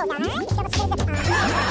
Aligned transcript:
Ora, 0.00 1.67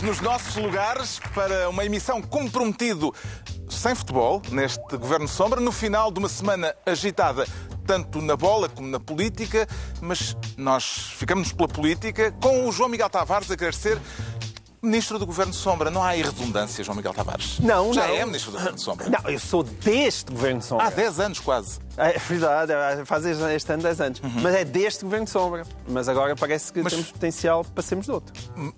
estamos 0.00 0.02
nos 0.02 0.20
nossos 0.20 0.56
lugares 0.56 1.20
para 1.34 1.68
uma 1.68 1.84
emissão 1.84 2.22
comprometido 2.22 3.14
sem 3.68 3.94
futebol, 3.94 4.40
neste 4.50 4.96
Governo 4.96 5.28
Sombra, 5.28 5.60
no 5.60 5.70
final 5.70 6.10
de 6.10 6.18
uma 6.18 6.28
semana 6.28 6.74
agitada, 6.86 7.46
tanto 7.86 8.22
na 8.22 8.34
bola 8.34 8.68
como 8.68 8.88
na 8.88 8.98
política, 8.98 9.66
mas 10.00 10.36
nós 10.56 11.12
ficamos 11.16 11.52
pela 11.52 11.68
política, 11.68 12.32
com 12.40 12.66
o 12.66 12.72
João 12.72 12.88
Miguel 12.88 13.10
Tavares 13.10 13.50
a 13.50 13.56
querer 13.56 13.74
ser 13.74 13.98
Ministro 14.82 15.18
do 15.18 15.26
Governo 15.26 15.52
Sombra. 15.52 15.90
Não 15.90 16.02
há 16.02 16.08
aí 16.08 16.22
redundância, 16.22 16.82
João 16.82 16.96
Miguel 16.96 17.12
Tavares. 17.12 17.58
Não, 17.60 17.92
Já 17.92 18.06
não. 18.08 18.14
é 18.14 18.24
Ministro 18.24 18.50
do 18.52 18.56
Governo 18.58 18.78
Sombra. 18.78 19.10
Não, 19.10 19.30
eu 19.30 19.38
sou 19.38 19.62
deste 19.62 20.32
Governo 20.32 20.60
de 20.60 20.64
Sombra. 20.64 20.86
Há 20.86 20.90
10 20.90 21.20
anos 21.20 21.38
quase. 21.38 21.78
É 21.98 22.18
verdade, 22.18 22.72
é, 22.72 23.04
faz 23.04 23.26
este 23.26 23.72
ano 23.72 23.82
10 23.82 24.00
anos. 24.00 24.20
Mas 24.40 24.54
é 24.54 24.64
deste 24.64 25.04
Governo 25.04 25.26
de 25.26 25.30
Sombra. 25.32 25.64
Mas 25.86 26.08
agora 26.08 26.34
parece 26.34 26.72
que 26.72 26.78
Uhum. 26.78 26.84
Mas- 26.84 26.92
temos 26.94 27.12
potencial 27.12 27.62
para 27.64 27.82
sermos 27.82 28.06
de 28.06 28.12
outro. 28.12 28.32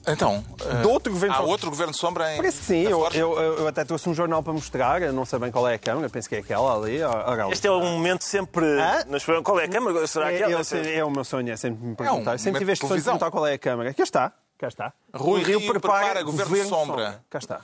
Então, 0.09 0.45
eh, 0.69 0.81
De 0.81 0.87
outro 0.89 1.13
Governo 1.13 1.35
há 1.35 1.39
Sombra. 1.39 1.53
outro 1.53 1.71
Governo 1.71 1.95
Sombra 1.95 2.33
em 2.35 2.37
Parece 2.39 2.59
que 2.59 2.65
sim, 2.65 2.83
eu, 2.83 3.07
eu, 3.15 3.39
eu 3.61 3.69
até 3.69 3.85
trouxe 3.85 4.09
um 4.09 4.15
jornal 4.15 4.43
para 4.43 4.53
mostrar, 4.53 5.03
eu 5.03 5.13
não 5.13 5.25
sei 5.25 5.39
bem 5.39 5.53
qual 5.53 5.69
é 5.69 5.75
a 5.75 5.79
câmara, 5.79 6.09
penso 6.11 6.29
que 6.29 6.35
é 6.35 6.39
aquela 6.39 6.75
ali. 6.77 7.01
Ora, 7.01 7.49
Este 7.53 7.69
é 7.69 7.71
um 7.71 7.81
momento 7.93 8.25
sempre. 8.25 8.67
Nas... 9.07 9.25
Qual 9.45 9.61
é 9.61 9.65
a 9.67 9.69
câmara? 9.69 10.05
Será 10.09 10.33
é, 10.33 10.37
aquela? 10.37 10.51
eu 10.53 10.65
sei- 10.65 10.97
é 10.97 11.05
o 11.05 11.11
meu 11.11 11.23
sonho, 11.23 11.53
é 11.53 11.57
sempre 11.57 11.87
me 11.87 11.95
perguntar. 11.95 12.35
um 12.35 12.39
sempre 12.39 12.51
momento 12.51 12.59
tive 12.59 12.73
este 12.73 12.83
de 12.83 12.89
sonho 12.89 12.99
de 13.01 13.05
perguntar 13.05 13.31
qual 13.31 13.47
é 13.47 13.53
a 13.53 13.59
câmara. 13.59 13.95
Cá 13.95 14.03
está, 14.03 14.33
cá 14.63 14.69
está. 14.69 14.93
Rui 15.13 15.41
O 15.41 15.45
Rio 15.45 15.61
prepara 15.73 16.23
Governo 16.23 16.65
Sombra. 16.69 17.21
Cá 17.29 17.39
está. 17.39 17.61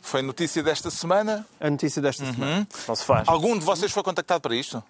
Foi 0.00 0.20
notícia 0.22 0.60
desta 0.62 0.90
semana. 0.90 1.46
A 1.60 1.70
notícia 1.70 2.02
desta 2.02 2.24
Uhum. 2.24 2.34
semana. 2.34 2.68
Não 2.88 2.96
se 2.96 3.04
faz. 3.04 3.28
Algum 3.28 3.56
de 3.56 3.64
vocês 3.64 3.92
foi 3.92 4.02
contactado 4.02 4.40
para 4.40 4.54
isto? 4.56 4.82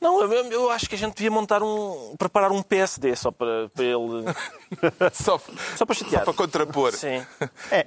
Não, 0.00 0.20
eu, 0.20 0.30
eu 0.52 0.70
acho 0.70 0.88
que 0.88 0.94
a 0.94 0.98
gente 0.98 1.14
devia 1.16 1.30
montar 1.30 1.62
um. 1.62 2.14
preparar 2.16 2.52
um 2.52 2.62
PSD 2.62 3.16
só 3.16 3.32
para, 3.32 3.68
para 3.70 3.84
ele. 3.84 4.24
Só, 5.12 5.40
Só 5.76 5.84
para 5.84 5.94
chatear. 5.96 6.24
para 6.24 6.32
contrapor. 6.34 6.92
Sim. 6.92 7.26
É. 7.72 7.86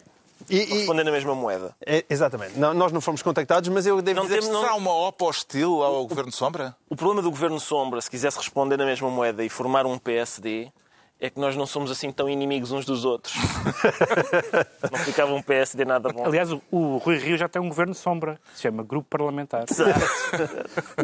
E, 0.50 0.58
e- 0.58 0.78
Responder 0.80 1.04
na 1.04 1.12
mesma 1.12 1.36
moeda. 1.36 1.74
é, 1.86 2.04
exatamente. 2.10 2.58
Não, 2.58 2.74
nós 2.74 2.92
não 2.92 3.00
fomos 3.00 3.22
contactados, 3.22 3.70
mas 3.70 3.86
eu 3.86 4.02
devo 4.02 4.18
Não 4.22 4.24
dizer 4.28 4.40
temos- 4.42 4.54
que 4.56 4.62
Será 4.62 4.76
uma 4.76 4.92
OPA 4.92 5.26
hostil 5.26 5.84
ao 5.84 6.06
Governo 6.08 6.32
Sombra? 6.32 6.76
O 6.90 6.96
problema 6.96 7.22
do 7.22 7.30
Governo 7.30 7.60
Sombra, 7.60 8.02
se 8.02 8.10
quisesse 8.10 8.38
responder 8.38 8.76
na 8.78 8.86
mesma 8.86 9.10
moeda 9.10 9.44
e 9.44 9.50
formar 9.50 9.86
um 9.86 9.98
PSD, 10.00 10.72
é 11.22 11.30
que 11.30 11.40
nós 11.40 11.56
não 11.56 11.66
somos 11.66 11.92
assim 11.92 12.12
tão 12.12 12.30
inimigos 12.30 12.72
uns 12.72 12.86
dos 12.86 13.04
outros. 13.06 13.34
não 14.92 15.00
ficava 15.00 15.34
um 15.34 15.42
PSD 15.42 15.84
nada 15.86 16.10
bom. 16.14 16.26
Aliás, 16.26 16.52
o, 16.52 16.62
o 16.72 16.98
Rui 16.98 17.18
Rio 17.18 17.38
já 17.38 17.48
tem 17.50 17.62
um 17.62 17.68
governo 17.68 17.94
sombra, 17.94 18.40
que 18.52 18.56
se 18.58 18.62
chama 18.64 18.84
Grupo 18.84 19.08
Parlamentar. 19.10 19.66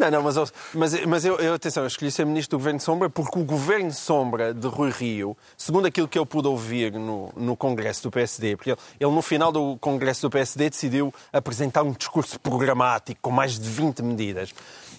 Não, 0.00 0.10
não, 0.10 0.22
mas, 0.22 0.36
eu- 0.36 0.48
mas, 0.74 1.06
mas 1.06 1.24
eu, 1.24 1.36
eu, 1.36 1.54
atenção, 1.54 1.82
eu 1.82 1.86
escolhi 1.88 2.10
ser 2.10 2.24
ministro 2.24 2.56
do 2.56 2.60
Governo 2.60 2.80
Sombra 2.80 3.10
porque 3.10 3.38
o 3.38 3.44
Governo 3.44 3.92
Sombra 3.92 4.54
de 4.54 4.66
Rui 4.66 4.90
Rio, 4.90 5.36
segundo 5.56 5.86
aquilo 5.86 6.08
que 6.08 6.18
eu 6.18 6.24
pude 6.26 6.48
ouvir 6.48 6.92
no, 6.92 7.30
no 7.36 7.56
Congresso 7.56 8.02
do 8.04 8.10
PSD, 8.10 8.56
porque 8.56 8.70
ele, 8.70 8.78
ele 8.98 9.10
no 9.10 9.22
final 9.22 9.52
do 9.52 9.76
Congresso 9.78 10.22
do 10.22 10.30
PSD 10.30 10.70
decidiu 10.70 11.12
apresentar 11.32 11.82
um 11.82 11.92
discurso 11.92 12.38
programático 12.40 13.20
com 13.20 13.30
mais 13.30 13.58
de 13.58 13.68
20 13.68 14.02
medidas. 14.02 14.54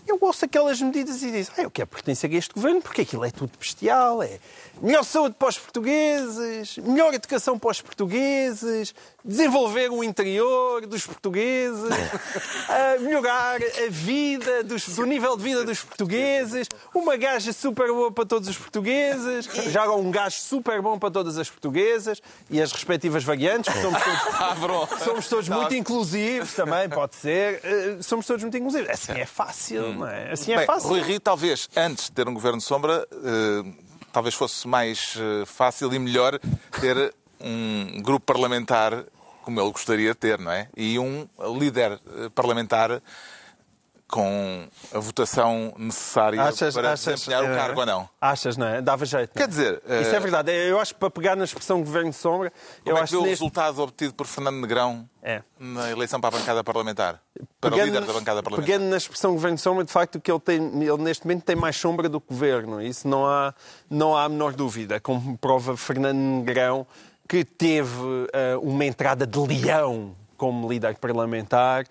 Eu 0.08 0.18
ouço 0.22 0.46
aquelas 0.46 0.82
medidas 0.82 1.22
e 1.22 1.30
disse, 1.30 1.52
ah, 1.58 1.64
eu 1.64 1.70
quero 1.70 1.88
pertencer 1.88 2.32
a 2.32 2.36
este 2.36 2.54
governo? 2.54 2.82
Porque 2.82 3.02
aquilo 3.02 3.26
é 3.26 3.30
tudo 3.30 3.52
bestial, 3.60 4.24
é 4.24 4.40
melhor 4.82 5.04
saúde 5.04 5.36
para 5.38 5.50
os 5.50 5.60
portugueses, 5.60 6.78
melhor 6.78 7.14
educação 7.14 7.60
para 7.60 7.72
os 7.72 7.82
portugueses, 7.82 8.96
desenvolver 9.28 9.92
o 9.92 10.04
interior 10.04 10.86
dos 10.88 11.06
portugueses, 11.06 11.84
melhorar 13.02 13.60
a 13.62 13.90
vida, 13.90 14.64
dos- 14.64 14.88
do 14.88 15.06
nível 15.06 15.36
de 15.36 15.44
vida 15.44 15.64
dos 15.66 15.82
portugueses, 15.84 16.68
uma 16.96 17.18
gaja 17.18 17.52
super 17.52 17.88
boa 17.92 18.12
para 18.12 18.26
todos 18.26 18.48
os 18.48 18.58
portugueses, 18.58 19.46
já 19.70 19.84
agora 19.84 20.00
um 20.00 20.10
gajo 20.10 20.38
super 20.40 20.82
bom 20.82 20.98
para 20.98 21.12
todas 21.12 21.38
as 21.38 21.50
portuguesas 21.50 22.22
e 22.50 22.62
as 22.62 22.72
respectivas 22.72 23.24
variantes, 23.24 23.74
somos 23.82 24.02
todos, 24.02 25.00
somos 25.04 25.28
todos 25.28 25.50
muito 25.50 25.76
inclusivos 25.76 26.54
também, 26.54 26.88
pode 26.90 27.16
ser, 27.16 27.60
eh, 27.64 27.98
somos 28.02 28.26
todos 28.26 28.42
muito 28.44 28.56
inclusivos. 28.58 28.90
Assim 28.90 29.12
é 29.14 29.26
fácil, 29.26 29.94
não 29.94 30.08
é? 30.08 30.32
Assim 30.32 30.54
é 30.54 30.58
Bem, 30.58 30.66
fácil. 30.66 30.90
Rui 30.90 31.02
Rio, 31.02 31.20
talvez, 31.20 31.68
antes 31.76 32.06
de 32.06 32.12
ter 32.14 32.28
um 32.30 32.34
Governo 32.34 32.62
Sombra, 32.62 33.06
eh, 33.12 33.72
talvez 34.14 34.34
fosse 34.36 34.68
mais 34.68 35.16
eh, 35.18 35.46
fácil 35.46 35.94
e 35.94 36.00
melhor 36.00 36.40
ter 36.80 37.14
um 37.40 38.02
grupo 38.02 38.26
parlamentar 38.26 39.04
como 39.48 39.62
ele 39.62 39.72
gostaria 39.72 40.10
de 40.10 40.16
ter, 40.16 40.38
não 40.38 40.52
é? 40.52 40.68
E 40.76 41.00
um 41.00 41.26
líder 41.58 41.94
eh, 41.94 42.30
parlamentar 42.36 43.02
com 44.06 44.68
a 44.94 45.00
votação 45.00 45.74
necessária 45.78 46.38
para 46.74 46.94
desempenhar 46.96 47.44
o 47.44 47.48
eh, 47.48 47.56
cargo 47.56 47.80
ou 47.80 47.86
não. 47.86 48.10
Achas, 48.20 48.58
não 48.58 48.68
é? 48.68 48.82
Dava 48.82 49.06
jeito. 49.06 49.32
é? 49.34 49.40
Quer 49.40 49.48
dizer, 49.48 49.82
Isso 50.02 50.14
eh, 50.14 50.16
é 50.18 50.20
verdade. 50.20 50.52
Eu 50.52 50.82
acho 50.82 50.94
que 50.94 51.00
para 51.00 51.10
pegar 51.10 51.38
na 51.38 51.46
expressão 51.46 51.80
governo 51.80 52.10
de 52.10 52.18
sombra, 52.18 52.52
eu 52.86 52.94
Como 52.94 52.98
é 52.98 53.00
que 53.00 53.04
acho 53.06 53.16
o 53.16 53.22
neste... 53.22 53.30
resultado 53.36 53.82
obtido 53.82 54.14
por 54.14 54.28
Fernando 54.28 54.58
Negrão 54.58 55.10
É. 55.24 55.42
na 55.58 55.90
eleição 55.92 56.20
para 56.20 56.36
a 56.36 56.40
bancada 56.40 56.62
parlamentar? 56.62 57.22
Para 57.62 57.74
o 57.74 57.86
líder 57.86 58.02
da 58.02 58.12
bancada 58.12 58.44
parlamentar? 58.44 58.66
pegando 58.66 58.90
na 58.90 58.98
expressão 58.98 59.32
governo 59.32 59.56
de 59.56 59.62
sombra, 59.62 59.86
de 59.86 59.94
facto, 59.94 60.20
que 60.20 60.30
ele, 60.30 60.42
tem, 60.42 60.58
ele 60.84 60.98
neste 61.04 61.26
momento 61.26 61.44
tem 61.46 61.56
mais 61.56 61.78
sombra 61.78 62.10
do 62.10 62.20
que 62.20 62.28
governo. 62.28 62.82
Isso 62.82 63.08
não 63.08 63.26
há, 63.26 63.54
não 63.90 64.14
há 64.14 64.26
a 64.26 64.30
menor 64.30 64.52
dúvida. 64.54 65.00
Como 65.00 65.38
prova 65.38 65.78
Fernando 65.78 66.18
Negrão, 66.18 66.86
que 67.28 67.44
teve 67.44 67.92
eh, 68.34 68.56
uma 68.62 68.86
entrada 68.86 69.26
de 69.28 69.38
leão 69.40 70.16
como 70.38 70.70
líder 70.72 70.96
parlamentar 70.98 71.86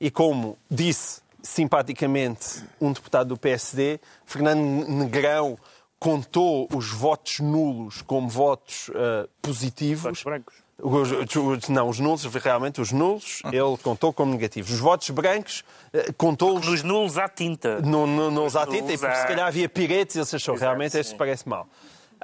e 0.00 0.10
como 0.10 0.58
disse 0.70 1.20
simpaticamente 1.42 2.62
um 2.80 2.92
deputado 2.92 3.28
do 3.28 3.36
PSD, 3.36 3.98
Fernando 4.26 4.86
Negrão 4.88 5.56
contou 5.98 6.68
os 6.74 6.90
votos 6.90 7.40
nulos 7.40 8.02
como 8.02 8.28
votos 8.28 8.90
eh, 8.94 9.28
positivos. 9.40 10.02
Votos 10.02 10.22
brancos. 10.24 10.54
Os- 10.84 11.36
os- 11.36 11.68
não, 11.68 11.88
os 11.88 12.00
nulos, 12.00 12.24
realmente, 12.24 12.80
os 12.80 12.90
nulos, 12.90 13.40
ele 13.52 13.76
contou 13.82 14.12
como 14.12 14.32
negativos. 14.32 14.72
Os 14.72 14.80
votos 14.80 15.08
brancos, 15.10 15.62
eh, 15.92 16.12
contou-os 16.16 16.66
Nos 16.66 16.82
nulos 16.82 17.16
à 17.18 17.28
tinta. 17.28 17.80
no, 17.80 18.04
no, 18.06 18.30
nos 18.32 18.56
à 18.56 18.64
tinta, 18.66 18.76
e 18.78 18.80
nulos 18.82 19.00
porque 19.00 19.16
se 19.16 19.26
calhar 19.28 19.46
havia 19.46 19.68
piretes 19.68 20.16
e 20.16 20.20
achou, 20.20 20.54
Exato, 20.54 20.60
realmente 20.60 20.98
este 20.98 21.14
parece 21.14 21.48
mal. 21.48 21.68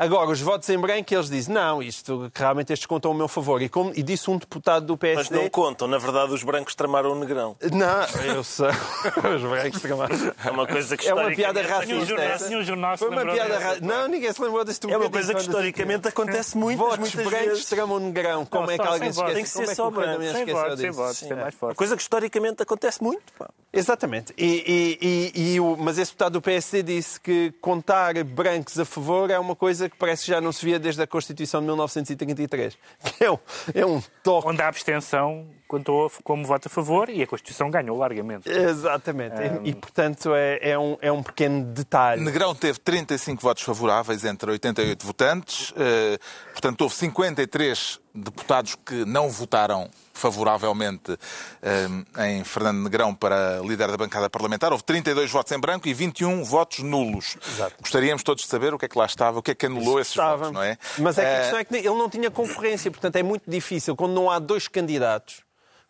Agora, 0.00 0.31
os 0.31 0.41
votos 0.41 0.69
em 0.69 0.78
branco, 0.78 1.12
eles 1.12 1.28
dizem, 1.28 1.53
não, 1.53 1.82
isto, 1.82 2.31
realmente 2.32 2.72
estes 2.72 2.86
contam 2.86 3.10
ao 3.10 3.16
meu 3.16 3.26
favor. 3.26 3.60
E, 3.60 3.69
como, 3.69 3.91
e 3.97 4.03
disse 4.03 4.31
um 4.31 4.38
deputado 4.38 4.86
do 4.86 4.92
Mas 4.92 5.00
PSD... 5.00 5.36
não 5.42 5.50
contam. 5.50 5.88
Na 5.88 5.98
verdade, 5.98 6.32
os 6.32 6.44
brancos 6.44 6.72
tramaram 6.76 7.10
o 7.10 7.14
negrão. 7.19 7.56
Não, 7.72 8.22
eu 8.25 8.44
sei. 8.44 8.69
Os 9.34 9.42
brancos 9.42 9.81
tramaram. 9.82 10.16
É 10.44 10.50
uma 10.53 10.66
coisa 10.69 10.97
que 10.97 11.09
É 11.09 11.12
uma 11.12 11.31
piada 11.32 11.60
Nenhum 11.62 11.75
racista. 11.75 12.06
jornal, 12.06 12.38
nenhum 12.48 12.62
jornal 12.62 12.97
se 12.97 13.04
Foi 13.04 13.09
uma 13.10 13.32
piada 13.32 13.59
racista. 13.59 13.84
Não, 13.86 14.06
ninguém 14.09 14.32
se 14.32 14.41
lembrou 14.41 14.64
desse 14.64 14.81
É 14.88 14.97
uma 14.97 15.10
coisa 15.10 15.34
que 15.34 15.41
historicamente 15.41 16.06
acontece 16.09 16.56
muito, 16.56 16.78
Votos 16.78 16.98
muitas 16.98 17.25
brancos 17.26 17.48
vezes. 17.48 17.65
tramam 17.66 17.98
negrão. 17.98 18.47
Como 18.47 18.66
Não, 18.66 18.72
é 18.72 18.78
que 18.78 18.86
alguém 18.86 19.12
se 19.12 19.19
esquece? 19.19 19.34
Tem 19.34 19.42
que 19.42 19.50
ser 19.50 19.59
Como 19.60 19.70
é 19.70 19.75
só 19.75 19.91
branco. 19.91 20.22
Sem 20.22 20.47
votos, 20.47 20.80
sem 20.80 20.91
votos, 20.91 21.21
tem 21.21 21.28
mais 21.30 21.42
Uma 21.42 21.53
forte. 21.53 21.77
coisa 21.77 21.97
que 21.97 22.03
historicamente 22.03 22.62
acontece 22.62 23.03
muito. 23.03 23.22
pá. 23.36 23.48
Exatamente. 23.78 24.33
E, 24.36 24.98
e- 25.01 25.33
e- 25.34 25.54
e 25.54 25.60
o- 25.60 25.77
mas 25.78 25.98
esse 25.98 26.10
deputado 26.10 26.33
do 26.34 26.42
PSD 26.42 26.83
disse 26.83 27.21
que 27.21 27.53
contar 27.60 28.13
brancos 28.25 28.78
a 28.78 28.84
favor 28.84 29.30
é 29.30 29.39
uma 29.39 29.54
coisa 29.57 29.89
que 29.89 29.97
parece 29.97 30.25
que 30.25 30.28
já 30.33 30.41
não 30.41 30.53
se 30.53 30.65
via 30.65 30.78
desde 30.78 31.01
a 31.03 31.07
Constituição 31.07 31.60
de 31.60 31.66
1933. 31.66 32.77
Que 33.19 33.25
é 33.25 33.30
um, 33.30 33.39
é 33.75 33.86
um 33.86 34.03
toque. 34.22 34.48
Onde 34.48 34.63
a 34.63 34.69
abstenção 34.69 35.47
contou 35.66 36.10
como 36.25 36.45
voto 36.47 36.66
a 36.66 36.71
favor 36.71 37.09
e 37.10 37.22
a 37.22 37.27
Constituição 37.27 37.71
ganhou 37.71 37.97
largamente. 37.98 38.48
Exatamente. 38.48 39.34
E, 39.65 39.71
e, 39.71 39.75
portanto, 39.75 40.34
é, 40.34 40.71
é 40.71 40.78
um, 40.78 40.97
é 41.01 41.13
um 41.13 41.22
pequeno 41.22 41.63
detalhe. 41.65 42.22
Negrão 42.22 42.54
teve 42.54 42.78
35 42.78 43.42
votos 43.42 43.63
favoráveis 43.63 44.24
entre 44.24 44.51
88 44.51 45.07
votantes. 45.07 45.74
eh, 45.77 46.19
Portanto, 46.53 46.81
houve 46.83 46.95
53 46.95 48.01
deputados 48.18 48.74
que 48.84 49.04
não 49.04 49.28
votaram 49.30 49.88
favoravelmente 50.12 51.16
eh, 51.62 52.26
em 52.28 52.44
Fernando 52.44 52.82
Negrão 52.82 53.15
para 53.15 53.60
líder 53.60 53.88
da 53.91 53.97
bancada 53.97 54.28
parlamentar. 54.28 54.72
Houve 54.72 54.84
32 54.84 55.30
votos 55.30 55.53
em 55.53 55.59
branco 55.60 55.86
e 55.88 55.94
21 55.94 56.42
votos 56.44 56.80
nulos. 56.80 57.36
Gostaríamos 57.80 58.22
todos 58.22 58.42
de 58.44 58.48
saber 58.50 58.74
o 58.74 58.78
que 58.78 58.84
é 58.84 58.88
que 58.88 58.98
lá 58.98 59.06
estava, 59.06 59.38
o 59.38 59.42
que 59.42 59.53
é 59.53 59.54
que 59.54 59.66
anulou 59.66 60.00
esses 60.00 60.12
Estava. 60.12 60.36
votos, 60.36 60.53
não 60.53 60.62
é? 60.62 60.76
Mas 60.98 61.18
é 61.18 61.22
que 61.22 61.26
a 61.28 61.32
Eh, 61.32 61.41
questão 61.41 61.59
é 61.60 61.65
que 61.65 61.76
ele 61.76 61.88
não 61.91 62.09
tinha 62.10 62.30
concorrência, 62.30 62.91
portanto 62.91 63.16
é 63.16 63.22
muito 63.22 63.48
difícil 63.48 63.94
quando 63.97 64.12
não 64.12 64.30
há 64.30 64.38
dois 64.38 64.66
candidatos 64.68 65.41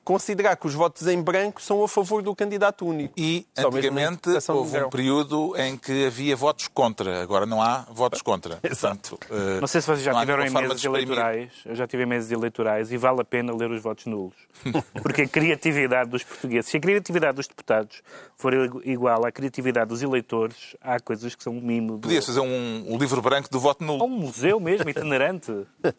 considerar 0.08 0.56
que 0.56 0.66
os 0.66 0.72
votos 0.72 1.06
em 1.06 1.20
branco 1.20 1.60
são 1.60 1.84
a 1.84 1.88
favor 1.88 2.22
do 2.22 2.34
candidato 2.34 2.87
único. 2.87 3.12
E 3.14 3.46
Só 3.55 3.69
antigamente 3.69 4.31
houve 4.49 4.82
um 4.82 4.88
período 4.88 5.55
em 5.58 5.76
que 5.76 6.06
havia 6.06 6.34
votos 6.34 6.66
contra, 6.66 7.22
agora 7.22 7.44
não 7.44 7.60
há 7.60 7.84
votos 7.90 8.22
contra. 8.22 8.58
Exato. 8.64 9.19
Portanto, 9.19 9.19
eh, 9.31 9.60
Não 9.60 9.66
sei 9.66 9.82
se 9.82 9.87
vocês 9.87 10.02
já 10.02 10.19
tiveram 10.19 10.46
em 10.46 10.50
meses 10.50 10.82
eleitorais. 10.82 11.50
Eu 11.66 11.75
já 11.75 11.87
tive 11.87 12.05
em 12.05 12.06
meses 12.06 12.31
eleitorais 12.31 12.90
e 12.90 12.96
vale 12.96 13.20
a 13.20 13.25
pena 13.25 13.55
ler 13.55 13.70
os 13.70 13.82
votos 13.82 14.06
nulos. 14.06 14.34
Porque 15.02 15.22
a 15.22 15.28
criatividade 15.28 16.08
dos 16.08 16.25
portugueses, 16.25 16.70
se 16.70 16.78
a 16.78 16.81
criatividade 16.81 17.37
dos 17.37 17.46
deputados 17.46 18.02
for 18.34 18.55
igu- 18.55 18.81
igual 18.87 19.26
à 19.26 19.31
criatividade 19.31 19.88
dos 19.90 20.00
eleitores, 20.02 20.75
há 20.81 20.99
coisas 20.99 21.34
que 21.34 21.43
são 21.44 21.52
um 21.52 21.60
mimo. 21.60 21.93
do- 21.99 22.08
Podia 22.08 22.22
fazer 22.22 22.40
um, 22.40 22.84
um 22.94 22.96
livro 22.96 23.20
branco 23.20 23.50
do 23.50 23.60
voto 23.60 23.82
Ou 23.84 23.87
nulo. 23.99 24.05
um 24.06 24.08
museu 24.20 24.58
mesmo, 24.58 24.88
itinerante. 24.88 25.52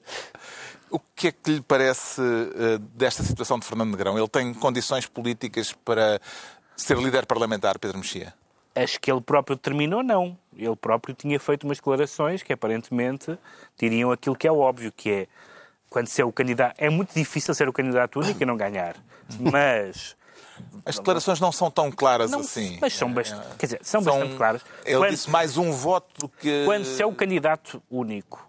O 0.92 1.00
que 1.16 1.28
é 1.28 1.32
que 1.32 1.52
lhe 1.52 1.62
parece 1.62 2.22
eh, 2.22 2.78
desta 2.96 3.22
situação 3.24 3.60
de 3.60 3.66
Fernando 3.66 3.92
Negrão? 3.92 4.18
Ele 4.18 4.28
tem 4.28 4.54
condições 4.54 5.06
políticas 5.06 5.72
para 5.86 6.20
ser 6.76 6.98
líder 6.98 7.26
parlamentar, 7.26 7.78
Pedro 7.78 7.98
Mexia? 8.00 8.34
Acho 8.76 9.00
que 9.00 9.12
ele 9.12 9.22
próprio 9.22 9.56
determinou, 9.56 10.02
não. 10.02 10.38
Ele 10.56 10.76
próprio 10.76 11.14
tinha 11.14 11.40
feito 11.40 11.66
umas 11.66 11.78
declarações 11.78 12.42
que 12.42 12.54
aparentemente 12.54 13.38
diriam 13.78 14.12
aquilo 14.12 14.36
que 14.36 14.48
é 14.48 14.52
óbvio, 14.52 14.92
que 14.92 15.10
é 15.12 15.28
quando 15.90 16.08
ser 16.08 16.24
o 16.24 16.32
candidato. 16.32 16.76
É 16.78 16.90
muito 16.90 17.14
difícil 17.14 17.54
ser 17.54 17.68
o 17.68 17.74
candidato 17.74 18.20
único 18.20 18.42
e 18.42 18.46
não 18.46 18.56
ganhar. 18.58 18.96
Mas. 19.40 20.16
As 20.86 20.96
declarações 20.98 21.40
não 21.40 21.52
são 21.52 21.70
tão 21.72 21.92
claras 21.92 22.32
Não, 22.32 22.40
assim. 22.42 22.78
Mas 22.82 22.94
são 22.94 23.12
bastante. 23.14 23.56
Quer 23.58 23.66
dizer, 23.66 23.80
são, 23.84 24.02
São- 24.02 24.14
bastante 24.14 24.38
claras. 24.38 24.62
Ele 24.86 24.98
Quando- 24.98 25.12
disse 25.12 25.30
mais 25.30 25.58
um 25.58 25.72
voto 25.72 26.08
do 26.22 26.30
que. 26.30 26.64
Quando 26.66 26.86
se 26.86 27.02
é 27.02 27.06
o 27.06 27.14
candidato 27.14 27.82
único 27.90 28.49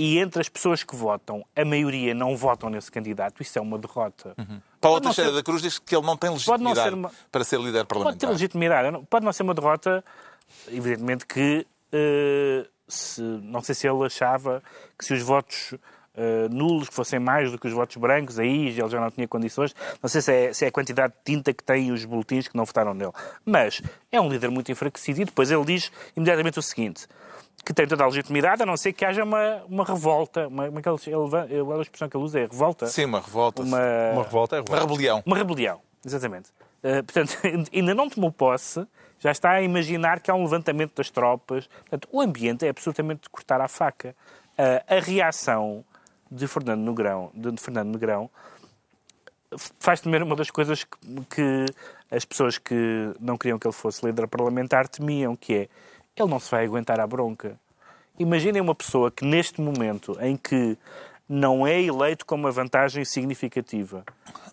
e 0.00 0.18
entre 0.18 0.40
as 0.40 0.48
pessoas 0.48 0.84
que 0.84 0.94
votam, 0.94 1.44
a 1.56 1.64
maioria 1.64 2.14
não 2.14 2.36
votam 2.36 2.70
nesse 2.70 2.90
candidato, 2.90 3.42
isso 3.42 3.58
é 3.58 3.60
uma 3.60 3.76
derrota. 3.76 4.34
Paulo 4.36 4.60
Pode 4.80 5.04
não 5.06 5.10
Teixeira 5.10 5.30
ser- 5.30 5.36
da 5.36 5.42
Cruz 5.42 5.60
diz 5.60 5.78
que 5.78 5.94
ele 5.96 6.06
não 6.06 6.16
tem 6.16 6.30
Pode 6.30 6.62
não 6.62 6.70
legitimidade 6.70 6.88
ser 6.88 6.94
uma- 6.94 7.10
para 7.32 7.42
ser 7.44 7.56
líder 7.58 7.84
Pode 7.84 7.86
ter 7.86 8.04
parlamentar. 8.04 8.30
legitimidade, 8.30 9.06
pode 9.10 9.24
não 9.24 9.32
ser 9.32 9.42
uma 9.42 9.54
derrota, 9.54 10.04
evidentemente 10.68 11.26
que 11.26 11.66
eh, 11.92 12.66
se, 12.86 13.20
não 13.20 13.62
sei 13.62 13.74
se 13.74 13.88
ele 13.88 14.04
achava 14.04 14.62
que 14.98 15.04
se 15.04 15.12
os 15.14 15.22
votos 15.22 15.74
eh, 16.20 16.48
nulos 16.50 16.88
fossem 16.90 17.18
mais 17.18 17.50
do 17.52 17.58
que 17.58 17.66
os 17.66 17.72
votos 17.72 17.96
brancos, 17.96 18.38
aí 18.38 18.68
ele 18.68 18.88
já 18.88 19.00
não 19.00 19.10
tinha 19.10 19.26
condições. 19.28 19.74
Não 20.02 20.08
sei 20.08 20.20
se 20.20 20.32
é, 20.32 20.52
se 20.52 20.64
é 20.64 20.68
a 20.68 20.72
quantidade 20.72 21.12
de 21.14 21.20
tinta 21.34 21.52
que 21.52 21.62
têm 21.62 21.92
os 21.92 22.04
boletins 22.04 22.48
que 22.48 22.56
não 22.56 22.64
votaram 22.64 22.92
nele. 22.92 23.12
Mas 23.44 23.80
é 24.10 24.20
um 24.20 24.28
líder 24.28 24.50
muito 24.50 24.70
enfraquecido 24.72 25.20
e 25.22 25.24
depois 25.24 25.50
ele 25.50 25.64
diz 25.64 25.90
imediatamente 26.16 26.58
o 26.58 26.62
seguinte. 26.62 27.06
Que 27.64 27.74
tem 27.74 27.86
toda 27.86 28.02
a 28.04 28.06
legitimidade, 28.06 28.62
a 28.62 28.66
não 28.66 28.76
ser 28.76 28.92
que 28.92 29.04
haja 29.04 29.22
uma, 29.24 29.62
uma 29.68 29.84
revolta. 29.84 30.48
Uma, 30.48 30.66
é 30.66 30.70
que 30.70 30.88
ele, 30.88 31.72
a 31.76 31.82
expressão 31.82 32.08
que 32.08 32.16
ele 32.16 32.24
usa 32.24 32.40
é 32.40 32.42
revolta? 32.42 32.86
Sim, 32.86 33.04
uma 33.04 33.20
revolta. 33.20 33.62
Uma, 33.62 33.78
Uma 34.12 34.22
revolta 34.22 34.56
é 34.56 34.60
Uma 34.60 34.64
revolta. 34.64 34.86
rebelião. 34.86 35.22
uma 35.26 35.36
rebelião, 35.36 35.80
exatamente. 36.04 36.50
Uh, 36.82 37.02
portanto, 37.04 37.36
ainda 37.74 37.94
não 37.94 38.08
tomou 38.08 38.32
posse, 38.32 38.86
já 39.18 39.30
está 39.32 39.50
a 39.50 39.62
imaginar 39.62 40.20
que 40.20 40.30
há 40.30 40.34
um 40.34 40.44
levantamento 40.44 40.94
das 40.94 41.10
tropas. 41.10 41.66
Portanto, 41.66 42.08
o 42.10 42.20
ambiente 42.20 42.64
é 42.64 42.70
absolutamente 42.70 43.22
de 43.22 43.28
cortar 43.28 43.60
à 43.60 43.68
faca. 43.68 44.14
Uh, 44.58 44.96
a 44.96 45.00
reação 45.00 45.84
de 46.30 46.46
Fernando 46.46 46.80
Negrão, 46.88 47.30
de 47.34 47.60
Fernando 47.60 47.90
Negrão 47.92 48.30
faz 49.80 50.00
temer 50.00 50.22
uma 50.22 50.36
das 50.36 50.50
coisas 50.50 50.84
que, 50.84 50.98
que 51.30 51.66
as 52.10 52.24
pessoas 52.24 52.58
que 52.58 53.12
não 53.20 53.36
queriam 53.36 53.58
que 53.58 53.66
ele 53.66 53.74
fosse 53.74 54.04
líder 54.04 54.26
parlamentar 54.28 54.86
temiam, 54.88 55.34
que 55.34 55.54
é 55.54 55.68
ele 56.22 56.30
não 56.30 56.38
se 56.40 56.50
vai 56.50 56.64
aguentar 56.64 56.98
à 57.00 57.06
bronca. 57.06 57.58
Imaginem 58.18 58.60
uma 58.60 58.74
pessoa 58.74 59.10
que 59.10 59.24
neste 59.24 59.60
momento 59.60 60.16
em 60.20 60.36
que 60.36 60.76
não 61.28 61.66
é 61.66 61.80
eleito 61.80 62.24
com 62.24 62.34
uma 62.34 62.50
vantagem 62.50 63.04
significativa 63.04 64.02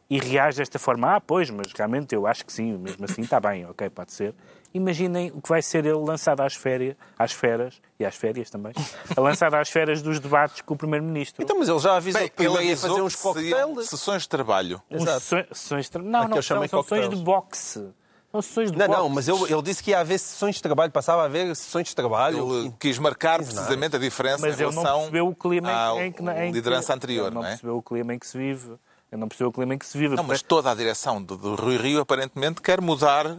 e 0.10 0.20
reage 0.20 0.58
desta 0.58 0.78
forma, 0.78 1.16
ah, 1.16 1.22
pois, 1.22 1.50
mas 1.50 1.72
realmente 1.74 2.14
eu 2.14 2.28
acho 2.28 2.46
que 2.46 2.52
sim, 2.54 2.78
mesmo 2.78 3.06
assim 3.06 3.22
está 3.22 3.40
bem, 3.40 3.66
ok, 3.66 3.90
pode 3.90 4.12
ser. 4.12 4.36
Imaginem 4.74 5.32
o 5.34 5.42
que 5.42 5.48
vai 5.48 5.62
ser 5.62 5.86
ele 5.86 5.94
lançado 5.98 6.42
às 6.42 6.54
férias, 6.54 6.98
às 7.18 7.32
feras, 7.32 7.82
e 7.98 8.06
às 8.06 8.14
férias 8.14 8.50
também, 8.50 8.74
lançado 9.18 9.54
às 9.56 9.70
feras 9.70 10.02
dos 10.02 10.20
debates 10.20 10.60
com 10.62 10.74
o 10.74 10.78
Primeiro-Ministro. 10.78 11.42
Então, 11.42 11.58
mas 11.58 11.70
ele 11.70 11.80
já 11.80 11.96
avisou 11.96 12.20
Bem, 12.22 12.30
que 12.30 12.44
ele 12.46 12.64
ia 12.66 12.76
fazer 12.78 13.02
uns 13.02 13.16
coquetéis. 13.16 13.88
sessões 13.90 14.24
de 14.24 14.30
trabalho. 14.30 14.82
Uns 14.92 15.02
Exato. 15.04 15.20
sessões- 15.22 15.46
sessões 15.54 15.90
de... 15.90 15.98
Não, 16.00 16.20
Aquilo 16.20 16.36
não, 16.36 16.42
chama 16.42 16.68
são, 16.68 16.84
sessões 16.84 17.10
de 17.10 17.16
boxe. 17.16 17.88
São 18.36 18.42
sessões 18.42 18.72
de 18.72 18.78
Não, 18.78 18.88
boxe. 18.88 19.00
não, 19.02 19.10
mas 19.10 19.28
ele, 19.28 19.44
ele 19.54 19.62
disse 19.62 19.82
que 19.82 19.92
ia 19.92 20.00
haver 20.00 20.20
sessões 20.20 20.56
de 20.56 20.62
trabalho, 20.62 20.92
passava 20.92 21.22
a 21.22 21.26
haver 21.26 21.56
sessões 21.56 21.88
de 21.88 21.96
trabalho. 21.96 22.60
Ele 22.62 22.74
quis 22.80 22.98
marcar 23.00 23.40
precisamente 23.42 23.96
a 23.96 24.00
diferença 24.00 24.46
Mas 24.46 24.60
em 24.60 24.64
não 24.64 24.70
relação 24.72 24.98
percebeu 25.00 25.28
o 25.30 25.36
clima 25.36 25.70
à 25.70 25.96
em, 26.04 26.08
em 26.08 26.12
que... 26.12 26.22
Em 26.22 26.26
que- 26.48 26.52
liderança 26.52 26.94
anterior, 26.94 27.28
ele 27.28 27.36
não 27.36 27.42
não 27.42 27.48
é? 27.48 27.52
percebeu 27.52 27.78
o 27.78 27.82
clima 27.82 28.14
em 28.14 28.20
que 28.20 28.28
se 28.28 28.38
vive. 28.38 28.74
Ele 29.12 29.22
não 29.22 29.28
percebeu 29.30 29.50
o 29.50 29.54
clima 29.54 29.74
em 29.74 29.78
que 29.78 29.86
se 29.86 29.98
vive. 29.98 30.16
Não, 30.16 30.24
mas 30.24 30.42
toda 30.42 30.70
a 30.70 30.76
direção 30.76 31.22
do, 31.24 31.38
do 31.38 31.56
Rui 31.56 31.78
Rio 31.78 32.02
aparentemente 32.02 32.62
quer 32.62 32.82
mudar 32.82 33.38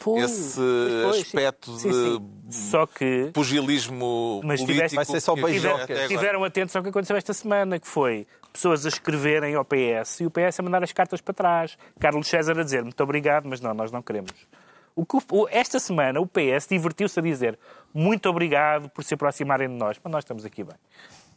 Pois, 0.00 0.24
esse 0.24 0.56
pois, 0.60 1.02
pois, 1.02 1.16
sim. 1.16 1.22
aspecto 1.22 1.78
Sim, 1.78 1.88
de 1.90 1.94
sim. 2.54 2.70
Só 2.70 2.86
que... 2.86 3.30
pugilismo 3.32 4.40
Mas 4.44 4.60
político. 4.60 4.72
tivesse- 4.88 4.96
Vai 4.96 5.04
ser 5.04 5.20
só 5.20 5.34
beijoca. 5.34 6.08
Tiveram 6.08 6.44
atentos 6.44 6.74
ao 6.74 6.82
que 6.82 6.88
aconteceu 6.88 7.16
esta 7.16 7.32
semana, 7.32 7.78
que 7.78 7.86
foi 7.86 8.26
pessoas 8.52 8.84
a 8.86 8.88
escreverem 8.88 9.54
ao 9.54 9.64
PS 9.64 10.20
e 10.20 10.26
o 10.26 10.30
PS 10.30 10.60
a 10.60 10.62
mandar 10.62 10.82
as 10.82 10.92
cartas 10.92 11.20
para 11.20 11.34
trás. 11.34 11.76
Carlos 12.00 12.26
César 12.26 12.58
a 12.58 12.62
dizer 12.62 12.82
muito 12.82 13.00
obrigado, 13.02 13.46
mas 13.48 13.60
não, 13.60 13.74
nós 13.74 13.90
não 13.92 14.00
queremos. 14.02 14.32
O 14.94 15.04
que 15.04 15.18
o- 15.30 15.46
esta 15.50 15.78
semana 15.78 16.20
o 16.20 16.26
PS 16.26 16.66
divertiu-se 16.70 17.18
a 17.18 17.22
dizer 17.22 17.58
muito 17.92 18.28
obrigado 18.30 18.88
por 18.88 19.04
se 19.04 19.12
aproximarem 19.14 19.68
de 19.68 19.74
nós, 19.74 19.98
mas 20.02 20.10
nós 20.12 20.24
estamos 20.24 20.44
aqui 20.44 20.64
bem. 20.64 20.74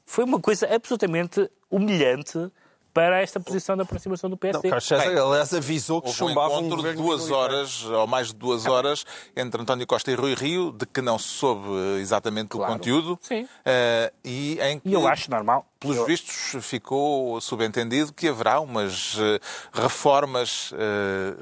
Foi 0.06 0.24
uma 0.24 0.40
coisa 0.40 0.74
absolutamente 0.74 1.50
humilhante 1.70 2.50
para 2.94 3.22
esta 3.22 3.40
posição 3.40 3.78
da 3.78 3.84
aproximação 3.84 4.30
do 4.30 4.34
Não, 4.34 4.38
PSD. 4.38 4.70
Carlos 4.70 4.86
César, 4.88 5.04
aliás, 5.22 5.54
avisou 5.54 6.02
que 6.02 6.10
um 6.10 6.14
chumbava 6.14 6.56
um 6.56 6.66
encontro 6.68 6.82
de 6.90 6.94
duas 6.98 7.30
horas, 7.32 7.84
ou 7.86 8.08
mais 8.08 8.28
de 8.28 8.36
duas 8.36 8.66
horas, 8.66 9.06
entre 9.36 9.62
António 9.62 9.86
Costa 9.88 10.12
e 10.12 10.16
Rui 10.16 10.34
Rio, 10.34 10.72
de 10.72 10.86
que 10.86 11.02
não 11.02 11.18
se 11.20 11.28
soube 11.30 11.70
exatamente 12.00 12.50
Claro. 12.50 12.72
o 12.74 12.76
conteúdo. 12.76 13.20
Sim. 13.22 13.48
eh, 13.66 14.12
e 14.24 14.60
em 14.62 14.80
que, 14.80 14.92
eu 14.92 15.08
acho 15.08 15.30
normal. 15.30 15.66
pelos 15.80 15.98
Eu- 15.98 16.06
vistos, 16.06 16.56
ficou 16.66 17.40
subentendido 17.40 18.12
que 18.12 18.28
haverá 18.28 18.60
umas 18.60 19.16
eh, 19.20 19.40
reformas, 19.72 20.72
eh, 20.74 21.36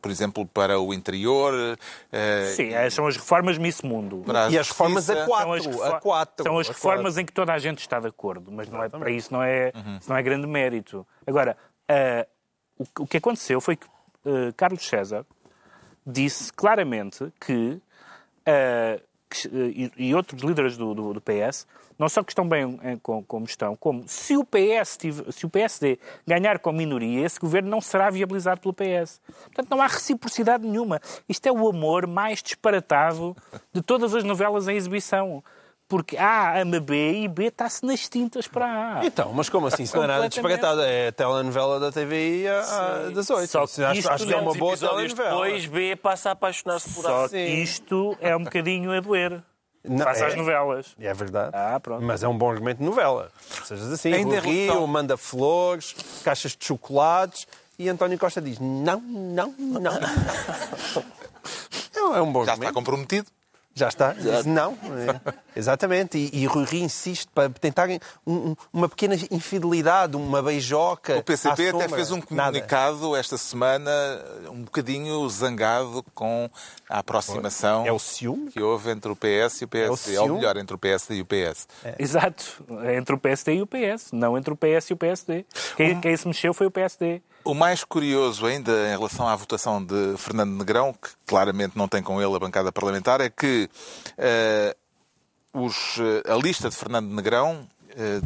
por 0.00 0.10
exemplo, 0.10 0.46
para 0.46 0.78
o 0.80 0.92
interior. 0.94 1.78
eh, 2.12 2.52
Sim, 2.56 2.72
é, 2.74 2.88
são 2.90 3.06
as 3.06 3.16
reformas 3.16 3.58
Miss 3.58 3.82
Mundo. 3.82 4.22
E 4.50 4.58
as 4.58 4.68
reformas 4.68 5.08
a 5.10 5.24
quatro. 5.26 5.62
São 5.62 5.72
as, 5.72 5.80
a 5.92 6.00
quatro, 6.00 6.42
são 6.44 6.58
as 6.58 6.68
a 6.68 6.72
reformas 6.72 7.02
quatro. 7.14 7.20
em 7.20 7.26
que 7.26 7.32
toda 7.32 7.52
a 7.52 7.58
gente 7.58 7.78
está 7.80 7.98
de 8.00 8.06
acordo, 8.08 8.50
mas 8.52 8.68
não 8.68 8.82
é, 8.82 8.88
para 8.88 9.10
isso 9.10 9.32
não 9.32 9.42
é, 9.42 9.72
isso 10.00 10.08
não 10.08 10.16
é 10.16 10.22
grande 10.22 10.46
mérito. 10.46 11.06
Agora, 11.26 11.56
ah, 11.88 12.26
o, 12.78 12.84
que- 12.84 13.02
o 13.02 13.06
que 13.06 13.16
aconteceu 13.16 13.60
foi 13.60 13.76
que 13.76 13.86
ah, 14.26 14.52
Carlos 14.56 14.86
César 14.86 15.24
disse 16.06 16.52
claramente 16.52 17.32
que, 17.40 17.80
ah, 18.46 19.00
que, 19.28 19.46
ah, 19.48 19.92
e, 19.96 20.14
outros 20.14 20.42
líderes 20.42 20.76
do, 20.76 20.94
do- 20.94 21.14
do 21.14 21.20
PS 21.20 21.66
não 21.98 22.08
só 22.08 22.22
que 22.22 22.30
estão 22.30 22.48
bem 22.48 22.78
eh, 22.82 22.96
com- 23.02 23.24
como 23.24 23.44
estão, 23.44 23.74
como 23.76 24.04
se 24.06 24.36
o, 24.36 24.44
PS 24.44 24.96
tive- 24.96 25.32
se 25.32 25.44
o 25.44 25.50
PSD 25.50 25.98
ganhar 26.26 26.60
com 26.60 26.70
minoria, 26.72 27.26
esse 27.26 27.40
governo 27.40 27.68
não 27.68 27.80
será 27.80 28.08
viabilizado 28.08 28.60
pelo 28.60 28.72
PS. 28.72 29.20
Portanto, 29.46 29.68
não 29.70 29.82
há 29.82 29.86
reciprocidade 29.88 30.64
nenhuma. 30.66 31.00
Isto 31.28 31.46
é 31.48 31.52
o 31.52 31.68
amor 31.68 32.06
mais 32.06 32.40
disparatado 32.42 33.36
de 33.72 33.82
todas 33.82 34.14
as 34.14 34.22
novelas 34.22 34.68
em 34.68 34.76
exibição. 34.76 35.42
Porque 35.88 36.18
A 36.18 36.60
ama 36.60 36.78
B 36.80 37.22
e 37.22 37.28
B 37.28 37.46
está-se 37.46 37.82
nas 37.86 38.06
tintas 38.10 38.46
para 38.46 38.98
A. 39.00 39.06
Então, 39.06 39.32
mas 39.32 39.48
como 39.48 39.68
assim? 39.68 39.84
Isso 39.84 39.96
não 39.96 40.04
é 40.04 40.06
nada 40.06 40.24
Completamente. 40.24 40.56
disparatado. 40.58 40.82
É 40.82 41.08
a 41.08 41.12
telenovela 41.12 41.80
da 41.80 41.90
TVI 41.90 42.46
a- 42.46 42.60
a- 42.60 43.10
das 43.10 43.30
oito. 43.30 43.50
Só 43.50 43.62
Acho, 43.62 43.74
que 43.74 43.98
isto 43.98 44.10
acho 44.10 44.26
que 44.26 44.32
é 44.34 44.36
uma 44.36 44.52
boa 44.52 44.76
telenovela. 44.76 45.30
depois, 45.46 45.64
B 45.64 45.96
passa 45.96 46.28
a 46.28 46.32
apaixonar-se 46.32 46.90
por 46.90 47.02
Só 47.02 47.24
A. 47.24 47.28
que 47.30 47.38
isto 47.38 48.14
é 48.20 48.36
um 48.36 48.44
bocadinho 48.44 48.92
a 48.92 49.00
doer. 49.00 49.42
Não, 49.82 50.04
Face 50.04 50.22
é- 50.22 50.26
às 50.26 50.34
novelas. 50.34 50.94
É 51.00 51.14
verdade. 51.14 51.52
Ah, 51.54 51.80
pronto. 51.80 52.04
Mas 52.04 52.22
é 52.22 52.28
um 52.28 52.36
bom 52.36 52.50
argumento 52.50 52.78
de 52.80 52.84
novela. 52.84 53.30
Sejas 53.64 53.90
assim, 53.90 54.12
Ainda 54.12 54.40
Rio, 54.40 54.86
manda 54.86 55.16
flores, 55.16 55.94
caixas 56.22 56.54
de 56.54 56.66
chocolates 56.66 57.46
e 57.78 57.88
António 57.88 58.18
Costa 58.18 58.42
diz 58.42 58.58
não, 58.58 59.00
não, 59.00 59.54
não. 59.56 59.92
É 61.96 62.02
um- 62.02 62.16
é 62.16 62.22
um 62.22 62.30
bom 62.32 62.40
Já 62.40 62.52
está 62.52 62.52
argumento. 62.52 62.74
comprometido. 62.74 63.28
Já 63.78 63.88
está. 63.88 64.12
Diz 64.12 64.44
não. 64.44 64.72
É. 64.72 65.38
Exatamente. 65.56 66.18
E, 66.18 66.42
e 66.42 66.46
Rui 66.46 66.64
Rio 66.64 66.84
insiste 66.84 67.28
para 67.34 67.48
tentarem 67.48 68.00
um- 68.26 68.50
um- 68.50 68.56
uma 68.72 68.88
pequena 68.88 69.14
infidelidade, 69.30 70.16
uma 70.16 70.42
beijoca. 70.42 71.16
O 71.16 71.22
PCP 71.22 71.68
até 71.68 71.88
fez 71.88 72.10
um 72.10 72.16
Nada. 72.16 72.26
comunicado 72.26 73.16
esta 73.16 73.38
semana 73.38 73.90
um 74.50 74.62
bocadinho 74.62 75.28
zangado 75.28 76.04
com 76.14 76.50
a 76.88 76.98
aproximação 76.98 77.86
É 77.86 77.92
o 77.92 77.98
ciúme? 77.98 78.50
que 78.50 78.60
houve 78.60 78.90
entre 78.90 79.10
o 79.12 79.16
PS 79.16 79.62
e 79.62 79.64
o 79.64 79.68
PSD. 79.68 80.14
É 80.14 80.20
o 80.20 80.22
Ou 80.24 80.34
melhor, 80.36 80.56
entre 80.56 80.74
o 80.74 80.78
PSD 80.78 81.14
e 81.16 81.20
o 81.22 81.24
PS. 81.24 81.66
Exato. 81.98 82.64
Entre 82.96 83.14
o 83.14 83.18
PSD 83.18 83.54
e 83.54 83.62
o 83.62 83.66
PS, 83.66 84.10
não 84.12 84.36
entre 84.36 84.52
o 84.52 84.56
PS 84.56 84.90
e 84.90 84.92
o 84.92 84.96
PSD. 84.96 85.44
Quem, 85.76 86.00
quem 86.00 86.16
se 86.16 86.26
mexeu 86.26 86.52
foi 86.52 86.66
o 86.66 86.70
PSD. 86.70 87.22
O 87.48 87.54
mais 87.54 87.82
curioso 87.82 88.44
ainda 88.44 88.70
em 88.88 88.90
relação 88.90 89.26
à 89.26 89.34
votação 89.34 89.82
de 89.82 90.18
Fernando 90.18 90.50
Negrão, 90.50 90.92
que 90.92 91.08
claramente 91.26 91.78
não 91.78 91.88
tem 91.88 92.02
com 92.02 92.20
ele 92.20 92.36
a 92.36 92.38
bancada 92.38 92.70
parlamentar, 92.70 93.22
é 93.22 93.30
que 93.30 93.70
eh, 94.18 94.76
os, 95.54 95.96
eh, 95.98 96.30
a 96.30 96.36
lista 96.36 96.68
de 96.68 96.76
Fernando 96.76 97.08
Negrão 97.08 97.66
eh, 97.96 98.20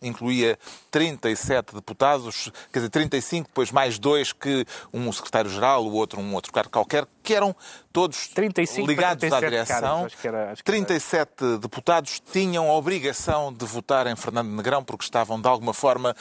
incluía 0.00 0.58
37 0.90 1.74
deputados, 1.74 2.50
quer 2.72 2.78
dizer, 2.78 2.88
35, 2.88 3.48
depois 3.48 3.70
mais 3.70 3.98
dois 3.98 4.32
que 4.32 4.64
um 4.90 5.12
secretário-geral, 5.12 5.84
o 5.84 5.92
outro 5.92 6.18
um 6.18 6.32
outro 6.34 6.50
cargo 6.50 6.70
qualquer, 6.70 7.06
que 7.22 7.34
eram 7.34 7.54
todos 7.92 8.28
35 8.28 8.86
ligados 8.88 9.22
à 9.24 9.38
37 9.38 9.50
direção. 9.50 10.04
acho 10.06 10.16
que 10.16 10.28
era- 10.28 10.52
acho 10.52 10.64
que 10.64 10.70
era. 10.70 10.78
37 10.78 11.58
deputados 11.58 12.22
tinham 12.32 12.70
a 12.70 12.72
obrigação 12.74 13.52
de 13.52 13.66
votar 13.66 14.06
em 14.06 14.16
Fernando 14.16 14.48
Negrão 14.48 14.82
porque 14.82 15.04
estavam, 15.04 15.38
de 15.38 15.46
alguma 15.46 15.74
forma, 15.74 16.16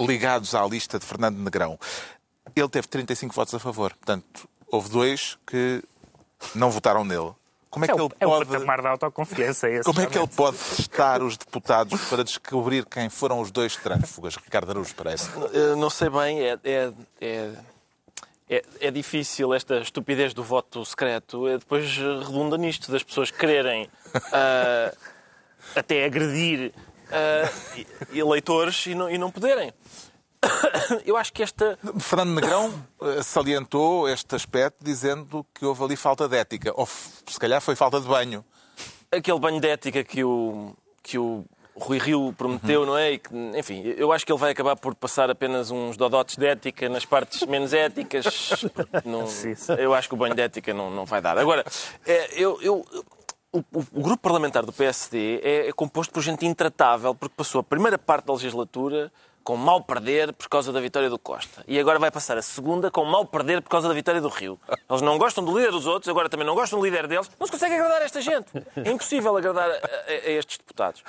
ligados 0.00 0.54
à 0.54 0.64
lista 0.66 0.98
de 0.98 1.04
Fernando 1.04 1.38
Negrão. 1.38 1.78
Ele 2.54 2.68
teve 2.68 2.86
35 2.88 3.34
votos 3.34 3.54
a 3.54 3.58
favor. 3.58 3.92
Portanto, 3.94 4.48
houve 4.66 4.88
dois 4.88 5.36
que 5.46 5.82
não 6.54 6.70
votaram 6.70 7.04
nele. 7.04 7.32
Como 7.70 7.84
é 7.84 7.88
É 7.88 7.94
que 7.94 8.00
o, 8.00 8.04
ele 8.06 8.14
é 8.20 8.26
o 8.26 8.30
pode... 8.30 8.50
patamar 8.50 8.80
da 8.82 8.90
autoconfiança. 8.90 9.68
Esse, 9.68 9.84
Como 9.84 10.00
é 10.00 10.06
que 10.06 10.16
ele 10.16 10.26
pode 10.28 10.56
testar 10.56 11.22
os 11.22 11.36
deputados 11.36 12.00
para 12.08 12.24
descobrir 12.24 12.86
quem 12.86 13.10
foram 13.10 13.40
os 13.40 13.50
dois 13.50 13.76
trânsfugas? 13.76 14.36
Ricardo 14.36 14.70
Araújo, 14.70 14.94
parece. 14.94 15.28
Não 15.76 15.90
sei 15.90 16.08
bem, 16.08 16.40
é, 16.40 16.58
é, 16.64 16.92
é, 17.20 17.52
é, 18.48 18.62
é 18.80 18.90
difícil 18.90 19.52
esta 19.52 19.80
estupidez 19.80 20.32
do 20.32 20.42
voto 20.42 20.82
secreto. 20.86 21.46
É, 21.46 21.58
depois 21.58 21.84
eh, 21.98 22.24
redunda 22.24 22.56
nisto, 22.56 22.90
das 22.90 23.02
pessoas 23.02 23.30
quererem 23.30 23.90
ah, 24.32 24.90
até 25.76 26.06
agredir 26.06 26.72
ah, 27.12 27.50
e- 27.76 28.18
eleitores 28.18 28.86
e 28.86 28.94
não, 28.94 29.10
e 29.10 29.18
não 29.18 29.30
poderem. 29.30 29.74
Eu 31.04 31.16
acho 31.16 31.32
que 31.32 31.42
esta. 31.42 31.78
Fernando 31.98 32.30
Negrão 32.34 32.72
eh, 33.02 33.22
salientou 33.22 34.08
este 34.08 34.34
aspecto 34.34 34.82
dizendo 34.84 35.44
que 35.54 35.64
houve 35.64 35.82
ali 35.84 35.96
falta 35.96 36.28
de 36.28 36.36
ética. 36.36 36.72
Ou 36.76 36.86
se 36.86 37.38
calhar 37.38 37.60
foi 37.60 37.74
falta 37.76 38.00
de 38.00 38.06
banho. 38.06 38.44
aquele 39.10 39.38
banho 39.38 39.60
de 39.60 39.68
ética 39.68 40.04
que 40.04 40.22
o, 40.24 40.74
que 41.02 41.18
o 41.18 41.44
Rui 41.76 41.98
Rio 41.98 42.32
prometeu, 42.36 42.84
não 42.86 42.96
é? 42.96 43.12
E 43.12 43.18
que, 43.18 43.30
enfim, 43.56 43.82
eu 43.96 44.12
acho 44.12 44.24
que 44.26 44.32
ele 44.32 44.38
vai 44.38 44.52
acabar 44.52 44.76
por 44.76 44.94
passar 44.94 45.30
apenas 45.30 45.70
uns 45.70 45.96
dodotes 45.96 46.36
de 46.36 46.46
ética 46.46 46.88
nas 46.88 47.04
partes 47.04 47.42
menos 47.46 47.72
éticas. 47.72 48.64
Não, 49.04 49.26
Sim, 49.30 49.54
sim. 49.54 49.72
eu 49.74 49.94
acho 49.94 50.08
que 50.08 50.14
o 50.14 50.18
banho 50.18 50.34
de 50.34 50.42
ética 50.42 50.72
não, 50.74 50.90
não 50.90 51.04
vai 51.04 51.20
dar. 51.20 51.36
Agora, 51.38 51.64
é, 52.06 52.30
eu, 52.42 52.58
eu- 52.62 52.84
o, 53.50 53.58
o- 53.60 53.86
o 53.94 54.02
grupo 54.02 54.18
parlamentar 54.18 54.64
do 54.66 54.72
PSD 54.72 55.40
é, 55.42 55.68
é 55.68 55.72
composto 55.72 56.12
por 56.12 56.20
gente 56.22 56.44
intratável, 56.44 57.14
porque 57.14 57.34
passou 57.36 57.60
a 57.60 57.64
primeira 57.64 57.96
parte 57.96 58.26
da 58.26 58.32
legislatura 58.34 59.10
com 59.48 59.56
mal 59.56 59.80
perder 59.80 60.30
por 60.34 60.46
causa 60.46 60.70
da 60.70 60.78
vitória 60.78 61.08
do 61.08 61.18
Costa. 61.18 61.64
E 61.66 61.80
agora 61.80 61.98
vai 61.98 62.10
passar 62.10 62.36
a 62.36 62.42
segunda 62.42 62.90
com 62.90 63.02
mal 63.06 63.24
perder 63.24 63.62
por 63.62 63.70
causa 63.70 63.88
da 63.88 63.94
vitória 63.94 64.20
do 64.20 64.28
Rio. 64.28 64.60
Eles 64.90 65.00
não 65.00 65.16
gostam 65.16 65.42
do 65.42 65.56
líder 65.56 65.70
dos 65.70 65.86
outros, 65.86 66.06
agora 66.06 66.28
também 66.28 66.46
não 66.46 66.54
gostam 66.54 66.78
do 66.78 66.84
líder 66.84 67.06
deles. 67.06 67.30
Não 67.40 67.46
se 67.46 67.52
consegue 67.52 67.72
agradar 67.74 68.02
a 68.02 68.04
esta 68.04 68.20
gente. 68.20 68.46
É 68.76 68.90
impossível 68.90 69.34
agradar 69.34 69.70
a, 69.70 69.72
a- 69.72 70.10
a 70.26 70.30
estes 70.32 70.58
deputados. 70.58 71.02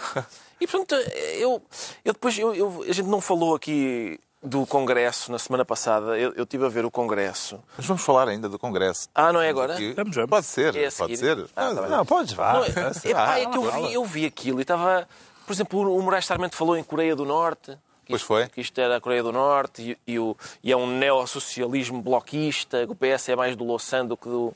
E, 0.58 0.66
portanto, 0.66 0.96
eu, 1.38 1.62
eu 2.06 2.14
depois... 2.14 2.40
eu- 2.40 2.56
eu- 2.56 2.86
a 2.88 2.94
gente 2.94 3.10
não 3.10 3.20
falou 3.20 3.54
aqui 3.56 4.18
do 4.42 4.66
Congresso 4.66 5.34
na 5.34 5.38
semana 5.38 5.66
passada. 5.66 6.18
Eu, 6.18 6.32
eu 6.34 6.44
estive 6.44 6.66
a 6.66 6.70
ver 6.70 6.86
o 6.86 6.92
Congresso. 6.92 7.60
Mas 7.76 7.86
vamos 7.88 8.02
falar 8.04 8.30
ainda 8.30 8.48
do 8.48 8.58
Congresso. 8.58 9.10
Ah, 9.14 9.34
não 9.34 9.42
é 9.42 9.50
agora? 9.50 9.74
Vamos, 9.98 10.16
vamos. 10.16 10.30
Pode 10.30 10.46
ser, 10.46 10.78
É 10.78 10.90
pode 10.90 11.18
ser. 11.18 11.46
Ah, 11.58 11.76
tá. 11.76 11.90
Não, 11.90 12.06
podes, 12.06 12.32
vá. 12.32 12.54
Não, 12.54 12.64
é, 12.64 12.70
epá, 13.04 13.38
é 13.38 13.46
que 13.48 13.58
eu 13.58 13.70
vi, 13.70 13.94
eu 13.96 14.06
vi 14.06 14.26
aquilo 14.26 14.60
e 14.60 14.62
estava... 14.62 15.06
Por 15.46 15.52
exemplo, 15.52 15.94
o 15.98 16.02
Moraes 16.02 16.26
Sarmento 16.26 16.56
falou 16.56 16.78
em 16.78 16.84
Coreia 16.86 17.18
do 17.18 17.26
Norte. 17.26 17.78
Pois 18.10 18.22
foi. 18.22 18.48
Que 18.50 18.62
isto 18.62 18.80
era 18.82 18.98
a 18.98 19.02
Coreia 19.02 19.22
do 19.24 19.32
Norte 19.32 19.98
e, 20.08 20.14
e 20.14 20.20
o, 20.20 20.36
e 20.64 20.72
é 20.72 20.76
um 20.78 20.88
neossocialismo 20.88 22.02
bloquista, 22.02 22.86
que 22.86 22.92
o 22.92 22.96
PS 22.96 23.30
é 23.30 23.36
mais 23.36 23.56
do 23.56 23.64
Louçã 23.64 24.06
do 24.06 24.18
que 24.18 24.28
do, 24.28 24.54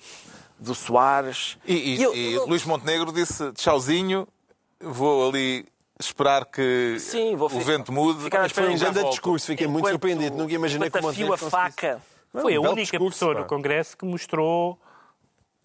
do 0.59 0.73
Soares. 0.75 1.57
E, 1.65 1.95
e- 1.95 2.01
eu- 2.03 2.15
e 2.15 2.33
eu- 2.33 2.45
Luís 2.47 2.65
Montenegro 2.65 3.11
disse: 3.11 3.51
tchauzinho, 3.53 4.27
vou 4.81 5.29
ali 5.29 5.65
esperar 5.99 6.45
que 6.45 6.97
Sim, 6.99 7.35
o 7.35 7.47
fi- 7.47 7.59
vento 7.59 7.91
mude. 7.91 8.23
ficar 8.23 8.47
e 8.49 8.69
um 8.69 8.77
grande 8.77 9.09
discurso, 9.09 9.45
fiquei 9.47 9.67
muito 9.67 9.79
enquanto- 9.79 9.91
surpreendido. 9.93 10.35
Nunca 10.35 10.53
imaginei 10.53 10.89
que 10.89 10.97
o 10.97 11.01
Montenegro 11.01 11.33
a 11.33 11.37
faca. 11.37 12.01
Foi 12.31 12.55
a 12.55 12.59
única 12.59 12.75
discurso, 12.81 13.11
pessoa 13.11 13.35
pá. 13.35 13.41
no 13.41 13.45
Congresso 13.45 13.95
que 13.95 14.03
mostrou 14.05 14.77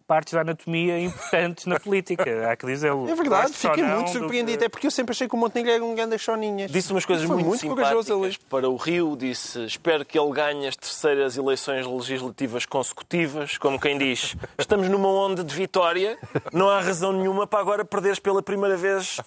partes 0.08 0.32
da 0.32 0.40
anatomia 0.40 0.98
importantes 0.98 1.66
na 1.66 1.78
política. 1.78 2.50
Há 2.50 2.56
que 2.56 2.64
dizê-lo. 2.66 3.08
É 3.08 3.14
verdade, 3.14 3.52
fiquei 3.52 3.84
muito 3.84 4.06
do 4.06 4.18
surpreendido. 4.18 4.58
que- 4.58 4.64
É 4.64 4.68
porque 4.70 4.86
eu 4.86 4.90
sempre 4.90 5.12
achei 5.12 5.28
que 5.28 5.34
o 5.34 5.38
Montenegro 5.38 5.70
era 5.72 5.84
um 5.84 5.94
grande 5.94 6.18
choninhas. 6.18 6.70
Disse 6.70 6.90
umas 6.90 7.04
coisas 7.04 7.26
muito, 7.26 7.44
muito 7.44 7.60
simpáticas 7.60 8.36
para 8.48 8.68
o 8.68 8.76
Rio. 8.76 9.14
Disse: 9.16 9.64
Espero 9.66 10.04
que 10.04 10.18
ele 10.18 10.32
ganhe 10.32 10.66
as 10.66 10.74
terceiras 10.76 11.36
eleições 11.36 11.86
legislativas 11.86 12.64
consecutivas. 12.64 13.58
Como 13.58 13.78
quem 13.78 13.98
diz, 13.98 14.34
estamos 14.58 14.88
numa 14.88 15.08
onda 15.08 15.44
de 15.44 15.54
vitória. 15.54 16.18
Não 16.52 16.68
há 16.70 16.80
razão 16.80 17.12
nenhuma 17.12 17.46
para 17.46 17.60
agora 17.60 17.84
perderes 17.84 18.18
pela 18.18 18.42
primeira 18.42 18.76
vez 18.76 19.20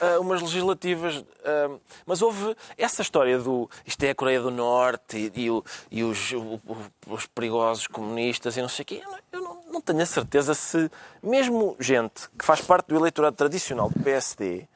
ah, 0.00 0.18
umas 0.20 0.40
legislativas. 0.42 1.24
Ah, 1.44 1.76
mas 2.04 2.22
houve 2.22 2.56
essa 2.76 3.02
história 3.02 3.38
do 3.38 3.68
isto 3.84 4.02
é 4.04 4.10
a 4.10 4.14
Coreia 4.14 4.40
do 4.40 4.50
Norte 4.50 5.30
e, 5.34 5.42
e 5.44 5.50
o- 5.50 5.64
e 5.90 6.02
os, 6.04 6.32
o- 6.32 6.60
os 7.08 7.26
perigosos 7.26 7.86
comunistas 7.86 8.56
e 8.56 8.62
não 8.62 8.68
sei 8.68 8.82
o 8.82 8.86
quê. 8.86 9.02
Eu 9.32 9.40
não, 9.42 9.62
não- 9.72 9.80
tenho 9.80 10.00
a 10.02 10.06
certeza 10.06 10.52
se, 10.54 10.90
mesmo 11.22 11.76
gente 11.78 12.28
que 12.38 12.44
faz 12.44 12.60
parte 12.60 12.88
do 12.88 12.96
eleitorado 12.96 13.36
tradicional 13.36 13.88
do 13.88 14.00
PSD, 14.02 14.66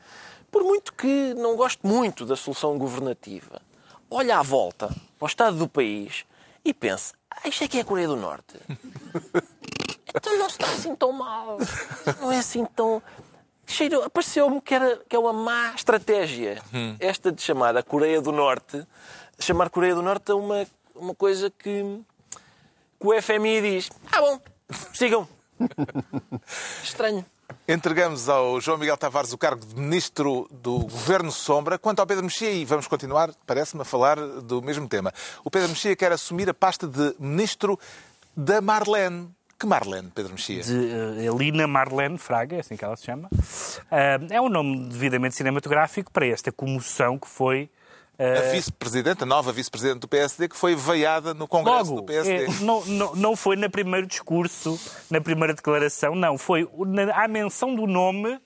por 0.51 0.63
muito 0.63 0.93
que 0.93 1.35
não 1.35 1.57
goste 1.57 1.81
muito 1.85 2.25
da 2.27 2.37
solução 2.37 2.77
governativa, 2.79 3.61
olha 4.11 4.39
à 4.39 4.43
volta, 4.43 4.87
para 5.19 5.25
o 5.25 5.27
estado 5.27 5.57
do 5.57 5.67
país 5.69 6.25
e 6.65 6.73
pensa: 6.75 7.15
ah, 7.31 7.49
isto 7.49 7.65
é 7.65 7.69
que 7.69 7.79
é 7.79 7.81
a 7.81 7.85
Coreia 7.85 8.09
do 8.09 8.17
Norte. 8.17 8.55
Então 10.13 10.37
não 10.39 10.47
está 10.49 10.67
assim 10.67 10.95
tão 10.97 11.13
mal. 11.13 11.57
Não 12.21 12.33
é 12.33 12.39
assim 12.39 12.65
tão. 12.65 13.01
Cheiro, 13.71 14.03
apareceu-me 14.03 14.61
que, 14.61 14.75
era, 14.75 15.01
que 15.09 15.15
é 15.15 15.19
uma 15.19 15.33
má 15.33 15.73
estratégia. 15.75 16.61
Esta 16.99 17.31
de 17.31 17.41
chamar 17.41 17.77
a 17.77 17.83
Coreia 17.83 18.21
do 18.21 18.33
Norte, 18.33 18.85
chamar 19.39 19.71
Coreia 19.71 19.95
do 19.95 20.03
Norte 20.03 20.33
a 20.33 20.35
uma, 20.35 20.67
uma 20.95 21.15
coisa 21.15 21.51
que, 21.51 22.01
que 23.01 23.07
o 23.07 23.23
FMI 23.23 23.63
diz: 23.63 23.91
ah, 24.11 24.21
bom, 24.21 24.41
sigam. 24.93 25.29
Estranho. 26.83 27.25
Entregamos 27.67 28.29
ao 28.29 28.61
João 28.61 28.77
Miguel 28.77 28.97
Tavares 28.97 29.33
o 29.33 29.39
cargo 29.39 29.65
de 29.65 29.77
Ministro 29.77 30.49
do 30.51 30.81
Governo 30.81 31.31
Sombra. 31.31 31.79
Quanto 31.79 32.01
ao 32.01 32.07
Pedro 32.07 32.25
Mexia, 32.25 32.51
e 32.51 32.65
vamos 32.65 32.89
continuar, 32.89 33.33
parece-me, 33.47 33.83
a 33.83 33.85
falar 33.85 34.17
do 34.19 34.61
mesmo 34.61 34.89
tema. 34.89 35.13
O 35.45 35.51
Pedro 35.51 35.69
Mexia 35.69 35.95
quer 35.95 36.11
assumir 36.11 36.51
a 36.51 36.55
pasta 36.55 36.89
de 36.89 37.15
Ministro 37.21 37.79
da 38.37 38.61
Marlene. 38.61 39.31
Que 39.61 39.67
Marlene, 39.67 40.11
Pedro 40.15 40.33
Mexia? 40.33 40.63
de 40.63 40.75
eh, 40.75 41.27
Elina 41.27 41.67
Marlene 41.67 42.17
Fraga, 42.17 42.57
é 42.57 42.61
assim 42.61 42.79
que 42.79 42.85
ela 42.85 42.97
se 42.97 43.05
chama. 43.05 43.29
Ah, 43.91 44.19
é 44.31 44.41
um 44.41 44.49
nome 44.49 44.89
devidamente 44.89 45.35
cinematográfico 45.35 46.11
para 46.11 46.27
esta 46.27 46.51
comoção 46.51 47.19
que 47.19 47.29
foi. 47.29 47.69
A 48.19 48.51
vice-presidente, 48.53 49.23
a 49.23 49.27
nova 49.27 49.51
vice-presidente 49.51 50.01
do 50.01 50.09
PSD, 50.09 50.49
que 50.49 50.57
foi 50.57 50.75
veiada 50.75 51.33
no 51.33 51.49
Congresso 51.49 51.91
Logo, 51.91 52.03
do 52.03 52.05
PSD. 52.05 52.45
é, 52.45 52.49
não, 52.61 52.85
não, 52.85 53.17
não 53.17 53.37
foi 53.37 53.57
no 53.57 53.71
primeiro 53.71 54.07
discurso, 54.07 54.79
na 55.11 55.23
primeira 55.23 55.55
declaração, 55.55 56.15
não. 56.15 56.37
Foi 56.37 56.69
na, 56.87 57.25
à 57.25 57.27
menção 57.29 57.75
do 57.75 57.87
nome. 57.87 58.39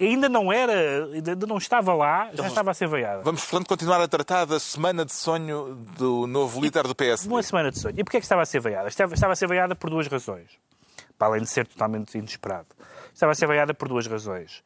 Ainda 0.00 0.28
não 0.28 0.50
era, 0.52 1.04
ainda 1.12 1.36
não 1.46 1.58
estava 1.58 1.92
lá, 1.92 2.30
já 2.32 2.46
estava 2.46 2.70
a 2.70 2.74
ser 2.74 2.88
veiada. 2.88 3.22
Vamos, 3.22 3.42
portanto, 3.44 3.68
continuar 3.68 4.00
a 4.00 4.08
tratar 4.08 4.46
da 4.46 4.58
semana 4.58 5.04
de 5.04 5.12
sonho 5.12 5.74
do 5.98 6.26
novo 6.26 6.60
líder 6.60 6.86
do 6.86 6.94
PSD. 6.94 7.28
Uma 7.28 7.42
semana 7.42 7.70
de 7.70 7.78
sonho. 7.78 7.94
E 7.98 8.02
porquê 8.02 8.16
é 8.16 8.20
que 8.20 8.24
estava 8.24 8.40
a 8.42 8.46
ser 8.46 8.60
veiada? 8.60 8.88
Estava, 8.88 9.12
estava 9.12 9.32
a 9.34 9.36
ser 9.36 9.46
veiada 9.46 9.74
por 9.74 9.90
duas 9.90 10.06
razões. 10.06 10.48
Para 11.18 11.28
além 11.28 11.42
de 11.42 11.48
ser 11.50 11.66
totalmente 11.66 12.16
inesperado. 12.16 12.68
Estava 13.12 13.32
a 13.32 13.34
ser 13.34 13.46
veiada 13.46 13.74
por 13.74 13.88
duas 13.88 14.06
razões. 14.06 14.62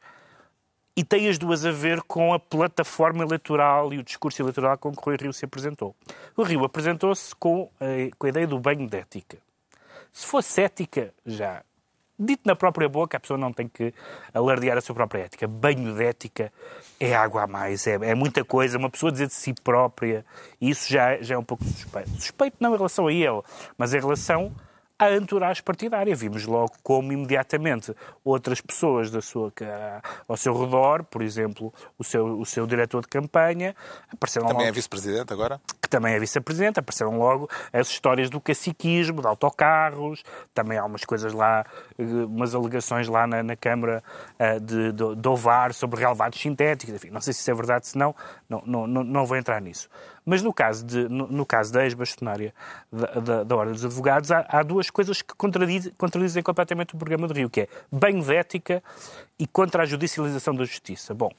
E 0.95 1.03
tem 1.03 1.27
as 1.27 1.37
duas 1.39 1.65
a 1.65 1.71
ver 1.71 2.01
com 2.03 2.33
a 2.33 2.39
plataforma 2.39 3.23
eleitoral 3.23 3.91
e 3.93 3.97
o 3.97 4.03
discurso 4.03 4.41
eleitoral 4.41 4.77
com 4.77 4.91
que 4.91 4.99
o 4.99 5.01
Rui 5.03 5.17
Rio 5.19 5.33
se 5.33 5.43
apresentou. 5.43 5.95
O 6.37 6.43
Rio 6.43 6.63
apresentou-se 6.63 7.35
com, 7.35 7.69
a- 7.81 8.15
com 8.17 8.27
a 8.27 8.29
ideia 8.29 8.45
do 8.47 8.59
banho 8.59 8.87
de 8.87 8.97
ética. 8.97 9.37
Se 10.11 10.25
fosse 10.27 10.61
ética, 10.61 11.11
já. 11.25 11.63
Dito 12.23 12.41
na 12.45 12.55
própria 12.55 12.87
boca, 12.87 13.17
a 13.17 13.19
pessoa 13.19 13.37
não 13.37 13.51
tem 13.51 13.67
que 13.67 13.93
alardear 14.33 14.77
a 14.77 14.81
sua 14.81 14.95
própria 14.95 15.23
ética. 15.23 15.47
Banho 15.47 15.93
de 15.95 16.03
ética 16.03 16.51
é 16.99 17.15
água 17.15 17.43
a 17.43 17.47
mais, 17.47 17.85
é, 17.85 17.93
é 17.93 18.15
muita 18.15 18.43
coisa. 18.43 18.77
Uma 18.77 18.89
pessoa 18.89 19.11
dizer 19.11 19.27
de 19.27 19.33
si 19.33 19.53
própria, 19.63 20.25
isso 20.59 20.91
já, 20.91 21.21
já 21.21 21.35
é 21.35 21.37
um 21.37 21.43
pouco 21.43 21.63
suspeito. 21.63 22.09
Suspeito 22.11 22.57
não 22.59 22.73
em 22.73 22.77
relação 22.77 23.07
a 23.07 23.13
ele, 23.13 23.41
mas 23.77 23.93
em 23.93 23.99
relação 23.99 24.53
à 25.03 25.15
entourage 25.15 25.61
partidária. 25.61 26.15
Vimos 26.15 26.45
logo 26.45 26.73
como 26.81 27.11
imediatamente 27.11 27.93
outras 28.23 28.61
pessoas 28.61 29.11
da 29.11 29.21
sua, 29.21 29.51
ao 30.27 30.37
seu 30.37 30.53
redor, 30.59 31.03
por 31.03 31.21
exemplo, 31.21 31.73
o 31.97 32.03
seu, 32.03 32.39
o 32.39 32.45
seu 32.45 32.65
diretor 32.65 33.01
de 33.01 33.07
campanha, 33.07 33.75
apareceram 34.11 34.47
Também 34.47 34.63
é 34.63 34.65
logo 34.67 34.75
vice-presidente 34.75 35.33
agora? 35.33 35.59
que 35.81 35.89
também 35.89 36.13
é 36.13 36.19
vice-presidente, 36.19 36.79
apareceram 36.79 37.17
logo 37.17 37.49
as 37.71 37.89
histórias 37.89 38.29
do 38.29 38.39
caciquismo, 38.39 39.21
de 39.21 39.27
autocarros, 39.27 40.23
também 40.53 40.77
há 40.77 40.85
umas 40.85 41.03
coisas 41.03 41.33
lá, 41.33 41.65
eh, 41.97 42.03
umas 42.03 42.55
alegações 42.55 43.07
lá 43.07 43.27
na, 43.27 43.43
na 43.43 43.55
Câmara 43.55 44.01
eh, 44.39 44.59
de, 44.59 44.91
de, 44.91 45.15
de 45.15 45.27
Ovar 45.27 45.73
sobre 45.73 45.99
relevados 45.99 46.39
sintéticos, 46.39 46.95
enfim, 46.95 47.09
não 47.09 47.19
sei 47.19 47.33
se 47.33 47.41
isso 47.41 47.51
é 47.51 47.53
verdade, 47.53 47.87
se 47.87 47.97
não, 47.97 48.15
não, 48.49 48.87
não, 48.87 49.03
não 49.03 49.25
vou 49.25 49.37
entrar 49.37 49.61
nisso. 49.61 49.89
Mas 50.25 50.41
no 50.41 50.53
caso, 50.53 50.85
de, 50.85 51.07
no, 51.09 51.27
no 51.27 51.45
caso 51.45 51.73
da 51.73 51.83
ex-bastonária 51.83 52.53
da, 52.91 53.07
da, 53.19 53.43
da 53.43 53.55
Ordem 53.55 53.73
dos 53.73 53.85
Advogados, 53.85 54.31
há, 54.31 54.45
há 54.47 54.63
duas 54.63 54.89
coisas 54.89 55.21
que 55.21 55.33
contradizem, 55.35 55.91
contradizem 55.97 56.41
completamente 56.41 56.95
o 56.95 56.97
programa 56.97 57.27
do 57.27 57.33
Rio, 57.33 57.49
que 57.49 57.61
é 57.61 57.67
banho 57.91 58.21
de 58.23 58.35
ética 58.35 58.83
e 59.37 59.45
contra 59.45 59.83
a 59.83 59.85
judicialização 59.85 60.55
da 60.55 60.63
justiça. 60.63 61.13
Bom, 61.13 61.29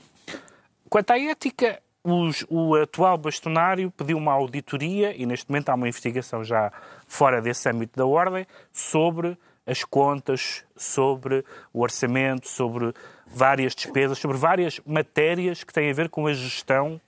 Quanto 0.94 1.10
à 1.10 1.18
ética, 1.18 1.82
os, 2.04 2.46
o 2.48 2.76
atual 2.76 3.18
bastonário 3.18 3.90
pediu 3.90 4.16
uma 4.16 4.32
auditoria 4.32 5.12
e 5.16 5.26
neste 5.26 5.50
momento 5.50 5.70
há 5.70 5.74
uma 5.74 5.88
investigação 5.88 6.44
já 6.44 6.72
fora 7.08 7.42
desse 7.42 7.68
âmbito 7.68 7.98
da 7.98 8.06
ordem 8.06 8.46
sobre 8.72 9.36
as 9.66 9.82
contas, 9.82 10.64
sobre 10.76 11.44
o 11.72 11.80
orçamento, 11.80 12.48
sobre 12.48 12.94
várias 13.26 13.74
despesas, 13.74 14.18
sobre 14.18 14.36
várias 14.36 14.80
matérias 14.86 15.64
que 15.64 15.72
têm 15.72 15.90
a 15.90 15.94
ver 15.94 16.08
com 16.08 16.28
a 16.28 16.32
gestão 16.32 17.00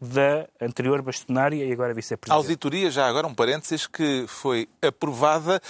da 0.00 0.46
anterior 0.60 1.02
bastonária 1.02 1.64
e 1.64 1.72
agora 1.72 1.90
A 1.92 1.94
vice-presidente. 1.94 2.36
auditoria, 2.36 2.90
já 2.90 3.06
agora 3.08 3.26
um 3.26 3.34
parênteses, 3.34 3.86
que 3.86 4.24
foi 4.28 4.68
aprovada 4.80 5.60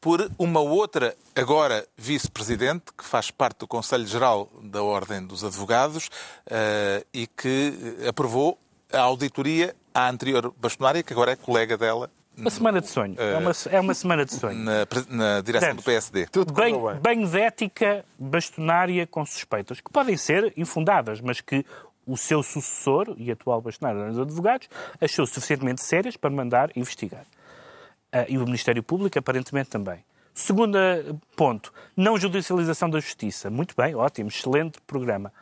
por 0.00 0.30
uma 0.38 0.60
outra, 0.60 1.16
agora 1.34 1.86
vice-presidente, 1.96 2.84
que 2.96 3.04
faz 3.04 3.30
parte 3.30 3.58
do 3.60 3.66
Conselho 3.66 4.06
Geral 4.06 4.48
da 4.62 4.82
Ordem 4.82 5.26
dos 5.26 5.42
Advogados 5.42 6.08
eh, 6.48 7.04
e 7.12 7.26
que 7.26 7.74
aprovou 8.08 8.58
a 8.92 9.00
auditoria 9.00 9.74
à 9.92 10.08
anterior 10.08 10.52
bastonária, 10.60 11.02
que 11.02 11.12
agora 11.12 11.32
é 11.32 11.36
colega 11.36 11.76
dela 11.76 12.08
Uma 12.36 12.50
semana 12.50 12.80
de 12.80 12.86
sonho. 12.88 13.16
É 13.18 13.36
uma, 13.38 13.52
é 13.70 13.80
uma 13.80 13.94
semana 13.94 14.24
de 14.24 14.32
sonho. 14.34 14.56
na, 14.56 14.86
na 15.08 15.40
direção 15.40 15.70
do 15.70 15.82
Portanto, 15.82 15.84
PSD. 15.84 16.26
Tudo 16.26 16.52
Banho, 16.52 16.86
bem. 16.86 17.00
banho 17.00 17.28
de 17.28 17.40
ética 17.40 18.04
bastonária 18.16 19.04
com 19.06 19.26
suspeitas, 19.26 19.80
que 19.80 19.90
podem 19.90 20.16
ser 20.16 20.52
infundadas, 20.56 21.20
mas 21.20 21.40
que 21.40 21.66
o 22.08 22.16
seu 22.16 22.42
sucessor 22.42 23.14
e 23.18 23.30
atual 23.30 23.60
bastonário 23.60 24.08
dos 24.08 24.18
advogados 24.18 24.68
achou 24.98 25.26
suficientemente 25.26 25.82
sérias 25.82 26.16
para 26.16 26.30
mandar 26.30 26.70
investigar. 26.74 27.26
Ah, 28.10 28.24
e 28.28 28.38
o 28.38 28.44
Ministério 28.44 28.82
Público, 28.82 29.18
aparentemente, 29.18 29.68
também. 29.68 30.02
Segundo 30.32 30.78
ponto, 31.36 31.72
não 31.96 32.18
judicialização 32.18 32.88
da 32.88 32.98
justiça. 32.98 33.50
Muito 33.50 33.74
bem, 33.76 33.94
ótimo, 33.94 34.28
excelente 34.28 34.80
programa. 34.86 35.32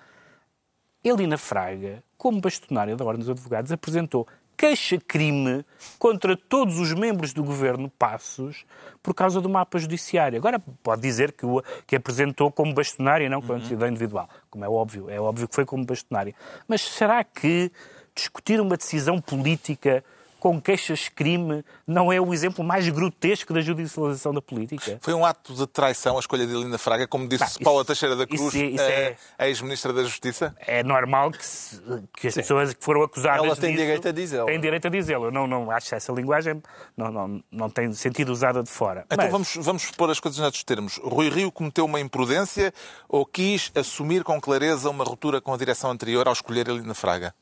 Helena 1.04 1.38
Fraga, 1.38 2.02
como 2.18 2.40
bastonária 2.40 2.96
da 2.96 3.04
Ordem 3.04 3.20
dos 3.20 3.30
Advogados, 3.30 3.70
apresentou 3.70 4.26
queixa-crime 4.56 5.64
contra 5.98 6.36
todos 6.36 6.78
os 6.78 6.92
membros 6.92 7.32
do 7.32 7.44
governo 7.44 7.90
Passos 7.90 8.64
por 9.02 9.14
causa 9.14 9.40
do 9.40 9.48
mapa 9.48 9.78
judiciário. 9.78 10.38
Agora 10.38 10.58
pode 10.82 11.02
dizer 11.02 11.32
que, 11.32 11.44
o, 11.44 11.62
que 11.86 11.96
apresentou 11.96 12.50
como 12.50 12.74
bastonária, 12.74 13.28
não 13.28 13.42
como 13.42 13.60
cidadão 13.60 13.88
individual. 13.88 14.28
Como 14.50 14.64
é 14.64 14.68
óbvio, 14.68 15.10
é 15.10 15.20
óbvio 15.20 15.46
que 15.46 15.54
foi 15.54 15.64
como 15.64 15.84
bastonária. 15.84 16.34
Mas 16.66 16.80
será 16.80 17.22
que 17.22 17.70
discutir 18.14 18.60
uma 18.60 18.76
decisão 18.76 19.20
política 19.20 20.02
com 20.46 20.60
queixas-crime 20.60 21.64
não 21.84 22.12
é 22.12 22.20
o 22.20 22.32
exemplo 22.32 22.62
mais 22.64 22.88
grotesco 22.88 23.52
da 23.52 23.60
judicialização 23.60 24.32
da 24.32 24.40
política? 24.40 24.96
Foi 25.02 25.12
um 25.12 25.26
ato 25.26 25.52
de 25.52 25.66
traição 25.66 26.16
a 26.16 26.20
escolha 26.20 26.46
de 26.46 26.52
Helena 26.54 26.78
Fraga, 26.78 27.04
como 27.08 27.26
disse 27.26 27.42
isso- 27.44 27.60
Paula 27.64 27.84
Teixeira 27.84 28.14
da 28.14 28.24
Cruz, 28.26 28.54
isso 28.54 28.56
é- 28.56 28.66
isso 28.68 28.82
é- 28.84 29.16
a 29.36 29.48
ex-ministra 29.48 29.92
da 29.92 30.04
Justiça? 30.04 30.54
é 30.60 30.84
normal 30.84 31.32
que, 31.32 31.44
se- 31.44 31.80
que 32.16 32.28
as 32.28 32.34
pessoas 32.34 32.72
que 32.72 32.84
foram 32.84 33.02
acusadas 33.02 33.44
Ela 33.44 33.56
tem 33.56 33.72
disso 33.72 33.82
direito 33.82 34.06
a 34.08 34.12
dizê-lo. 34.12 34.46
têm 34.46 34.60
direito 34.60 34.86
a 34.86 34.90
dizê-lo. 34.90 35.24
Eu 35.26 35.32
não, 35.32 35.48
não 35.48 35.68
acho 35.68 35.88
que 35.88 35.94
essa 35.96 36.12
linguagem 36.12 36.62
não, 36.96 37.10
não, 37.10 37.42
não 37.50 37.68
tem 37.68 37.92
sentido 37.92 38.30
usada 38.30 38.62
de 38.62 38.70
fora. 38.70 39.04
Então 39.06 39.18
Mas, 39.24 39.32
vamos, 39.32 39.56
vamos 39.56 39.90
pôr 39.90 40.10
as 40.12 40.20
coisas 40.20 40.38
nestes 40.38 40.62
termos. 40.62 41.00
Rui 41.02 41.28
Rio 41.28 41.50
cometeu 41.50 41.84
uma 41.86 41.98
imprudência 41.98 42.72
ou 43.08 43.26
quis 43.26 43.72
assumir 43.74 44.22
com 44.22 44.40
clareza 44.40 44.88
uma 44.90 45.02
ruptura 45.02 45.40
com 45.40 45.52
a 45.52 45.56
direção 45.56 45.90
anterior 45.90 46.28
ao 46.28 46.32
escolher 46.32 46.68
Helena 46.68 46.94
Fraga? 46.94 47.34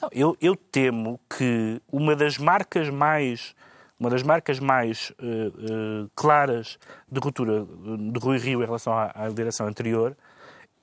Não, 0.00 0.08
eu, 0.12 0.36
eu 0.40 0.54
temo 0.56 1.18
que 1.28 1.80
uma 1.90 2.14
das 2.16 2.38
marcas 2.38 2.88
mais 2.90 3.54
uma 4.00 4.10
das 4.10 4.22
marcas 4.22 4.60
mais 4.60 5.12
eh, 5.20 5.24
eh, 5.24 6.06
claras 6.14 6.78
de 7.10 7.18
ruptura 7.18 7.64
de 7.64 8.18
Rui 8.20 8.38
Rio 8.38 8.62
em 8.62 8.64
relação 8.64 8.92
à, 8.92 9.10
à 9.12 9.28
direção 9.28 9.66
anterior 9.66 10.16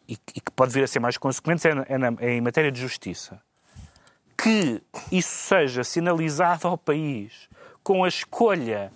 e, 0.06 0.18
que- 0.18 0.34
e 0.38 0.42
que 0.42 0.52
pode 0.52 0.74
vir 0.74 0.84
a 0.84 0.88
ser 0.88 1.00
mais 1.00 1.18
consequente 1.18 1.66
é, 1.66 1.74
na- 1.74 1.86
é 1.88 1.98
na- 1.98 2.14
é 2.20 2.32
em 2.34 2.42
matéria 2.42 2.72
de 2.72 2.80
justiça. 2.82 3.40
que 4.38 4.82
isso 5.14 5.30
seja 5.48 5.82
sinalizado 5.84 6.68
ao 6.68 6.78
país 6.78 7.48
com 7.82 8.04
a 8.04 8.08
escolha 8.10 8.92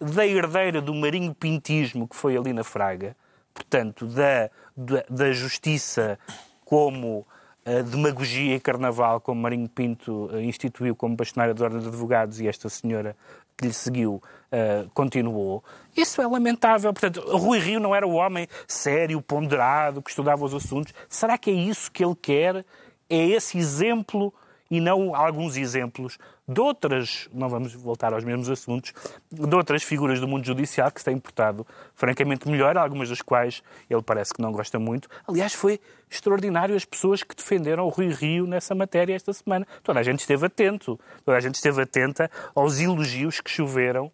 da 0.00 0.24
herdeira 0.24 0.80
do 0.80 0.94
marinho 0.94 1.34
pintismo 1.34 2.06
que 2.06 2.14
foi 2.14 2.36
a 2.36 2.40
Lina 2.40 2.62
Fraga, 2.62 3.16
portanto, 3.52 4.06
da, 4.06 4.48
da, 4.76 5.04
da 5.10 5.32
justiça 5.32 6.16
como 6.64 7.26
a 7.64 7.82
demagogia 7.82 8.56
e 8.56 8.60
carnaval, 8.60 9.20
como 9.20 9.40
Marinho 9.40 9.68
Pinto 9.68 10.28
eh, 10.32 10.42
instituiu 10.42 10.94
como 10.94 11.16
bastonária 11.16 11.54
da 11.54 11.64
Ordem 11.64 11.80
de 11.80 11.88
Advogados 11.88 12.40
e 12.40 12.46
esta 12.46 12.68
senhora 12.68 13.16
que 13.56 13.66
lhe 13.66 13.72
seguiu 13.72 14.22
eh, 14.52 14.84
continuou. 14.92 15.64
Isso 15.96 16.20
é 16.20 16.26
lamentável. 16.26 16.92
Portanto, 16.92 17.20
Rui 17.36 17.58
Rio 17.58 17.80
não 17.80 17.94
era 17.94 18.06
o 18.06 18.12
homem 18.12 18.46
sério, 18.68 19.20
ponderado, 19.22 20.02
que 20.02 20.10
estudava 20.10 20.44
os 20.44 20.52
assuntos. 20.52 20.92
Será 21.08 21.38
que 21.38 21.50
é 21.50 21.54
isso 21.54 21.90
que 21.90 22.04
ele 22.04 22.14
quer? 22.14 22.66
É 23.08 23.16
esse 23.28 23.56
exemplo 23.56 24.32
e 24.70 24.80
não 24.80 25.14
alguns 25.14 25.56
exemplos 25.56 26.18
de 26.46 26.60
outras, 26.60 27.28
não 27.32 27.48
vamos 27.48 27.72
voltar 27.74 28.12
aos 28.12 28.22
mesmos 28.22 28.50
assuntos, 28.50 28.92
de 29.30 29.54
outras 29.54 29.82
figuras 29.82 30.20
do 30.20 30.28
mundo 30.28 30.44
judicial 30.44 30.90
que 30.90 31.00
se 31.00 31.04
têm 31.06 31.18
portado 31.18 31.66
francamente 31.94 32.48
melhor, 32.48 32.76
algumas 32.76 33.08
das 33.08 33.22
quais 33.22 33.62
ele 33.88 34.02
parece 34.02 34.34
que 34.34 34.42
não 34.42 34.52
gosta 34.52 34.78
muito. 34.78 35.08
Aliás, 35.26 35.54
foi 35.54 35.80
extraordinário 36.10 36.76
as 36.76 36.84
pessoas 36.84 37.22
que 37.22 37.34
defenderam 37.34 37.86
o 37.86 37.88
Rui 37.88 38.08
Rio 38.08 38.46
nessa 38.46 38.74
matéria 38.74 39.14
esta 39.14 39.32
semana. 39.32 39.66
Toda 39.82 40.00
a 40.00 40.02
gente 40.02 40.20
esteve 40.20 40.46
atento, 40.46 41.00
toda 41.24 41.38
a 41.38 41.40
gente 41.40 41.54
esteve 41.54 41.80
atenta 41.80 42.30
aos 42.54 42.78
elogios 42.78 43.40
que 43.40 43.50
choveram 43.50 44.12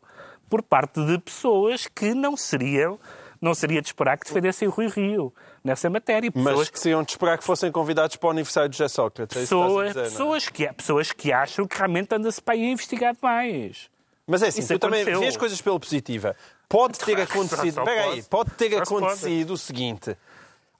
por 0.48 0.62
parte 0.62 1.04
de 1.04 1.18
pessoas 1.18 1.86
que 1.86 2.14
não 2.14 2.36
seriam, 2.36 2.98
não 3.40 3.54
seria 3.54 3.80
de 3.80 3.88
esperar 3.88 4.18
que 4.18 4.26
defendessem 4.26 4.68
o 4.68 4.70
Rui 4.70 4.88
Rio 4.88 5.32
nessa 5.64 5.88
matéria. 5.88 6.30
Mas 6.34 6.44
Pessoas 6.44 6.70
que 6.70 6.80
se 6.80 6.90
iam 6.90 7.02
de 7.02 7.12
esperar 7.12 7.38
que 7.38 7.44
fossem 7.44 7.72
convidados 7.72 8.16
para 8.16 8.26
o 8.28 8.30
aniversário 8.30 8.68
de 8.68 8.76
José 8.76 8.88
Sócrates. 8.88 9.36
É 9.36 9.40
que 9.40 9.46
pessoas, 9.46 9.88
dizer, 9.88 10.00
é? 10.00 10.02
pessoas, 10.04 10.48
que, 10.48 10.72
pessoas 10.72 11.12
que 11.12 11.32
acham 11.32 11.66
que 11.66 11.76
realmente 11.76 12.14
anda-se 12.14 12.40
para 12.40 12.54
aí 12.54 12.64
a 12.64 12.70
investigar 12.72 13.14
demais. 13.14 13.88
Mas 14.26 14.42
é 14.42 14.48
assim, 14.48 14.60
Isso 14.60 14.74
tu 14.74 14.78
também 14.78 15.00
aconteceu. 15.02 15.20
vê 15.20 15.26
as 15.26 15.36
coisas 15.36 15.60
pela 15.60 15.80
positiva. 15.80 16.36
Pode 16.68 16.98
ter 17.00 17.20
acontecido. 17.20 17.74
só 17.74 17.82
Espera 17.82 18.10
aí, 18.10 18.22
pode. 18.22 18.50
ter 18.52 18.80
acontecido 18.80 19.54
o 19.54 19.58
seguinte. 19.58 20.16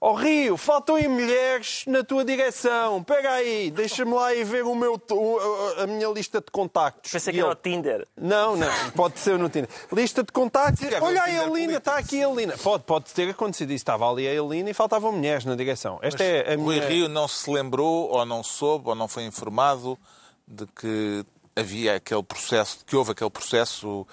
Ó 0.03 0.13
Rio, 0.13 0.57
faltam 0.57 0.95
aí 0.95 1.07
mulheres 1.07 1.83
na 1.85 2.03
tua 2.03 2.25
direção. 2.25 3.03
Pega 3.03 3.33
aí, 3.33 3.69
deixa-me 3.69 4.11
lá 4.15 4.33
e 4.33 4.43
ver 4.43 4.63
o 4.63 4.73
meu, 4.73 4.99
o- 5.11 5.37
a- 5.77 5.85
minha 5.85 6.07
lista 6.07 6.39
de 6.41 6.47
contactos. 6.51 7.11
Pensei 7.11 7.31
E 7.31 7.35
que 7.35 7.39
era 7.39 7.51
o 7.51 7.55
Tinder. 7.55 8.07
Não, 8.19 8.55
não, 8.55 8.67
pode 8.95 9.19
ser 9.19 9.37
no 9.37 9.47
Tinder. 9.47 9.69
Lista 9.93 10.23
de 10.23 10.31
contactos. 10.31 10.87
Olha 10.99 11.21
haver 11.21 11.39
a 11.39 11.43
Helena, 11.43 11.77
está 11.77 11.97
aqui 11.99 12.19
a 12.23 12.27
Helena. 12.27 12.57
Pode, 12.57 12.83
pode 12.83 13.13
ter 13.13 13.29
acontecido 13.29 13.69
isso. 13.69 13.83
Estava 13.83 14.09
ali 14.09 14.27
a 14.27 14.33
Helena 14.33 14.71
e 14.71 14.73
faltavam 14.73 15.11
mulheres 15.11 15.45
na 15.45 15.53
direção. 15.55 15.99
Esta 16.01 16.23
é 16.23 16.53
a 16.53 16.57
minha... 16.57 16.83
Rio 16.87 17.07
não 17.07 17.27
se 17.27 17.47
lembrou, 17.51 18.09
ou 18.09 18.25
não 18.25 18.43
soube, 18.43 18.89
ou 18.89 18.95
não 18.95 19.07
foi 19.07 19.23
informado 19.25 19.99
de 20.47 20.65
que 20.65 21.23
havia 21.55 21.97
aquele 21.97 22.23
processo, 22.23 22.79
que 22.87 22.95
houve 22.95 23.11
aquele 23.11 23.29
processo 23.29 24.07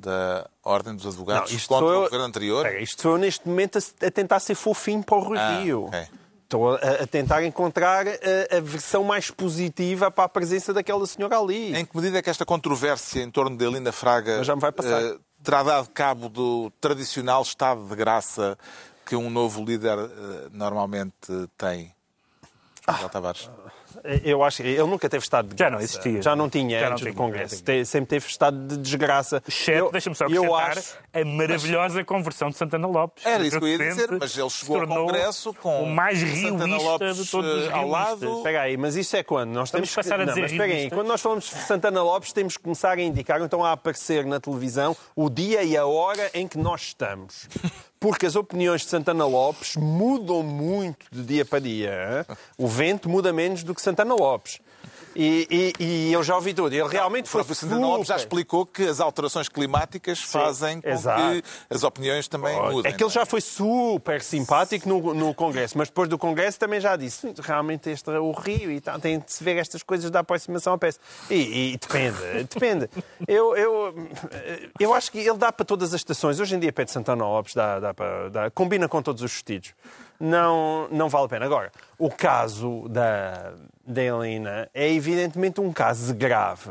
da 0.00 0.46
Ordem 0.62 0.94
dos 0.96 1.06
Advogados 1.06 1.50
Não, 1.50 1.56
isto 1.56 1.68
contra 1.68 1.86
eu- 1.88 1.98
o 2.00 2.04
governo 2.04 2.24
anterior. 2.24 2.66
Isto 2.80 3.08
eu 3.08 3.18
neste 3.18 3.46
momento 3.48 3.78
a, 3.78 4.06
a 4.06 4.10
tentar 4.10 4.40
ser 4.40 4.54
fofinho 4.54 5.02
para 5.02 5.16
o 5.18 5.34
Ah, 5.34 5.58
Rio. 5.60 5.84
ok. 5.86 6.06
Estou 6.44 6.74
a, 6.74 6.78
a 7.02 7.06
tentar 7.08 7.42
encontrar 7.44 8.06
a, 8.06 8.56
a 8.56 8.60
versão 8.60 9.02
mais 9.02 9.30
positiva 9.32 10.10
para 10.12 10.24
a 10.24 10.28
presença 10.28 10.72
daquela 10.72 11.04
senhora 11.06 11.36
ali. 11.38 11.74
Em 11.76 11.84
que 11.84 11.96
medida 11.96 12.18
é 12.18 12.22
que 12.22 12.30
esta 12.30 12.46
controvérsia 12.46 13.20
em 13.22 13.30
torno 13.30 13.56
de 13.56 13.64
Elinda 13.64 13.90
Fraga 13.90 14.38
Mas 14.38 14.46
já 14.46 14.54
me 14.54 14.60
vai 14.62 14.70
passar. 14.70 15.02
eh, 15.02 15.16
terá 15.42 15.64
dado 15.64 15.88
cabo 15.90 16.28
do 16.28 16.70
tradicional 16.80 17.42
estado 17.42 17.88
de 17.88 17.96
graça 17.96 18.56
que 19.04 19.16
um 19.16 19.28
novo 19.28 19.64
líder 19.64 19.98
eh, 19.98 20.48
normalmente 20.52 21.48
tem? 21.58 21.92
Ah. 22.86 23.08
Tavares. 23.08 23.50
Eu 24.24 24.42
acho 24.44 24.62
que 24.62 24.68
ele 24.68 24.82
nunca 24.84 25.08
teve 25.08 25.22
estado 25.22 25.48
de 25.48 25.58
Já 25.58 25.68
graça. 25.68 25.70
não 25.76 25.80
existia. 25.84 26.22
Já 26.22 26.36
não 26.36 26.48
tinha 26.50 26.78
Já 26.80 26.86
não 26.86 26.92
antes 26.92 27.02
tinha, 27.02 27.12
do 27.12 27.16
Congresso. 27.16 27.62
já 27.66 27.84
Sempre 27.84 28.08
teve 28.10 28.26
estado 28.26 28.66
de 28.66 28.76
desgraça. 28.76 29.42
Exceto, 29.48 29.78
Eu- 29.86 29.90
deixa-me 29.92 30.16
só 30.16 30.26
eu 30.26 30.54
acrescentar, 30.54 30.78
acho- 30.78 30.98
a 31.12 31.24
maravilhosa 31.24 32.04
conversão 32.04 32.50
de 32.50 32.56
Santana 32.56 32.86
Lopes. 32.86 33.24
Era 33.26 33.44
isso 33.46 33.58
que 33.58 33.64
eu 33.64 33.68
ia 33.68 33.78
De 33.78 33.84
dizer, 33.88 34.08
mas 34.20 34.36
ele 34.36 34.50
chegou 34.50 34.80
ao 34.80 34.86
Congresso 34.86 35.54
com 35.54 35.82
o 35.84 35.90
mais 35.90 36.18
Santana 36.18 36.76
Lopes, 36.76 37.16
de 37.16 37.30
todos 37.30 37.50
os 37.64 37.68
eh, 37.68 37.72
ao 37.72 37.88
lado. 37.88 38.36
Espera 38.38 38.62
aí, 38.62 38.76
mas 38.76 38.96
isso 38.96 39.16
é 39.16 39.22
quando? 39.22 39.50
Nós 39.50 39.70
Vamos 39.70 39.92
temos 39.92 39.94
passar 40.08 40.20
a 40.20 40.24
que... 40.24 40.30
dizer 40.30 40.50
não, 40.50 40.56
mas 40.66 40.70
aí, 40.76 40.90
quando 40.90 41.06
nós 41.08 41.20
falamos 41.20 41.44
de 41.44 41.50
Santana 41.50 42.02
Lopes, 42.02 42.32
temos 42.32 42.56
que 42.56 42.62
começar 42.62 42.96
a 42.98 43.02
indicar, 43.02 43.40
então 43.40 43.64
a 43.64 43.72
aparecer 43.72 44.24
na 44.24 44.38
televisão, 44.40 44.96
o 45.14 45.28
dia 45.30 45.62
e 45.62 45.76
a 45.76 45.86
hora 45.86 46.30
em 46.34 46.46
que 46.46 46.58
nós 46.58 46.82
estamos. 46.82 47.48
Porque 47.98 48.26
as 48.26 48.36
opiniões 48.36 48.82
de 48.82 48.88
Santana 48.88 49.24
Lopes 49.24 49.76
mudam 49.76 50.42
muito 50.42 51.06
de 51.10 51.22
dia 51.22 51.44
para 51.44 51.58
dia. 51.58 52.26
O 52.58 52.66
vento 52.68 53.08
muda 53.08 53.32
menos 53.32 53.62
do 53.62 53.74
que 53.74 53.80
Santana 53.80 54.14
Lopes. 54.14 54.60
E, 55.18 55.72
e- 55.80 55.84
e 56.08 56.12
eu 56.12 56.22
já 56.22 56.34
ouvi 56.36 56.52
tudo. 56.52 56.74
Ele 56.74 56.86
realmente 56.88 57.24
O 57.24 57.28
foi 57.28 57.38
próprio 57.40 57.54
Santana 57.56 57.86
Lopes 57.86 58.08
já 58.08 58.16
explicou 58.16 58.66
que 58.66 58.82
as 58.82 59.00
alterações 59.00 59.48
climáticas 59.48 60.20
fazem 60.20 60.80
com 60.80 60.88
exato. 60.90 61.22
que 61.22 61.42
as 61.70 61.82
opiniões 61.82 62.28
também 62.28 62.54
mudem. 62.60 62.90
É 62.92 62.94
que 62.94 63.02
ele 63.02 63.04
não 63.04 63.10
já 63.10 63.24
foi 63.24 63.40
super 63.40 64.20
simpático 64.20 64.86
no, 64.88 65.14
no 65.14 65.32
Congresso, 65.34 65.78
mas 65.78 65.88
depois 65.88 66.08
do 66.08 66.18
Congresso 66.18 66.58
também 66.58 66.80
já 66.80 66.96
disse 66.96 67.32
realmente 67.42 67.88
este 67.88 68.10
é 68.10 68.18
o 68.18 68.30
Rio 68.32 68.70
e 68.70 68.80
tal, 68.80 68.98
tem 69.00 69.18
de 69.18 69.32
se 69.32 69.42
ver 69.42 69.56
estas 69.56 69.82
coisas 69.82 70.10
da 70.10 70.20
aproximação 70.20 70.74
à 70.74 70.78
peça. 70.78 70.98
E, 71.30 71.72
e 71.72 71.78
depende, 71.78 72.18
depende. 72.52 72.90
Eu, 73.26 73.56
eu, 73.56 73.94
eu 74.78 74.92
acho 74.94 75.10
que 75.10 75.18
ele 75.18 75.38
dá 75.38 75.50
para 75.50 75.64
todas 75.64 75.94
as 75.94 76.00
estações. 76.00 76.38
Hoje 76.38 76.54
em 76.56 76.58
dia 76.58 76.72
Pedro 76.72 76.92
Santana 76.92 77.24
Lopes 77.24 77.54
dá, 77.54 77.80
dá 77.80 77.94
para, 77.94 78.28
dá- 78.28 78.50
combina 78.50 78.86
com 78.88 79.00
todos 79.00 79.22
os 79.22 79.32
vestidos. 79.32 79.72
Não, 80.18 80.88
não 80.90 81.08
vale 81.08 81.26
a 81.26 81.28
pena. 81.28 81.46
Agora, 81.46 81.70
o 81.98 82.10
caso 82.10 82.88
da, 82.88 83.54
da 83.86 84.02
Helena 84.02 84.68
é 84.72 84.90
evidentemente 84.92 85.60
um 85.60 85.72
caso 85.72 86.14
grave 86.14 86.70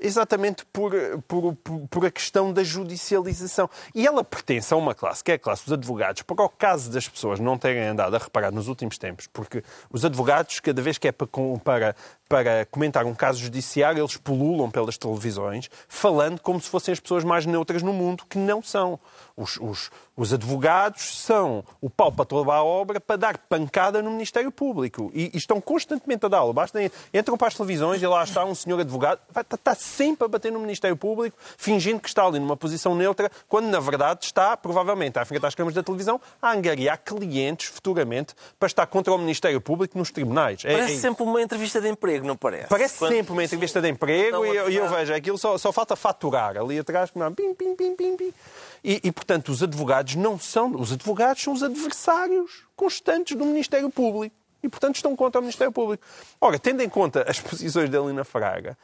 exatamente 0.00 0.64
por, 0.66 0.92
por, 1.26 1.56
por, 1.88 2.06
a 2.06 2.10
questão 2.10 2.52
da 2.52 2.62
judicialização. 2.62 3.68
E 3.94 4.06
ela 4.06 4.22
pertence 4.22 4.72
a 4.72 4.76
uma 4.76 4.94
classe, 4.94 5.22
que 5.24 5.32
é 5.32 5.34
a 5.34 5.38
classe 5.38 5.64
dos 5.64 5.72
advogados, 5.72 6.22
para 6.22 6.44
o 6.44 6.48
caso 6.48 6.90
das 6.90 7.08
pessoas 7.08 7.40
não 7.40 7.56
terem 7.56 7.84
andado 7.84 8.14
a 8.14 8.18
reparar 8.18 8.52
nos 8.52 8.68
últimos 8.68 8.98
tempos, 8.98 9.26
porque 9.26 9.62
os 9.90 10.04
advogados, 10.04 10.60
cada 10.60 10.80
vez 10.82 10.98
que 10.98 11.08
é 11.08 11.12
para, 11.12 11.26
para, 11.64 11.96
para 12.28 12.66
comentar 12.66 13.04
um 13.04 13.14
caso 13.14 13.38
judiciário, 13.38 14.00
eles 14.00 14.16
pululam 14.16 14.70
pelas 14.70 14.98
televisões, 14.98 15.70
falando 15.88 16.40
como 16.40 16.60
se 16.60 16.68
fossem 16.68 16.92
as 16.92 17.00
pessoas 17.00 17.24
mais 17.24 17.46
neutras 17.46 17.82
no 17.82 17.92
mundo, 17.92 18.24
que 18.28 18.38
não 18.38 18.62
são. 18.62 18.98
Os, 19.36 19.58
os, 19.58 19.90
os 20.16 20.32
advogados 20.32 21.20
são 21.20 21.62
o 21.78 21.90
pau 21.90 22.10
para 22.10 22.24
toda 22.24 22.50
a 22.50 22.64
obra 22.64 22.98
para 22.98 23.16
dar 23.16 23.38
pancada 23.38 24.02
no 24.02 24.10
Ministério 24.10 24.50
Público. 24.50 25.10
E, 25.14 25.30
e 25.34 25.36
estão 25.36 25.60
constantemente 25.60 26.24
a 26.24 26.28
dar. 26.28 26.50
Basta 26.54 26.80
entram 27.12 27.36
para 27.36 27.48
as 27.48 27.54
televisões 27.54 28.02
e 28.02 28.06
lá 28.06 28.24
está 28.24 28.44
um 28.44 28.54
senhor 28.54 28.80
advogado, 28.80 29.20
vai, 29.30 29.42
está, 29.42 29.56
está 29.56 29.74
sempre 29.74 30.24
a 30.24 30.28
bater 30.28 30.50
no 30.50 30.58
Ministério 30.58 30.96
Público, 30.96 31.36
fingindo 31.58 32.00
que 32.00 32.08
está 32.08 32.24
ali 32.24 32.38
numa 32.38 32.56
posição 32.56 32.94
neutra, 32.94 33.30
quando 33.46 33.66
na 33.66 33.78
verdade 33.78 34.24
está, 34.24 34.56
provavelmente, 34.56 35.18
à 35.18 35.24
frente 35.24 35.42
das 35.42 35.54
câmaras 35.54 35.74
da 35.74 35.82
televisão, 35.82 36.20
a 36.40 36.52
angariar 36.52 36.98
clientes 37.04 37.66
futuramente 37.66 38.34
para 38.58 38.66
estar 38.66 38.86
contra 38.86 39.12
o 39.12 39.18
Ministério 39.18 39.60
Público 39.60 39.98
nos 39.98 40.10
tribunais. 40.10 40.62
É, 40.64 40.72
Parece 40.72 40.94
é, 40.94 40.98
sempre 40.98 41.22
uma 41.24 41.42
entrevista 41.42 41.78
de 41.78 41.88
emprego 41.88 42.15
emprego, 42.16 42.26
não 42.26 42.36
parece? 42.36 42.68
Parece 42.68 42.98
Quando... 42.98 43.12
sempre 43.12 43.32
uma 43.32 43.44
entrevista 43.44 43.80
de 43.80 43.88
emprego 43.88 44.44
e 44.44 44.56
eu, 44.56 44.70
eu, 44.70 44.88
vejo 44.88 45.14
aquilo, 45.14 45.38
só, 45.38 45.56
só 45.58 45.72
falta 45.72 45.94
faturar 45.96 46.56
ali 46.56 46.78
atrás, 46.78 47.10
pim, 47.10 47.54
pim, 47.54 47.74
pim, 47.74 47.96
pim, 47.96 48.16
pim. 48.16 48.34
E, 48.82 49.00
e, 49.02 49.12
portanto, 49.12 49.50
os 49.50 49.62
advogados 49.62 50.14
não 50.14 50.38
são. 50.38 50.70
Os 50.76 50.92
advogados 50.92 51.42
são 51.42 51.52
os 51.52 51.62
adversários 51.62 52.64
constantes 52.76 53.36
do 53.36 53.44
Ministério 53.44 53.90
Público. 53.90 54.34
E, 54.62 54.68
portanto, 54.68 54.96
estão 54.96 55.14
contra 55.14 55.40
o 55.40 55.42
Ministério 55.42 55.72
Público. 55.72 56.04
Ora, 56.40 56.58
tendo 56.58 56.82
em 56.82 56.88
conta 56.88 57.24
as 57.28 57.40
posições 57.40 57.90
da 57.90 57.98
Helena 57.98 58.24
Fraga, 58.24 58.76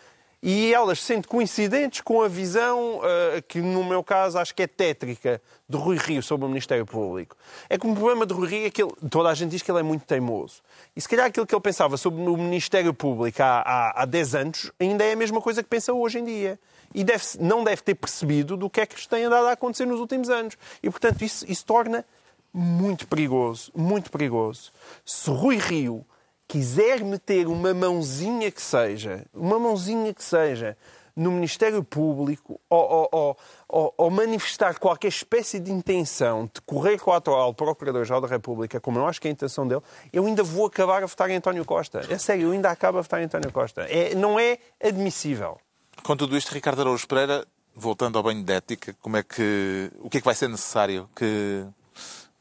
e 0.43 0.75
elas 0.75 1.01
sendo 1.01 1.29
coincidentes 1.29 2.01
com 2.01 2.21
a 2.21 2.27
visão, 2.27 2.99
uh, 2.99 3.43
que 3.47 3.61
no 3.61 3.85
meu 3.85 4.03
caso 4.03 4.39
acho 4.39 4.53
que 4.53 4.65
é 4.65 4.67
tétrica, 4.67 5.41
de 5.69 5.77
Rui 5.77 5.97
Rio 5.97 6.21
sobre 6.23 6.47
o 6.47 6.49
Ministério 6.49 6.85
Público. 6.85 7.37
É 7.71 7.79
que 7.79 7.87
o 7.87 7.95
problema 7.95 8.27
de 8.27 8.35
Rui 8.35 8.49
Rio 8.49 8.67
é 8.67 8.71
que 8.71 8.83
ele, 8.83 8.93
toda 9.09 9.29
a 9.29 9.35
gente 9.35 9.51
diz 9.51 9.63
que 9.63 9.71
ele 9.71 9.79
é 9.79 9.83
muito 9.83 10.05
teimoso. 10.05 10.61
E 10.97 11.01
se 11.01 11.09
calhar 11.09 11.27
aquilo 11.27 11.47
que 11.47 11.55
ele 11.55 11.63
pensava 11.63 11.97
sobre 11.97 12.21
o 12.21 12.37
Ministério 12.37 12.93
Público 12.93 13.41
há, 13.41 13.61
há, 13.61 14.03
há 14.03 14.05
10 14.05 14.35
anos 14.35 14.73
ainda 14.81 15.05
é 15.05 15.13
a 15.13 15.17
mesma 15.17 15.41
coisa 15.41 15.63
que 15.63 15.69
pensa 15.69 15.93
hoje 15.93 16.19
em 16.19 16.25
dia. 16.25 16.59
E 16.93 17.05
deve, 17.05 17.25
não 17.39 17.63
deve 17.63 17.81
ter 17.81 17.95
percebido 17.95 18.57
do 18.57 18.69
que 18.69 18.81
é 18.81 18.87
que 18.87 19.09
tem 19.09 19.25
andado 19.25 19.47
a 19.47 19.53
acontecer 19.53 19.87
nos 19.87 20.01
últimos 20.01 20.29
anos. 20.29 20.59
E, 20.83 20.91
portanto, 20.91 21.23
isso, 21.23 21.51
isso 21.51 21.65
torna 21.65 22.05
muito 22.53 23.07
perigoso, 23.07 23.73
muito 23.75 24.11
perigoso. 24.11 24.73
Se 25.05 25.31
Rui 25.31 25.57
Rio 25.57 26.05
quiser 26.53 27.03
meter 27.03 27.49
uma 27.49 27.73
mãozinha 27.73 28.51
que 28.51 28.61
seja, 28.61 29.25
uma 29.33 29.59
mãozinha 29.59 30.13
que 30.13 30.23
seja, 30.23 30.77
no 31.17 31.31
Ministério 31.31 31.83
Público 31.83 32.61
ou, 32.69 33.09
ou, 33.11 33.39
ou, 33.69 33.95
ou, 33.97 34.11
manifestar 34.11 34.79
qualquer 34.79 35.09
espécie 35.09 35.59
de 35.59 35.73
intenção 35.73 36.51
de 36.53 36.61
correr 36.61 36.99
com 36.99 37.11
o 37.11 37.15
atual 37.15 37.55
Procurador-Geral 37.55 38.21
da 38.21 38.29
República, 38.29 38.79
como 38.79 38.99
eu 38.99 39.07
acho 39.07 39.19
que 39.19 39.29
é 39.29 39.31
a 39.31 39.33
intenção 39.33 39.67
dele, 39.67 39.81
eu 40.13 40.27
ainda 40.27 40.43
vou 40.43 40.67
acabar 40.67 41.03
a 41.03 41.07
votar 41.07 41.31
em 41.31 41.37
António 41.37 41.65
Costa. 41.65 42.03
É 42.11 42.19
sério, 42.19 42.49
eu 42.49 42.53
ainda 42.53 42.71
acabo 42.71 42.99
a 42.99 43.01
votar 43.01 43.23
em 43.23 43.25
António 43.25 43.51
Costa. 43.51 43.85
É, 43.85 44.15
não 44.15 44.39
é 44.39 44.59
admissível. 44.79 45.59
Com 46.03 46.15
tudo 46.15 46.37
isto, 46.37 46.53
Ricardo 46.53 46.83
Araújo 46.83 47.09
Pereira, 47.09 47.47
voltando 47.75 48.19
ao 48.19 48.23
banho 48.23 48.45
de 48.45 48.53
ética, 48.53 48.95
como 49.01 49.17
é 49.17 49.23
que, 49.23 49.91
o 50.01 50.11
que 50.11 50.19
é 50.19 50.21
que 50.21 50.27
vai 50.27 50.35
ser 50.35 50.51
necessário 50.51 51.09
que 51.17 51.65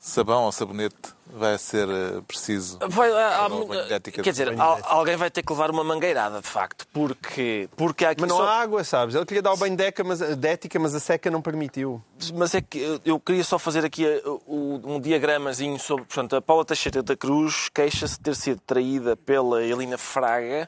sabão 0.01 0.45
ou 0.45 0.51
sabonete 0.51 1.13
vai 1.27 1.55
ser 1.59 1.87
eh, 1.87 2.21
preciso. 2.27 2.79
Vai, 2.89 3.11
há, 3.11 3.45
há, 3.45 3.99
quer 3.99 4.31
dizer, 4.31 4.59
alguém 4.59 5.15
vai 5.15 5.29
ter 5.29 5.43
que 5.43 5.53
levar 5.53 5.69
uma 5.69 5.83
mangueirada, 5.83 6.41
de 6.41 6.47
facto, 6.47 6.87
porque, 6.91 7.69
porque 7.77 8.03
há 8.03 8.09
aqui 8.09 8.21
Mas 8.21 8.29
não 8.31 8.37
só... 8.37 8.47
há 8.47 8.61
água, 8.61 8.83
sabes? 8.83 9.13
Ele 9.13 9.25
queria 9.25 9.43
dar 9.43 9.53
o 9.53 9.57
banho 9.57 9.77
de, 9.77 9.83
ética, 9.83 10.03
mas, 10.03 10.19
de 10.19 10.47
ética, 10.47 10.79
mas 10.79 10.95
a 10.95 10.99
seca 10.99 11.29
não 11.29 11.39
permitiu. 11.39 12.01
Mas 12.33 12.55
é 12.55 12.61
que 12.61 12.99
eu 13.05 13.19
queria 13.19 13.43
só 13.43 13.59
fazer 13.59 13.85
aqui 13.85 14.03
eh, 14.03 14.23
um 14.47 14.99
diagramazinho 14.99 15.79
sobre. 15.79 16.05
Portanto, 16.05 16.35
a 16.35 16.41
Paula 16.41 16.65
Teixeira 16.65 17.03
da 17.03 17.15
Cruz 17.15 17.69
queixa-se 17.69 18.15
de 18.15 18.21
ter 18.21 18.35
sido 18.35 18.59
traída 18.65 19.15
pela 19.15 19.63
Elina 19.63 19.99
Fraga. 19.99 20.67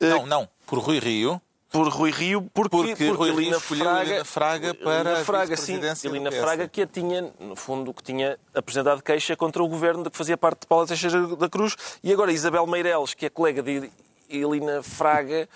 Não, 0.00 0.26
não, 0.26 0.48
por 0.66 0.80
Rui 0.80 0.98
Rio 0.98 1.40
por 1.74 1.88
Rui 1.88 2.12
Rio, 2.12 2.48
porque, 2.54 2.70
porque, 2.70 2.90
porque 2.94 3.10
Rui 3.10 3.32
Rio 3.32 3.56
escolheu 3.56 3.84
Fraga, 3.84 4.04
Helena 4.04 4.24
Fraga 4.24 4.74
para 4.74 5.00
Helena 5.00 5.24
Fraga, 5.24 5.54
a 5.54 5.56
sim, 5.56 5.80
Helena 6.04 6.30
Fraga 6.30 6.68
que 6.68 6.82
a 6.82 6.86
tinha, 6.86 7.32
no 7.40 7.56
fundo, 7.56 7.92
que 7.92 8.00
tinha 8.00 8.38
apresentado 8.54 9.02
queixa 9.02 9.34
contra 9.34 9.60
o 9.60 9.66
governo 9.66 10.04
de 10.04 10.10
que 10.10 10.16
fazia 10.16 10.36
parte 10.36 10.60
de 10.60 10.66
Paulo 10.68 10.86
Teixeira 10.86 11.26
da 11.36 11.48
Cruz. 11.48 11.74
E 12.00 12.12
agora 12.12 12.30
Isabel 12.30 12.64
Meireles, 12.68 13.12
que 13.14 13.26
é 13.26 13.28
colega 13.28 13.60
de 13.60 13.90
Helena 14.30 14.84
Fraga, 14.84 15.48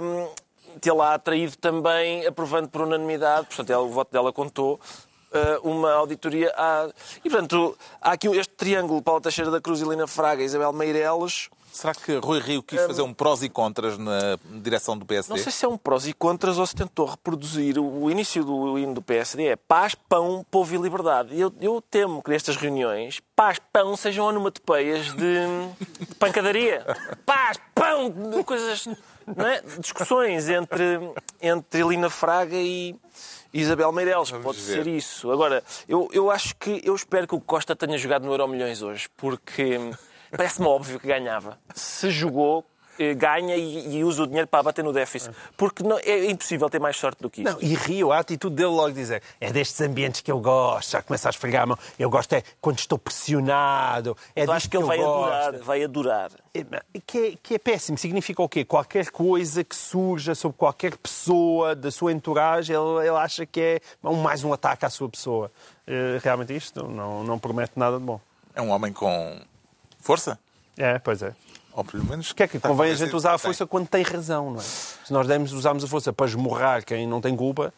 um, 0.00 0.78
tê-la 0.80 1.12
atraído 1.12 1.54
também, 1.58 2.26
aprovando 2.26 2.70
por 2.70 2.80
unanimidade, 2.80 3.48
portanto 3.48 3.68
ela, 3.68 3.82
o 3.82 3.90
voto 3.90 4.10
dela 4.10 4.32
contou, 4.32 4.80
uh, 5.34 5.68
uma 5.68 5.92
auditoria 5.92 6.50
à... 6.56 6.88
E, 7.22 7.28
portanto, 7.28 7.76
há 8.00 8.12
aqui 8.12 8.26
este 8.28 8.54
triângulo, 8.54 9.02
Paulo 9.02 9.20
Teixeira 9.20 9.50
da 9.50 9.60
Cruz, 9.60 9.82
Helena 9.82 10.06
Fraga, 10.06 10.42
Isabel 10.42 10.72
Meireles, 10.72 11.50
Será 11.78 11.94
que 11.94 12.16
Rui 12.16 12.40
Rio 12.40 12.60
quis 12.60 12.84
fazer 12.84 13.02
um 13.02 13.14
prós 13.14 13.40
e 13.40 13.48
contras 13.48 13.96
na 13.96 14.36
direção 14.60 14.98
do 14.98 15.06
PSD? 15.06 15.32
Não 15.32 15.40
sei 15.40 15.52
se 15.52 15.64
é 15.64 15.68
um 15.68 15.78
prós 15.78 16.08
e 16.08 16.12
contras 16.12 16.58
ou 16.58 16.66
se 16.66 16.74
tentou 16.74 17.06
reproduzir 17.06 17.78
o 17.78 18.10
início 18.10 18.44
do 18.44 18.76
hino 18.76 18.94
do 18.94 19.00
PSD. 19.00 19.46
É 19.46 19.54
paz, 19.54 19.94
pão, 19.94 20.44
povo 20.50 20.74
e 20.74 20.76
liberdade. 20.76 21.38
Eu, 21.38 21.54
eu 21.60 21.80
temo 21.80 22.20
que 22.20 22.30
nestas 22.30 22.56
reuniões 22.56 23.20
paz, 23.36 23.60
pão 23.72 23.96
sejam 23.96 24.26
onomatopeias 24.26 25.14
de, 25.14 25.46
de 26.00 26.14
pancadaria. 26.18 26.84
Paz, 27.24 27.60
pão, 27.72 28.42
coisas... 28.42 28.88
É? 29.28 29.78
Discussões 29.78 30.48
entre, 30.48 30.98
entre 31.40 31.80
Elina 31.80 32.10
Fraga 32.10 32.56
e... 32.56 32.96
Isabel 33.54 33.90
Meireles, 33.92 34.28
Vamos 34.30 34.44
pode 34.44 34.58
ver. 34.58 34.84
ser 34.84 34.86
isso. 34.88 35.30
Agora, 35.30 35.64
eu, 35.88 36.10
eu 36.12 36.30
acho 36.30 36.54
que, 36.56 36.82
eu 36.84 36.94
espero 36.94 37.26
que 37.26 37.34
o 37.34 37.40
Costa 37.40 37.74
tenha 37.74 37.96
jogado 37.96 38.26
no 38.26 38.32
Euro 38.32 38.46
Milhões 38.46 38.82
hoje, 38.82 39.08
porque 39.16 39.78
Parece-me 40.30 40.66
óbvio 40.66 41.00
que 41.00 41.06
ganhava. 41.06 41.58
Se 41.74 42.10
jogou, 42.10 42.64
eh, 42.98 43.14
ganha 43.14 43.56
e, 43.56 43.96
e, 43.96 44.04
usa 44.04 44.24
o 44.24 44.26
dinheiro 44.26 44.48
para 44.48 44.62
bater 44.62 44.82
no 44.82 44.92
déficit. 44.92 45.32
Porque 45.56 45.84
não, 45.84 45.98
é 45.98 46.30
impossível 46.30 46.68
ter 46.68 46.80
mais 46.80 46.96
sorte 46.96 47.22
do 47.22 47.30
que 47.30 47.42
isso. 47.42 47.52
Não, 47.52 47.62
e 47.62 47.74
Rio, 47.74 48.10
a 48.10 48.18
atitude 48.18 48.56
dele 48.56 48.70
logo 48.70 48.90
dizer 48.90 49.22
é 49.40 49.52
destes 49.52 49.80
ambientes 49.80 50.20
que 50.20 50.32
eu 50.32 50.40
gosto, 50.40 50.90
já 50.90 51.00
começa 51.00 51.28
a 51.28 51.30
esfregar 51.30 51.62
a 51.62 51.66
mão, 51.66 51.78
eu 51.96 52.10
gosto 52.10 52.32
é 52.32 52.42
quando 52.60 52.80
estou 52.80 52.98
pressionado, 52.98 54.16
é 54.34 54.44
eu 54.44 54.52
acho 54.52 54.68
que 54.68 54.76
ele 54.76 54.84
vai 54.84 54.98
gosto. 54.98 55.10
adorar, 55.10 55.58
vai 55.62 55.84
adorar. 55.84 56.30
É, 56.52 56.64
que, 57.06 57.18
é, 57.18 57.34
que 57.40 57.54
é 57.54 57.58
péssimo, 57.58 57.96
significa 57.96 58.42
o 58.42 58.48
quê? 58.48 58.64
Qualquer 58.64 59.10
coisa 59.10 59.62
que 59.62 59.76
surja 59.76 60.34
sobre 60.34 60.58
qualquer 60.58 60.96
pessoa 60.96 61.76
da 61.76 61.92
sua 61.92 62.12
entourage, 62.12 62.72
ele, 62.72 63.06
ele 63.06 63.16
acha 63.16 63.46
que 63.46 63.60
é 63.60 63.80
mais 64.02 64.42
um 64.42 64.52
ataque 64.52 64.84
à 64.84 64.90
sua 64.90 65.08
pessoa. 65.08 65.52
Eh, 65.86 66.18
realmente 66.22 66.54
isto 66.54 66.86
não, 66.88 67.22
não 67.22 67.38
promete 67.38 67.72
nada 67.76 67.98
de 67.98 68.04
bom. 68.04 68.20
É 68.54 68.60
um 68.60 68.70
homem 68.70 68.92
com 68.92 69.40
força? 69.98 70.38
É, 70.76 70.98
pois 70.98 71.22
é. 71.22 71.34
Ou 71.72 71.84
pelo 71.84 72.04
menos. 72.04 72.32
Que 72.32 72.42
é 72.42 72.48
que 72.48 72.58
convém 72.58 72.92
a 72.92 72.94
gente 72.94 73.14
usar 73.14 73.34
a 73.34 73.38
força 73.38 73.64
tem. 73.64 73.68
quando 73.68 73.88
tem 73.88 74.02
razão, 74.02 74.50
não 74.50 74.60
é? 74.60 74.62
Se 74.62 75.12
nós 75.12 75.26
demos, 75.26 75.52
usarmos 75.52 75.84
a 75.84 75.86
força 75.86 76.12
para 76.12 76.26
esmurrar 76.26 76.84
quem 76.84 77.06
não 77.06 77.20
tem 77.20 77.36
culpa, 77.36 77.72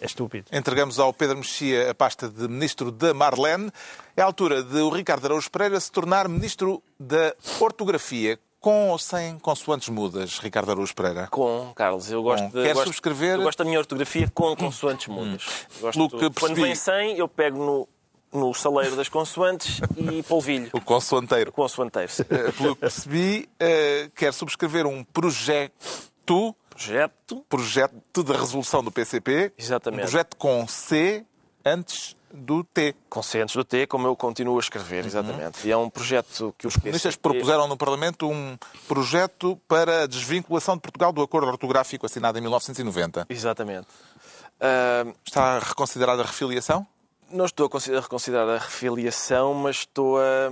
é 0.00 0.06
estúpido. 0.06 0.46
Entregamos 0.52 0.98
ao 0.98 1.12
Pedro 1.12 1.36
Mexia 1.36 1.90
a 1.90 1.94
pasta 1.94 2.28
de 2.28 2.48
Ministro 2.48 2.90
da 2.90 3.14
Marlene. 3.14 3.70
É 4.16 4.22
a 4.22 4.24
altura 4.24 4.62
de 4.62 4.78
o 4.78 4.90
Ricardo 4.90 5.26
Araújo 5.26 5.50
Pereira 5.50 5.78
se 5.78 5.90
tornar 5.90 6.28
Ministro 6.28 6.82
da 6.98 7.34
Ortografia. 7.60 8.38
Com 8.60 8.88
ou 8.88 8.98
sem 8.98 9.38
consoantes 9.38 9.90
mudas, 9.90 10.38
Ricardo 10.38 10.70
Araújo 10.70 10.94
Pereira? 10.94 11.28
Com, 11.28 11.70
Carlos. 11.76 12.10
Eu 12.10 12.22
gosto 12.22 12.44
com. 12.44 12.60
de. 12.60 12.64
Quer 12.64 12.76
subscrever? 12.76 13.34
Eu 13.34 13.42
gosto 13.42 13.58
da 13.58 13.64
minha 13.64 13.78
ortografia 13.78 14.28
com 14.32 14.56
consoantes 14.56 15.06
mudas. 15.06 15.44
Hum. 15.46 15.80
Gosto, 15.82 16.08
que 16.08 16.30
percebi... 16.30 16.40
Quando 16.40 16.54
vem 16.62 16.74
sem, 16.74 17.18
eu 17.18 17.28
pego 17.28 17.58
no 17.58 17.88
no 18.34 18.52
saleiro 18.52 18.96
das 18.96 19.08
consoantes 19.08 19.80
e 19.96 20.22
polvilho. 20.24 20.70
O 20.72 20.80
consoanteiro. 20.80 21.50
O 21.50 21.52
consoanteiro. 21.52 22.12
Uh, 22.12 22.52
pelo 22.52 22.74
que 22.74 22.80
percebi, 22.80 23.48
uh, 23.54 24.10
quer 24.14 24.32
subscrever 24.32 24.86
um 24.86 25.04
projeto. 25.04 26.54
Projeto. 26.68 27.44
Projeto 27.48 28.24
de 28.24 28.32
resolução 28.32 28.82
do 28.82 28.90
PCP. 28.90 29.52
Exatamente. 29.56 30.00
Um 30.00 30.02
projeto 30.02 30.36
com 30.36 30.66
C 30.66 31.24
antes 31.64 32.16
do 32.34 32.64
T. 32.64 32.96
Com 33.08 33.22
C 33.22 33.40
antes 33.40 33.54
do 33.54 33.64
T, 33.64 33.86
como 33.86 34.08
eu 34.08 34.16
continuo 34.16 34.56
a 34.56 34.60
escrever, 34.60 35.02
uhum. 35.02 35.06
exatamente. 35.06 35.60
Uhum. 35.60 35.68
E 35.68 35.70
é 35.70 35.76
um 35.76 35.88
projeto 35.88 36.52
que 36.58 36.66
os 36.66 36.76
comunistas 36.76 37.14
propuseram 37.14 37.68
no 37.68 37.76
Parlamento 37.76 38.28
um 38.28 38.58
projeto 38.88 39.56
para 39.68 40.02
a 40.02 40.06
desvinculação 40.06 40.74
de 40.74 40.80
Portugal 40.80 41.12
do 41.12 41.22
acordo 41.22 41.46
ortográfico 41.46 42.04
assinado 42.04 42.36
em 42.36 42.40
1990. 42.40 43.26
Exatamente. 43.30 43.86
Uh... 44.60 45.14
Está 45.24 45.60
reconsiderada 45.60 46.22
a 46.22 46.26
refiliação? 46.26 46.86
Não 47.34 47.44
estou 47.44 47.68
a 47.72 48.00
reconsiderar 48.00 48.48
a 48.48 48.58
refiliação, 48.58 49.52
mas 49.54 49.76
estou 49.76 50.18
a 50.18 50.50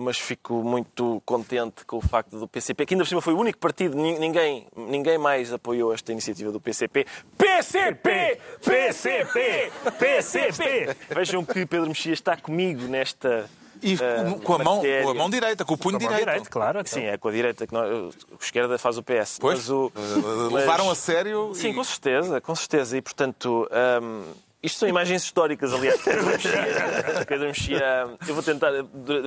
mas 0.00 0.16
fico 0.16 0.54
muito 0.62 1.20
contente 1.26 1.84
com 1.84 1.96
o 1.96 2.00
facto 2.00 2.38
do 2.38 2.46
PCP, 2.46 2.86
que 2.86 2.94
ainda 2.94 3.02
por 3.02 3.08
cima 3.08 3.20
foi 3.20 3.34
o 3.34 3.38
único 3.38 3.58
partido, 3.58 3.96
ninguém, 3.96 4.64
ninguém 4.76 5.18
mais 5.18 5.52
apoiou 5.52 5.92
esta 5.92 6.12
iniciativa 6.12 6.52
do 6.52 6.60
PCP. 6.60 7.04
PCP! 7.36 8.38
PCP! 8.64 9.72
PCP! 9.98 10.96
Vejam 11.10 11.44
que 11.44 11.66
Pedro 11.66 11.88
Mexia 11.88 12.12
está 12.12 12.36
comigo 12.36 12.82
nesta, 12.86 13.50
E 13.82 13.94
uh, 13.94 14.40
com, 14.44 14.54
a 14.54 14.58
mão, 14.58 14.82
com 15.02 15.10
a 15.10 15.14
mão 15.14 15.28
direita, 15.28 15.64
com 15.64 15.74
o 15.74 15.78
punho 15.78 15.94
Com 15.98 16.06
direito. 16.06 16.24
direito, 16.26 16.48
claro. 16.48 16.80
Sim, 16.86 17.02
é 17.02 17.18
com 17.18 17.26
a 17.26 17.32
direita 17.32 17.66
que 17.66 17.72
nós, 17.74 18.14
a 18.40 18.44
esquerda 18.44 18.78
faz 18.78 18.98
o 18.98 19.02
PS. 19.02 19.38
Pois, 19.40 19.58
Mas 19.58 19.70
o, 19.70 19.90
mas- 19.96 20.52
levaram 20.52 20.88
a 20.88 20.94
sério. 20.94 21.50
Sim, 21.54 21.70
e- 21.70 21.74
com 21.74 21.82
certeza, 21.82 22.40
com 22.40 22.54
certeza. 22.54 22.96
E, 22.96 23.02
portanto, 23.02 23.68
hum, 24.00 24.22
isto 24.62 24.80
são 24.80 24.88
imagens 24.88 25.22
históricas, 25.22 25.72
aliás. 25.72 26.00
Pedro 26.02 26.26
Mexia, 26.26 27.24
Pedro 27.26 27.46
Mexia, 27.46 28.16
eu 28.26 28.34
vou 28.34 28.42
tentar, 28.42 28.70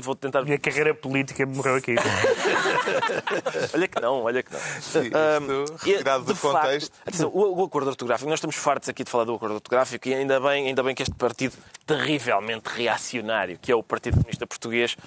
vou 0.02 0.16
tentar... 0.16 0.44
Minha 0.44 0.60
carreira 0.60 0.94
política 0.94 1.46
morreu 1.46 1.76
aqui. 1.76 1.96
Olha 3.74 3.88
que 3.88 4.02
não, 4.02 4.24
olha 4.24 4.44
que 4.44 4.52
não. 4.52 4.60
Sim, 4.60 5.08
isto, 5.08 5.88
e, 5.88 5.92
retirado 5.92 6.26
do 6.26 6.34
de 6.34 6.40
facto, 6.40 6.62
contexto. 6.62 6.92
atenção, 7.06 7.30
o, 7.34 7.62
o 7.62 7.64
acordo 7.64 7.90
ortográfico, 7.90 8.30
nós 8.30 8.38
estamos 8.40 8.56
fartos 8.56 8.90
aqui 8.90 9.04
de 9.04 9.10
falar 9.10 9.24
do 9.24 9.34
acordo 9.36 9.56
ortográfico 9.56 10.08
e 10.08 10.14
ainda 10.14 10.40
bem, 10.40 10.68
ainda 10.68 10.84
bem 10.84 10.94
que 10.94 11.04
este 11.04 11.16
partido 11.16 11.56
terrivelmente 11.86 12.70
reacionário, 12.70 13.58
que 13.60 13.72
é 13.72 13.76
o 13.76 13.84
Partido 13.84 14.16
Comunista 14.18 14.46
Português, 14.46 14.98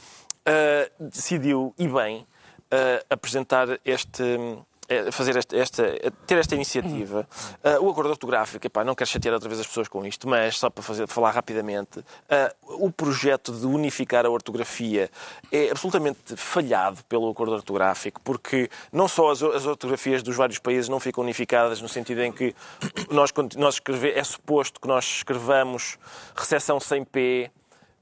ah, 0.47 0.91
decidiu, 0.99 1.75
e 1.79 1.89
bem, 1.89 2.27
ah, 2.71 3.05
apresentar 3.11 3.79
este. 3.85 4.23
eh, 4.23 4.59
Fazer 5.13 5.37
esta, 5.37 5.57
esta- 5.57 5.95
ter 6.27 6.37
esta 6.39 6.55
iniciativa. 6.55 7.27
Ah, 7.63 7.79
o 7.81 7.89
acordo 7.89 8.11
ortográfico, 8.11 8.67
epá, 8.67 8.85
não 8.85 8.95
quero 8.95 9.09
chatear 9.09 9.33
outra 9.35 9.49
vez 9.49 9.61
as 9.61 9.67
pessoas 9.67 9.89
com 9.89 10.05
isto, 10.05 10.29
mas 10.29 10.59
só 10.59 10.69
para 10.69 10.83
fazer, 10.83 11.07
falar 11.09 11.31
rapidamente, 11.31 12.05
ah, 12.29 12.55
o 12.63 12.91
projeto 12.93 13.51
de 13.53 13.65
unificar 13.67 14.27
a 14.27 14.31
ortografia 14.31 15.11
é 15.51 15.71
absolutamente 15.71 16.37
falhado 16.37 17.03
pelo 17.09 17.31
acordo 17.31 17.55
ortográfico, 17.55 18.21
porque 18.23 18.69
não 18.93 19.09
só 19.09 19.31
as, 19.31 19.43
as 19.43 19.65
ortografias 19.65 20.23
dos 20.23 20.37
vários 20.37 20.59
países 20.59 20.89
não 20.89 21.01
ficam 21.01 21.25
unificadas, 21.25 21.81
no 21.81 21.89
sentido 21.89 22.23
em 22.23 22.31
que 22.31 22.55
nós, 23.11 23.31
nós 23.57 23.75
escrever, 23.77 24.17
é 24.19 24.23
suposto 24.23 24.79
que 24.81 24.87
nós 24.89 25.05
escrevamos 25.05 25.97
recepção 26.37 26.79
sem 26.79 27.05
P, 27.05 27.51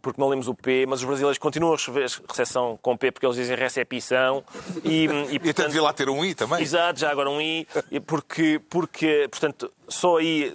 porque 0.03 0.21
não 0.21 0.29
lemos 0.29 0.49
o 0.49 0.55
P, 0.55 0.85
mas 0.87 1.01
os 1.01 1.07
brasileiros 1.07 1.39
continuam 1.39 1.73
a 1.73 1.77
escrever 1.77 2.11
recepção 2.29 2.79
com 2.83 2.97
P 2.97 3.13
porque 3.13 3.25
eles 3.25 3.37
dizem 3.37 3.57
recepção 3.57 4.45
e, 4.85 5.07
e, 5.31 5.41
E 5.47 5.51
até 5.51 5.67
devia 5.67 5.83
lá 5.83 5.93
ter 5.93 6.09
um 6.11 6.25
I 6.25 6.35
também. 6.35 6.61
Exato, 6.61 6.99
já 7.01 7.11
agora 7.11 7.31
um 7.31 7.41
I, 7.41 7.67
porque, 8.07 8.61
porque 8.69 9.29
portanto, 9.31 9.73
só 9.89 10.19
aí 10.19 10.53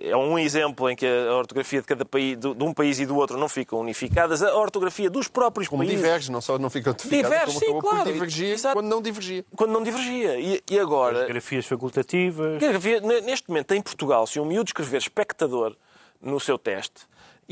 é 0.00 0.16
um 0.16 0.38
exemplo 0.38 0.88
em 0.88 0.96
que 0.96 1.06
a 1.06 1.34
ortografia 1.34 1.80
de 1.80 1.86
cada 1.86 2.04
país, 2.04 2.38
de 2.38 2.46
um 2.46 2.72
país 2.72 2.98
e 2.98 3.06
do 3.06 3.16
outro, 3.16 3.36
não 3.36 3.48
ficam 3.48 3.78
unificadas. 3.80 4.42
A 4.42 4.54
ortografia 4.56 5.10
dos 5.10 5.28
próprios 5.28 5.68
Como 5.68 5.82
países. 5.82 5.96
diverge, 5.96 6.32
não 6.32 6.40
só 6.40 6.58
não 6.58 6.70
fica 6.70 6.90
notificado, 6.90 7.22
Diverge, 7.22 7.46
como 7.46 7.58
sim, 7.60 7.80
claro. 7.80 8.04
por 8.04 8.12
divergir 8.12 8.52
Exato. 8.52 8.74
quando 8.74 8.88
não 8.88 9.02
divergia. 9.02 9.44
Quando 9.54 9.70
não 9.70 9.82
divergia. 9.82 10.40
E, 10.40 10.62
e 10.70 10.78
agora. 10.78 11.20
Fotografias 11.20 11.66
facultativas. 11.66 12.62
Neste 13.24 13.48
momento, 13.48 13.72
em 13.72 13.82
Portugal, 13.82 14.26
se 14.26 14.40
um 14.40 14.46
miúdo 14.46 14.68
escrever 14.68 14.98
espectador 14.98 15.76
no 16.20 16.38
seu 16.40 16.56
teste 16.56 17.02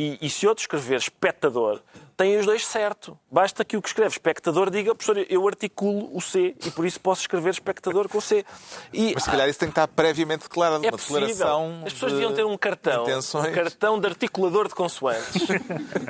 e, 0.00 0.18
e 0.22 0.30
se 0.30 0.46
outro 0.46 0.62
escrever 0.62 0.96
espectador, 0.96 1.82
tem 2.20 2.36
os 2.36 2.44
dois 2.44 2.66
certo. 2.66 3.18
Basta 3.32 3.64
que 3.64 3.78
o 3.78 3.80
que 3.80 3.88
escreve 3.88 4.10
espectador 4.10 4.68
diga, 4.68 4.94
professor, 4.94 5.24
eu 5.30 5.48
articulo 5.48 6.14
o 6.14 6.20
C 6.20 6.54
e 6.66 6.70
por 6.70 6.84
isso 6.84 7.00
posso 7.00 7.22
escrever 7.22 7.48
espectador 7.48 8.10
com 8.10 8.18
o 8.18 8.20
C. 8.20 8.44
E, 8.92 9.14
Mas 9.14 9.22
se 9.24 9.30
calhar 9.30 9.48
isso 9.48 9.58
tem 9.58 9.68
que 9.68 9.72
estar 9.72 9.88
previamente 9.88 10.42
declarado. 10.42 10.84
é 10.84 10.88
uma 10.90 10.98
possível. 10.98 11.26
declaração. 11.26 11.82
As 11.86 11.94
pessoas 11.94 12.12
de 12.12 12.18
deviam 12.18 12.34
ter 12.34 12.44
um 12.44 12.58
cartão. 12.58 13.04
intenções. 13.04 13.48
Um 13.48 13.52
cartão 13.52 13.98
de 13.98 14.06
articulador 14.06 14.68
de 14.68 14.74
consoantes. 14.74 15.46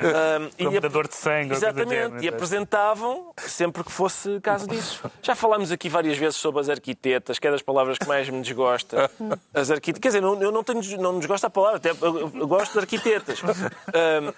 Um, 0.01 0.49
e 0.57 0.65
Computador 0.65 1.07
de 1.07 1.15
sangue. 1.15 1.53
Exatamente, 1.53 2.25
e 2.25 2.27
apresentavam 2.27 3.31
sempre 3.37 3.83
que 3.83 3.91
fosse 3.91 4.39
caso 4.41 4.67
disso. 4.67 5.03
Já 5.21 5.35
falámos 5.35 5.71
aqui 5.71 5.89
várias 5.89 6.17
vezes 6.17 6.37
sobre 6.37 6.59
as 6.59 6.69
arquitetas, 6.69 7.37
que 7.37 7.47
é 7.47 7.51
das 7.51 7.61
palavras 7.61 7.97
que 7.99 8.07
mais 8.07 8.27
me 8.27 8.41
desgosta. 8.41 9.11
As 9.53 9.69
arquitetas, 9.69 10.01
quer 10.01 10.07
dizer, 10.07 10.21
não, 10.21 10.41
eu 10.41 10.51
não, 10.51 10.63
tenho, 10.63 10.81
não 10.99 11.13
me 11.13 11.19
desgosta 11.19 11.47
a 11.47 11.49
palavra, 11.49 11.77
até 11.77 11.91
eu, 11.91 12.31
eu 12.33 12.47
gosto 12.47 12.73
de 12.73 12.79
arquitetas, 12.79 13.41
Ahm, 13.43 14.31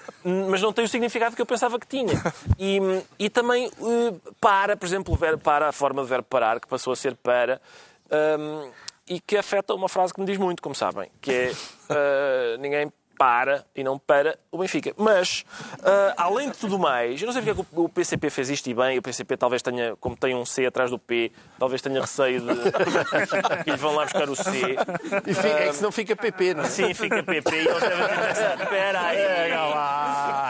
mas 0.50 0.62
não 0.62 0.74
tem 0.74 0.84
o 0.84 0.88
significado 0.88 1.36
que 1.36 1.42
eu 1.42 1.46
pensava 1.46 1.62
que 1.80 1.88
tinha. 1.88 2.13
E, 2.60 2.80
e 3.17 3.30
também 3.30 3.67
eh, 3.67 4.32
para, 4.39 4.78
por 4.78 4.86
exemplo, 4.86 5.17
para, 5.43 5.69
a 5.69 5.71
forma 5.71 6.02
do 6.02 6.08
verbo 6.08 6.28
parar, 6.30 6.60
que 6.60 6.67
passou 6.67 6.93
a 6.93 6.95
ser 6.95 7.15
para. 7.15 7.62
ahm, 8.12 8.69
e 9.08 9.19
que 9.19 9.38
afeta 9.38 9.73
uma 9.73 9.89
frase 9.89 10.13
que 10.13 10.19
me 10.19 10.26
diz 10.26 10.38
muito, 10.38 10.62
como 10.62 10.73
sabem, 10.73 11.10
que 11.19 11.32
é 11.32 11.52
ah, 11.89 12.58
ninguém 12.60 12.91
para 13.17 13.65
e 13.76 13.84
não 13.84 13.97
para 13.97 14.38
o 14.52 14.58
Benfica. 14.58 14.93
Mas, 14.97 15.45
ah, 15.84 16.13
além 16.17 16.49
de 16.52 16.58
tudo 16.58 16.78
mais, 16.80 17.21
eu 17.21 17.26
não 17.28 17.34
sei 17.34 17.41
porque 17.41 17.62
é 17.62 17.63
que 17.63 17.69
o 17.80 17.89
PCP 17.89 18.30
fez 18.30 18.49
isto 18.49 18.69
e 18.69 18.73
bem, 18.73 18.97
o 18.97 19.02
PCP 19.02 19.38
talvez 19.38 19.62
tenha, 19.62 19.95
como 19.97 20.15
tem 20.15 20.36
um 20.36 20.45
C 20.45 20.65
atrás 20.65 20.89
do 20.89 20.97
P, 20.99 21.32
talvez 21.60 21.82
tenha 21.82 22.02
receio 22.02 22.41
de 22.41 22.47
que 23.63 23.71
lhe 23.71 23.78
vão 23.78 23.95
lá 23.95 24.04
buscar 24.04 24.30
o 24.30 24.36
C. 24.36 24.76
E 25.28 25.34
fica, 25.34 25.47
é 25.47 25.67
que 25.69 25.76
senão 25.76 25.91
fica 25.91 26.15
PP, 26.15 26.54
não 26.56 26.63
é? 26.63 26.67
Sim, 26.69 26.93
fica 26.93 27.21
PP 27.23 27.52
e 27.56 27.67
eles 27.67 27.82
devem 27.82 28.08
ter 28.08 28.28
pensado, 28.28 28.63
espera 28.63 29.02
aí, 29.02 29.17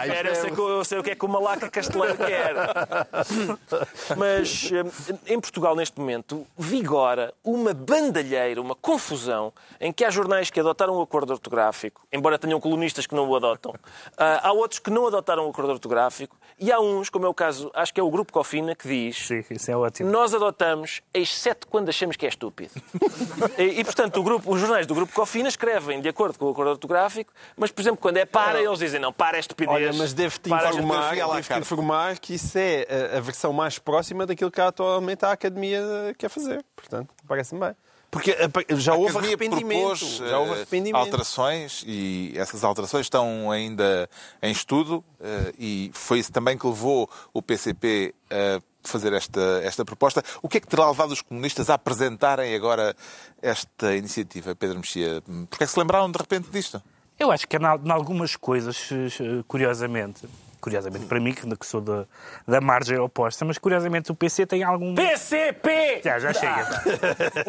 espera, 0.07 0.29
eu 0.29 0.31
é- 0.31 0.35
sei, 0.35 0.51
que- 0.51 0.59
eu 0.61 0.83
sei 0.85 0.97
o 0.99 1.03
que 1.03 1.11
é 1.11 1.15
que 1.15 1.25
o 1.25 1.27
malaca 1.29 1.69
castelano 1.69 2.15
quer. 2.17 2.53
Mas 4.17 4.69
eh, 4.71 5.33
em 5.33 5.39
Portugal, 5.39 5.75
neste 5.75 5.99
momento, 5.99 6.45
vigora 6.57 7.33
uma 7.43 7.73
bandalheira, 7.73 8.61
uma 8.61 8.75
confusão, 8.75 9.51
em 9.79 9.91
que 9.91 10.03
há 10.05 10.09
jornais 10.09 10.49
que 10.49 10.59
adotaram 10.59 10.95
o 10.95 11.01
acordo 11.01 11.31
ortográfico, 11.33 12.05
embora 12.11 12.37
tenham 12.37 12.52
colunistas 12.59 13.05
que 13.07 13.15
não 13.15 13.27
o 13.27 13.35
adotam. 13.35 13.73
Ah, 14.17 14.47
há 14.49 14.51
outros 14.53 14.79
que 14.79 14.89
não 14.89 15.07
adotaram 15.07 15.45
o 15.47 15.49
acordo 15.49 15.71
ortográfico. 15.71 16.35
E 16.59 16.71
há 16.71 16.79
uns, 16.79 17.09
como 17.09 17.25
é 17.25 17.29
o 17.29 17.33
caso, 17.33 17.71
acho 17.73 17.93
que 17.93 17.99
é 17.99 18.03
o 18.03 18.09
Grupo 18.09 18.31
Cofina, 18.31 18.75
que 18.75 18.87
diz 18.87 19.27
Sim, 19.27 19.43
isso 19.49 19.71
é 19.71 19.75
ótimo. 19.75 20.09
nós 20.11 20.33
adotamos, 20.33 21.01
exceto 21.13 21.67
quando 21.67 21.89
achamos 21.89 22.15
que 22.15 22.25
é 22.25 22.29
estúpido. 22.29 22.71
e, 23.57 23.79
e, 23.79 23.83
portanto, 23.83 24.19
o 24.19 24.23
grupo- 24.23 24.51
os 24.53 24.59
jornais 24.59 24.85
do 24.85 24.93
Grupo 24.93 25.11
Cofina 25.13 25.49
escrevem 25.49 25.99
de 25.99 26.07
acordo 26.09 26.37
com 26.37 26.45
o 26.45 26.49
acordo 26.51 26.71
ortográfico, 26.71 27.33
mas, 27.57 27.71
por 27.71 27.81
exemplo, 27.81 27.97
quando 27.97 28.17
é 28.17 28.25
para, 28.25 28.61
eles 28.61 28.79
dizem 28.79 28.99
não, 28.99 29.11
para 29.11 29.37
é 29.37 29.39
estupidez. 29.39 29.75
Olha, 29.75 29.93
mas 29.93 30.13
devo-te 30.13 30.49
informar, 30.49 31.15
devo 31.15 31.59
informar 31.59 32.19
que 32.19 32.35
isso 32.35 32.57
é 32.57 32.85
a, 33.13 33.17
a 33.17 33.21
versão 33.21 33.51
mais 33.51 33.79
próxima 33.79 34.25
daquilo 34.25 34.51
que 34.51 34.61
atualmente 34.61 35.25
a 35.25 35.31
Academia 35.31 35.81
quer 36.17 36.29
fazer. 36.29 36.63
Portanto, 36.75 37.09
parece-me 37.27 37.59
bem. 37.59 37.75
Porque 38.13 38.31
a- 38.31 38.75
já 38.77 38.93
houve 38.93 39.17
arrependimento. 39.17 39.79
propôs 39.79 39.99
já 40.17 40.37
houve 40.37 40.51
eh, 40.51 40.55
arrependimento. 40.55 40.95
alterações 41.01 41.83
e 41.85 42.31
essas 42.35 42.63
alterações 42.63 43.07
estão 43.07 43.51
ainda 43.51 44.07
em 44.41 44.51
estudo 44.51 45.03
eh, 45.19 45.53
e 45.59 45.91
foi 45.93 46.19
isso 46.19 46.31
também 46.31 46.57
que 46.57 46.65
levou 46.65 47.09
o 47.33 47.41
PCP 47.41 48.13
a 48.29 48.61
fazer 48.83 49.13
esta, 49.13 49.41
esta 49.63 49.83
proposta. 49.83 50.23
O 50.41 50.47
que 50.47 50.57
é 50.57 50.61
que 50.61 50.67
terá 50.67 50.87
levado 50.89 51.11
os 51.11 51.21
comunistas 51.21 51.69
a 51.69 51.73
apresentarem 51.73 52.53
agora 52.55 52.95
esta 53.41 53.95
iniciativa, 53.95 54.55
Pedro 54.55 54.77
Mexia? 54.77 55.21
Porquê 55.49 55.63
é 55.63 55.67
que 55.67 55.73
se 55.73 55.79
lembraram 55.79 56.11
de 56.11 56.17
repente 56.17 56.49
disto? 56.51 56.81
Eu 57.19 57.31
acho 57.31 57.47
que 57.47 57.57
em 57.57 57.91
algumas 57.91 58.35
coisas, 58.35 58.89
eh, 58.91 59.43
curiosamente, 59.47 60.27
curiosamente 60.63 61.05
para 61.07 61.19
mim, 61.19 61.33
que 61.33 61.65
sou 61.65 61.81
da, 61.81 62.05
da 62.47 62.61
margem 62.61 62.97
oposta, 62.97 63.43
mas 63.43 63.57
curiosamente 63.57 64.09
o 64.11 64.15
PC 64.15 64.45
tem 64.45 64.63
algum. 64.63 64.95
PCP! 64.95 65.99
Já, 66.01 66.17
já 66.19 66.31
chega. 66.33 66.65
pá. 66.65 66.81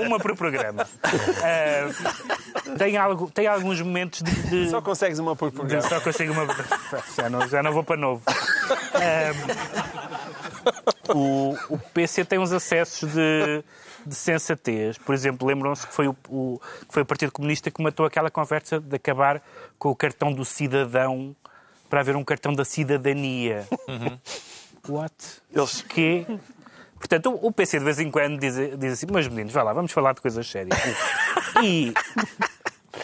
Uma 0.03 0.19
por 0.19 0.37
programa. 0.37 0.85
Ah, 1.05 2.75
tem, 2.77 2.97
algo, 2.97 3.31
tem 3.31 3.47
alguns 3.47 3.81
momentos 3.81 4.21
de. 4.23 4.33
de- 4.65 4.71
Só 4.71 4.83
consegues 4.83 5.21
uma 5.21 5.37
por 5.37 5.51
de- 5.51 5.57
programa. 5.57 5.83
só 5.89 6.01
consigo 6.01 6.33
uma. 6.33 6.45
Já 7.17 7.31
não, 7.31 7.49
já 7.49 7.63
não 7.63 7.73
vou 7.73 7.85
para 7.85 7.97
novo. 7.97 8.23
Ah, 8.27 9.33
o, 11.15 11.57
o 11.71 11.79
PC 11.79 12.25
tem 12.25 12.39
uns 12.41 12.51
acessos 12.53 13.13
de, 13.13 13.63
de 14.05 14.15
sensatez. 14.15 14.99
Por 14.99 15.15
exemplo, 15.15 15.47
lembram-se 15.47 15.87
que 15.87 15.93
foi 15.95 16.09
o, 16.09 16.17
o- 16.29 16.61
que 16.89 16.93
foi 16.95 17.03
o 17.03 17.07
Partido 17.07 17.31
Comunista 17.31 17.71
que 17.71 17.81
matou 17.83 18.07
aquela 18.07 18.31
conversa 18.31 18.81
de 18.81 18.97
acabar 18.97 19.41
com 19.79 19.91
o 19.91 19.95
cartão 19.97 20.33
do 20.33 20.45
cidadão 20.45 21.35
para 21.89 22.01
haver 22.01 22.17
um 22.17 22.25
cartão 22.25 22.53
da 22.53 22.65
cidadania. 22.65 23.67
What? 24.89 25.15
Eles- 25.53 25.83
Que? 25.83 26.27
Portanto, 26.99 27.39
o 27.43 27.53
PC 27.53 27.79
de 27.79 27.85
vez 27.85 27.99
em 28.01 28.11
quando 28.11 28.39
diz, 28.39 28.55
diz 28.79 28.93
assim, 28.95 29.07
meus 29.11 29.29
meninos, 29.29 29.53
vai 29.53 29.63
lá, 29.63 29.73
vamos 29.75 29.93
falar 29.93 30.15
de 30.15 30.23
coisas 30.23 30.47
sérias. 30.51 30.79
E, 31.63 31.93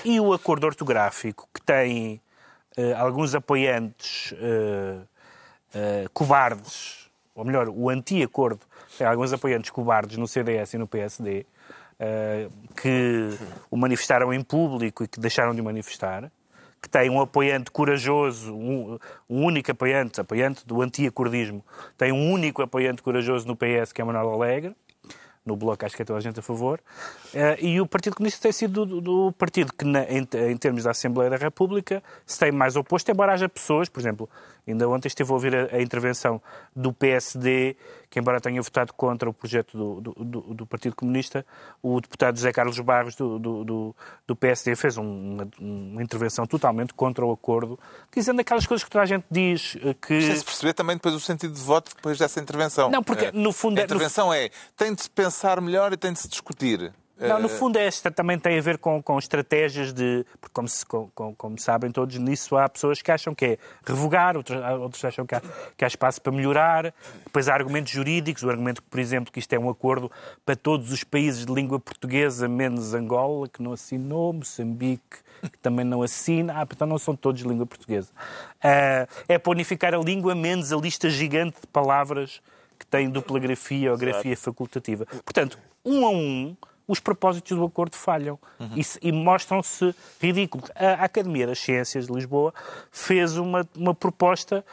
e 0.05 0.19
o 0.19 0.33
acordo 0.33 0.65
ortográfico, 0.67 1.47
que 1.53 1.61
tem 1.61 2.21
eh, 2.79 2.95
alguns 2.95 3.35
apoiantes 3.35 4.33
eh, 4.39 4.99
eh, 5.75 6.07
cobardes, 6.15 7.11
ou 7.35 7.45
melhor, 7.45 7.69
o 7.69 7.91
anti-acordo 7.91 8.61
tem 8.97 9.07
alguns 9.07 9.33
apoiantes 9.35 9.71
cobardes 9.71 10.17
no 10.17 10.27
CDS 10.27 10.75
e 10.75 10.79
no 10.79 10.87
PSD, 10.87 11.45
que 12.83 13.31
o 13.71 13.77
manifestaram 13.77 14.33
em 14.33 14.43
público 14.43 15.05
e 15.05 15.09
que 15.09 15.21
deixaram 15.21 15.55
de 15.55 15.61
o 15.61 15.65
manifestar, 15.65 16.31
que 16.81 16.89
tem 16.89 17.11
um 17.11 17.21
apoiante 17.21 17.71
corajoso, 17.71 18.55
um, 18.55 18.99
um 19.29 19.45
único 19.45 19.71
apoiante, 19.71 20.21
apoiante 20.21 20.67
do 20.67 20.81
anti-acordismo, 20.81 21.65
tem 21.99 22.13
um 22.13 22.33
único 22.33 22.63
apoiante 22.63 23.03
corajoso 23.03 23.47
no 23.47 23.55
PS, 23.55 23.93
que 23.93 24.01
é 24.01 24.05
Manuel 24.05 24.33
Alegre, 24.33 24.75
no 25.45 25.57
Bloco 25.57 25.85
acho 25.85 25.97
que 25.97 26.03
é 26.03 26.05
toda 26.05 26.19
a 26.19 26.23
gente 26.23 26.39
a 26.39 26.43
favor, 26.43 26.81
uh, 27.35 27.65
e 27.65 27.81
o 27.81 27.87
Partido 27.87 28.17
Comunista 28.17 28.43
tem 28.43 28.53
sido 28.53 28.85
do, 28.85 29.01
do 29.01 29.33
partido 29.33 29.73
que, 29.73 29.85
na, 29.85 30.05
em, 30.05 30.27
em, 30.51 30.57
termos 30.57 30.85
da 30.85 30.91
Assembleia 30.91 31.31
da 31.31 31.37
República, 31.37 32.03
se 32.27 32.39
tem 32.39 32.53
mais 32.53 32.77
oposto, 32.77 33.11
embora 33.11 33.33
haja 33.33 33.49
pessoas, 33.49 33.89
por 33.89 34.01
exemplo, 34.01 34.29
ainda 34.67 34.89
ontem 34.89 35.09
estive 35.09 35.31
a 35.31 35.35
ouvir 35.35 35.55
a, 35.55 35.77
a 35.77 35.83
intervenção 35.83 36.41
do 36.75 36.93
PSD, 36.93 37.77
que 38.09 38.19
embora 38.19 38.41
tenha 38.41 38.61
votado 38.61 38.93
contra 38.93 39.29
o 39.29 39.33
projeto 39.33 39.77
do, 39.77 40.01
do, 40.01 40.41
do 40.55 40.67
Partido 40.67 40.97
Comunista, 40.97 41.45
o 41.83 42.01
deputado 42.01 42.37
José 42.37 42.53
Carlos 42.53 42.79
Barros 42.81 43.15
do, 43.15 43.39
do, 43.39 43.95
do 44.27 44.37
PSD 44.37 44.75
fez 44.77 44.99
um, 44.99 45.03
uma, 45.03 45.49
uma, 45.61 46.03
intervenção 46.03 46.47
totalmente 46.47 46.95
contra 46.95 47.25
o 47.25 47.33
acordo, 47.33 47.79
dizendo 48.15 48.41
aquelas 48.41 48.67
coisas 48.67 48.85
que 48.85 48.91
toda 48.91 49.05
a 49.05 49.07
gente 49.07 49.25
diz 49.31 49.77
eh, 49.83 49.95
que... 49.95 50.21
Sem 50.21 50.37
se 50.37 50.45
perceber 50.45 50.73
também 50.73 50.97
depois 50.97 51.15
o 51.15 51.21
sentido 51.21 51.55
de 51.55 51.61
voto 51.61 51.95
depois 51.95 52.19
dessa 52.19 52.41
intervenção. 52.41 52.91
Não, 52.91 53.03
porque 53.03 53.31
no 53.33 53.53
fundo... 53.53 53.81
A 53.81 53.85
intervenção 53.85 54.29
no... 54.29 54.35
é, 54.35 54.51
tem 54.77 54.95
de 54.95 55.03
se 55.03 55.11
pensar 55.11 55.61
melhor 55.61 55.93
e 55.93 55.97
tem 55.97 56.13
de 56.13 56.19
se 56.19 56.29
discutir. 56.29 56.93
Não, 57.21 57.39
no 57.39 57.49
fundo, 57.49 57.77
esta 57.77 58.11
também 58.11 58.39
tem 58.39 58.59
a 58.59 58.63
ver 58.63 58.79
com, 58.79 59.03
com 59.03 59.19
estratégias 59.19 59.93
de. 59.93 60.25
Porque, 60.41 60.53
como, 60.53 60.69
se, 60.69 60.85
com, 60.87 61.11
como, 61.37 61.59
sabem 61.59 61.91
todos, 61.91 62.17
nisso 62.17 62.57
há 62.57 62.69
pessoas 62.69 63.03
que 63.03 63.11
acham 63.13 63.35
que 63.35 63.45
é 63.45 63.59
revogar, 63.85 64.37
outros, 64.37 64.59
outros 64.81 65.05
acham 65.05 65.27
que 65.27 65.35
há, 65.35 65.43
que 65.77 65.85
há 65.85 65.89
espaço 65.89 66.21
para 66.23 66.33
melhorar. 66.33 66.95
Depois 67.25 67.49
há 67.49 67.55
argumentos 67.55 67.93
jurídicos, 67.93 68.43
o 68.43 68.51
argumento 68.51 68.83
por 68.83 68.99
exemplo, 68.99 69.33
que 69.33 69.39
isto 69.39 69.53
é 69.53 69.59
um 69.59 69.69
acordo 69.69 70.11
para 70.45 70.57
todos 70.57 70.91
os 70.91 71.05
países 71.05 71.45
de 71.45 71.53
língua 71.53 71.79
portuguesa, 71.79 72.49
menos 72.49 72.95
Angola, 72.95 73.49
que 73.49 73.63
não 73.63 73.73
assinou, 73.73 74.33
Moçambique, 74.33 75.19
que 75.43 75.59
também 75.59 75.85
não 75.85 76.03
assina. 76.03 76.55
Ah, 76.57 76.67
então 76.71 76.87
não 76.87 76.99
são 76.99 77.15
todos 77.15 77.43
de 77.43 77.49
língua 77.49 77.67
portuguesa. 77.67 78.11
Uh, 78.65 79.07
é 79.29 79.39
para 79.39 79.51
unificar 79.51 79.95
a 79.95 79.99
língua, 79.99 80.35
menos 80.35 80.73
a 80.73 80.77
lista 80.77 81.11
gigante 81.11 81.61
de 81.61 81.67
palavras 81.67 82.41
que 82.79 82.87
têm 82.87 83.11
dupla 83.11 83.39
grafia 83.39 83.93
ou 83.93 83.99
grafia 83.99 84.37
facultativa. 84.37 85.05
Portanto, 85.07 85.59
um 85.85 86.07
a 86.07 86.11
um 86.11 86.57
os 86.91 86.99
propósitos 86.99 87.57
do 87.57 87.65
acordo 87.65 87.95
falham 87.95 88.37
uhum. 88.59 88.71
e, 88.75 89.09
e 89.09 89.13
mostram-se 89.13 89.95
ridículos. 90.21 90.69
A, 90.75 91.05
Academia 91.05 91.47
das 91.47 91.61
Ciências 91.61 92.09
de 92.09 92.13
Lisboa 92.13 92.53
fez 92.91 93.37
uma, 93.37 93.67
uma 93.77 93.95
proposta 93.95 94.65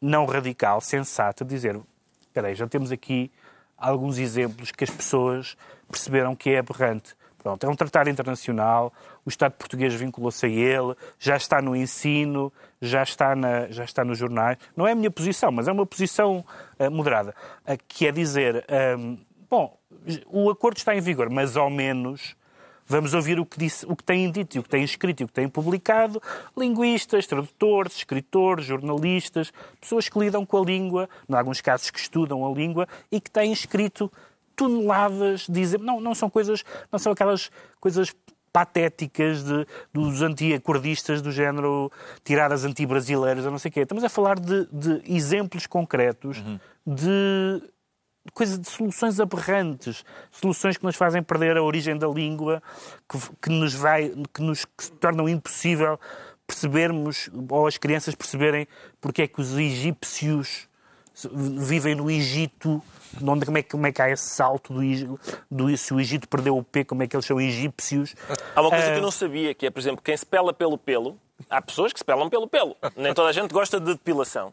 não 0.00 0.24
radical, 0.24 0.80
sensata, 0.80 1.44
de 1.44 1.54
dizer: 1.54 1.78
espera 2.20 2.48
aí, 2.48 2.54
já 2.54 2.66
temos 2.66 2.90
aqui 2.90 3.30
alguns 3.76 4.18
exemplos 4.18 4.72
que 4.72 4.82
as 4.82 4.90
pessoas 4.90 5.58
perceberam 5.86 6.34
que 6.34 6.50
é 6.50 6.58
aberrante. 6.58 7.14
Pronto, 7.36 7.64
é 7.64 7.68
um 7.68 7.76
tratado 7.76 8.10
internacional, 8.10 8.92
o 9.24 9.28
Estado 9.28 9.52
português 9.52 9.94
vinculou-se 9.94 10.44
a 10.44 10.48
ele, 10.48 10.96
já 11.18 11.36
está 11.36 11.62
no 11.62 11.76
ensino, 11.76 12.52
já 12.80 13.02
está, 13.02 13.36
na, 13.36 13.68
já 13.68 13.84
está 13.84 14.04
nos 14.04 14.18
jornais. 14.18 14.56
Não 14.74 14.86
é 14.86 14.92
a 14.92 14.94
minha 14.94 15.10
posição, 15.10 15.52
mas 15.52 15.68
é 15.68 15.72
uma 15.72 15.86
posição 15.86 16.44
uh, 16.78 16.90
moderada, 16.90 17.34
uh, 17.62 17.78
que 17.86 18.06
é 18.06 18.12
dizer, 18.12 18.66
um, 18.98 19.18
bom, 19.48 19.77
o 20.26 20.50
acordo 20.50 20.78
está 20.78 20.96
em 20.96 21.00
vigor, 21.00 21.30
mas 21.30 21.56
ao 21.56 21.70
menos 21.70 22.36
vamos 22.86 23.12
ouvir 23.12 23.38
o 23.38 23.44
que, 23.44 23.58
disse, 23.58 23.84
o 23.86 23.94
que 23.94 24.02
têm 24.02 24.30
dito, 24.30 24.58
o 24.58 24.62
que 24.62 24.68
têm 24.68 24.82
escrito 24.82 25.20
e 25.20 25.24
o 25.24 25.26
que 25.26 25.34
têm 25.34 25.48
publicado 25.48 26.20
linguistas, 26.56 27.26
tradutores, 27.26 27.96
escritores, 27.96 28.64
jornalistas, 28.64 29.52
pessoas 29.78 30.08
que 30.08 30.18
lidam 30.18 30.46
com 30.46 30.62
a 30.62 30.64
língua, 30.64 31.08
em 31.28 31.34
alguns 31.34 31.60
casos 31.60 31.90
que 31.90 31.98
estudam 31.98 32.46
a 32.46 32.50
língua 32.50 32.88
e 33.12 33.20
que 33.20 33.30
têm 33.30 33.52
escrito 33.52 34.10
toneladas 34.56 35.46
de 35.46 35.78
não 35.78 36.00
não 36.00 36.14
são 36.14 36.28
coisas, 36.28 36.64
não 36.90 36.98
são 36.98 37.12
aquelas 37.12 37.50
coisas 37.78 38.12
patéticas 38.52 39.44
de, 39.44 39.66
dos 39.92 40.22
anti-acordistas 40.22 41.22
do 41.22 41.30
género 41.30 41.92
tiradas 42.24 42.64
anti-brasileiras, 42.64 43.44
não 43.44 43.58
sei 43.58 43.68
o 43.68 43.72
quê. 43.72 43.80
Estamos 43.80 44.02
a 44.02 44.08
falar 44.08 44.40
de, 44.40 44.66
de 44.72 45.02
exemplos 45.06 45.66
concretos 45.66 46.38
uhum. 46.38 46.58
de 46.86 47.62
coisa 48.32 48.58
de 48.58 48.68
soluções 48.68 49.20
aberrantes, 49.20 50.04
soluções 50.30 50.76
que 50.76 50.84
nos 50.84 50.96
fazem 50.96 51.22
perder 51.22 51.56
a 51.56 51.62
origem 51.62 51.96
da 51.96 52.08
língua, 52.08 52.62
que, 53.08 53.18
que 53.42 53.50
nos 53.50 53.74
vai, 53.74 54.12
que 54.32 54.42
nos 54.42 54.64
que 54.64 54.90
tornam 54.92 55.28
impossível 55.28 55.98
percebermos 56.46 57.28
ou 57.50 57.66
as 57.66 57.76
crianças 57.76 58.14
perceberem 58.14 58.66
porque 59.00 59.22
é 59.22 59.26
que 59.26 59.40
os 59.40 59.52
egípcios 59.58 60.68
vivem 61.32 61.94
no 61.94 62.10
Egito, 62.10 62.82
onde, 63.22 63.44
como, 63.44 63.58
é, 63.58 63.62
como 63.62 63.86
é 63.86 63.92
que 63.92 64.00
há 64.00 64.10
esse 64.10 64.30
salto 64.34 64.72
do, 64.72 65.20
do 65.50 65.76
se 65.76 65.92
o 65.92 66.00
Egito 66.00 66.28
perdeu 66.28 66.56
o 66.56 66.62
P, 66.62 66.84
como 66.84 67.02
é 67.02 67.08
que 67.08 67.16
eles 67.16 67.26
são 67.26 67.40
egípcios. 67.40 68.14
Há 68.54 68.60
uma 68.60 68.70
coisa 68.70 68.92
que 68.92 68.98
eu 68.98 69.02
não 69.02 69.10
sabia, 69.10 69.54
que 69.54 69.66
é, 69.66 69.70
por 69.70 69.80
exemplo, 69.80 70.02
quem 70.02 70.16
se 70.16 70.24
pela 70.24 70.52
pelo 70.52 70.78
pelo, 70.78 71.18
há 71.50 71.60
pessoas 71.60 71.92
que 71.92 71.98
se 71.98 72.04
pelam 72.04 72.28
pelo 72.28 72.46
pelo. 72.46 72.76
Nem 72.96 73.12
toda 73.12 73.28
a 73.28 73.32
gente 73.32 73.52
gosta 73.52 73.80
de 73.80 73.86
depilação. 73.86 74.52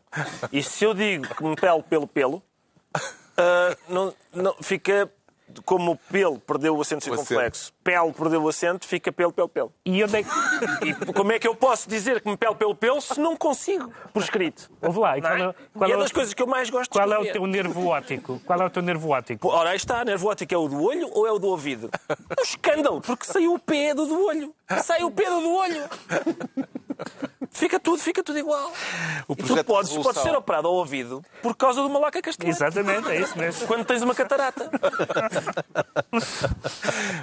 E 0.51 0.63
se 0.63 0.83
eu 0.83 0.93
digo 0.93 1.27
que 1.33 1.43
me 1.43 1.55
pelo 1.55 1.83
pelo 1.83 2.07
pelo, 2.07 2.41
uh, 3.37 3.77
não, 3.87 4.13
não, 4.33 4.55
fica 4.61 5.09
como 5.63 5.93
o 5.93 5.97
pelo 5.97 6.39
perdeu 6.39 6.75
o 6.75 6.81
acento 6.81 7.03
circunflexo, 7.03 7.73
pele 7.83 8.11
perdeu 8.11 8.43
o 8.43 8.49
acento, 8.49 8.87
fica 8.87 9.11
pelo, 9.11 9.31
pelo, 9.31 9.49
pelo. 9.49 9.73
E 9.85 10.03
onde 10.03 10.17
é 10.17 10.23
que... 10.23 10.29
E 10.85 11.13
como 11.13 11.31
é 11.31 11.39
que 11.39 11.47
eu 11.47 11.55
posso 11.55 11.89
dizer 11.89 12.21
que 12.21 12.29
me 12.29 12.37
pelo, 12.37 12.55
pelo, 12.55 12.75
pelo 12.75 13.01
se 13.01 13.19
não 13.19 13.35
consigo, 13.35 13.91
por 14.13 14.21
escrito? 14.21 14.69
Ouve 14.81 14.99
lá, 14.99 15.17
e 15.17 15.21
qual 15.21 15.33
é, 15.33 15.55
qual 15.73 15.89
e 15.89 15.93
é, 15.93 15.95
é 15.95 15.97
das 15.97 16.11
coisas 16.11 16.33
que 16.33 16.41
eu 16.41 16.47
mais 16.47 16.69
gosto 16.69 16.91
Qual 16.91 17.07
de 17.07 17.13
é 17.13 17.17
o 17.17 17.31
teu 17.31 17.47
nervo 17.47 17.87
óptico? 17.87 18.41
Qual 18.45 18.59
é 18.59 18.65
o 18.65 18.69
teu 18.69 18.81
nervo 18.81 19.09
óptico? 19.09 19.47
Ora, 19.47 19.71
aí 19.71 19.77
está, 19.77 20.03
nervo 20.05 20.29
óptico 20.29 20.53
é 20.53 20.57
o 20.57 20.67
do 20.67 20.83
olho 20.83 21.09
ou 21.11 21.27
é 21.27 21.31
o 21.31 21.39
do 21.39 21.47
ouvido? 21.47 21.89
É 22.09 22.39
um 22.39 22.43
escândalo, 22.43 23.01
porque 23.01 23.25
saiu 23.25 23.53
o 23.53 23.59
P 23.59 23.93
do, 23.93 24.05
do 24.05 24.25
olho. 24.25 24.53
Saiu 24.83 25.07
o 25.07 25.11
P 25.11 25.25
do, 25.25 25.39
do 25.41 25.53
olho. 25.53 25.83
Fica 27.51 27.79
tudo, 27.79 27.99
fica 27.99 28.21
tudo 28.21 28.37
igual. 28.37 28.71
O 29.27 29.33
e 29.33 29.35
tu 29.37 29.63
podes, 29.63 29.95
podes 29.95 30.21
ser 30.21 30.35
operado 30.35 30.67
ao 30.67 30.73
ouvido 30.73 31.23
por 31.41 31.55
causa 31.55 31.81
do 31.81 31.89
malaca 31.89 32.21
castanho. 32.21 32.49
Exatamente, 32.49 33.09
é 33.09 33.21
isso 33.21 33.37
mesmo. 33.37 33.65
Quando 33.65 33.85
tens 33.85 34.01
uma 34.01 34.13
catarata. 34.13 34.69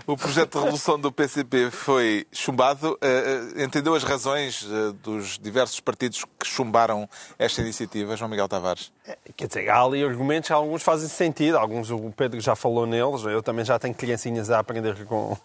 o 0.07 0.17
projeto 0.17 0.59
de 0.59 0.65
resolução 0.65 0.99
do 0.99 1.13
PCP 1.13 1.71
foi 1.71 2.27
chumbado. 2.33 2.93
Uh, 2.95 3.63
entendeu 3.63 3.95
as 3.95 4.05
razões 4.05 4.63
uh, 4.63 4.93
dos 4.95 5.39
diversos 5.39 5.81
partidos 5.81 6.25
que 6.39 6.47
chumbaram 6.47 7.09
esta 7.39 7.61
iniciativa, 7.61 8.17
João 8.17 8.31
Miguel 8.31 8.49
Tavares? 8.49 8.93
Quer 9.37 9.49
dizer, 9.49 9.69
há 9.69 9.83
ali 9.83 10.05
argumentos, 10.05 10.51
alguns 10.51 10.83
fazem 10.83 11.09
sentido, 11.09 11.59
alguns 11.59 11.91
o 11.91 12.13
Pedro 12.17 12.41
já 12.41 12.55
falou 12.55 12.87
neles, 12.87 13.23
eu 13.25 13.43
também 13.43 13.65
já 13.65 13.79
tenho 13.79 13.95
criancinhas 13.95 14.51
a 14.51 14.61
aprender 14.61 15.05
com, 15.07 15.37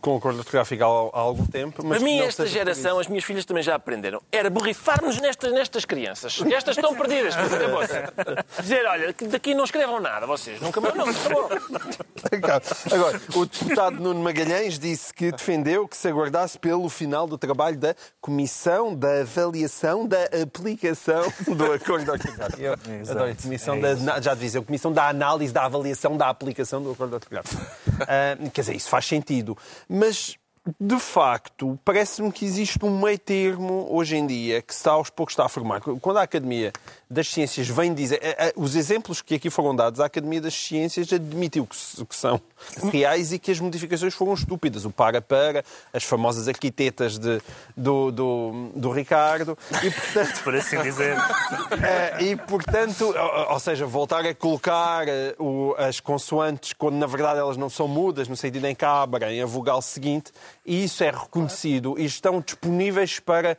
com 0.00 0.14
o 0.14 0.16
acordo 0.18 0.38
ortográfico 0.38 0.82
há, 0.84 0.86
há 0.86 1.20
algum 1.20 1.46
tempo. 1.46 1.84
Mas 1.84 1.98
Para 1.98 2.04
mim, 2.04 2.20
esta 2.20 2.46
geração, 2.46 2.98
as 2.98 3.08
minhas 3.08 3.24
filhas 3.24 3.44
também 3.44 3.62
já 3.62 3.74
aprenderam, 3.74 4.20
era 4.30 4.50
borrifar-nos 4.50 5.20
nestas, 5.20 5.52
nestas 5.52 5.84
crianças. 5.84 6.40
Estas 6.52 6.76
estão 6.76 6.94
perdidas, 6.94 7.34
Dizer, 8.60 8.86
olha, 8.86 9.14
daqui 9.28 9.54
não 9.54 9.64
escrevam 9.64 10.00
nada, 10.00 10.26
vocês 10.26 10.60
nunca 10.60 10.80
mais. 10.80 10.94
Não, 10.94 11.08
acabou. 11.08 11.48
Agora, 12.92 13.20
o 13.34 13.46
deputado 13.46 14.00
Nuno 14.00 14.22
Magalhães 14.22 14.78
disse 14.78 15.12
que 15.12 15.30
defendeu 15.30 15.86
que 15.86 15.96
se 15.96 16.08
aguardasse 16.08 16.58
pelo 16.58 16.88
final 16.88 17.26
do 17.26 17.38
trabalho 17.38 17.76
da 17.76 17.94
Comissão 18.20 18.94
da 18.94 19.20
Avaliação 19.20 20.06
da 20.06 20.24
Aplicação 20.42 21.32
do 21.46 21.72
Acordo 21.72 22.12
Ortográfico. 22.12 22.60
Eu 22.60 22.72
adoro 23.10 23.36
Comissão 23.42 23.74
é 23.76 23.94
da, 23.94 24.20
já 24.20 24.34
dizia, 24.34 24.60
a 24.60 24.64
Comissão 24.64 24.92
da 24.92 25.08
Análise 25.08 25.52
da 25.52 25.64
Avaliação 25.64 26.16
da 26.16 26.28
Aplicação 26.28 26.82
do 26.82 26.92
Acordo 26.92 27.14
Ortográfico. 27.14 27.60
Uh, 27.62 28.50
quer 28.50 28.60
dizer, 28.60 28.76
isso 28.76 28.88
faz 28.88 29.06
sentido. 29.06 29.56
Mas 29.88 30.38
de 30.78 30.98
facto, 30.98 31.78
parece-me 31.82 32.30
que 32.30 32.44
existe 32.44 32.78
um 32.84 33.00
meio 33.00 33.18
termo 33.18 33.86
hoje 33.90 34.16
em 34.16 34.26
dia 34.26 34.60
que 34.60 34.72
está 34.72 34.92
aos 34.92 35.08
poucos 35.08 35.32
está 35.32 35.46
a 35.46 35.48
formar. 35.48 35.80
Quando 35.80 36.18
a 36.18 36.22
Academia 36.22 36.72
das 37.10 37.28
Ciências 37.28 37.68
vem 37.68 37.94
dizer. 37.94 38.20
Eh, 38.22 38.36
eh, 38.38 38.52
os 38.54 38.76
exemplos 38.76 39.22
que 39.22 39.34
aqui 39.34 39.48
foram 39.48 39.74
dados, 39.74 39.98
a 40.00 40.06
Academia 40.06 40.40
das 40.40 40.54
Ciências 40.54 41.10
admitiu 41.12 41.66
que, 41.66 41.76
são 42.14 42.40
reais 42.92 43.32
e 43.32 43.38
que 43.38 43.50
as 43.50 43.58
modificações 43.60 44.14
foram 44.14 44.34
estúpidas. 44.34 44.84
O 44.84 44.90
para-para, 44.90 45.64
as 45.92 46.04
famosas 46.04 46.48
arquitetas 46.48 47.18
de, 47.18 47.40
do, 47.76 48.10
do, 48.10 48.70
do 48.74 48.90
Ricardo. 48.90 49.56
E, 49.82 49.90
portanto, 49.90 50.42
Por 50.44 50.54
assim 50.54 50.82
dizer. 50.82 51.16
Eh, 51.82 52.24
e, 52.32 52.36
portanto, 52.36 53.14
ou 53.48 53.60
seja, 53.60 53.86
voltar 53.86 54.26
a 54.26 54.34
colocar 54.34 55.06
as 55.78 56.00
consoantes 56.00 56.72
quando 56.72 56.96
na 56.96 57.06
verdade 57.06 57.38
elas 57.38 57.56
não 57.56 57.70
são 57.70 57.88
mudas, 57.88 58.28
no 58.28 58.36
sentido 58.36 58.66
em 58.66 58.74
que 58.74 58.84
abrem 58.84 59.40
a 59.40 59.46
vogal 59.46 59.80
seguinte, 59.80 60.32
e 60.64 60.84
isso 60.84 61.02
é 61.02 61.10
reconhecido 61.10 61.98
e 61.98 62.04
estão 62.04 62.40
disponíveis 62.40 63.18
para 63.18 63.56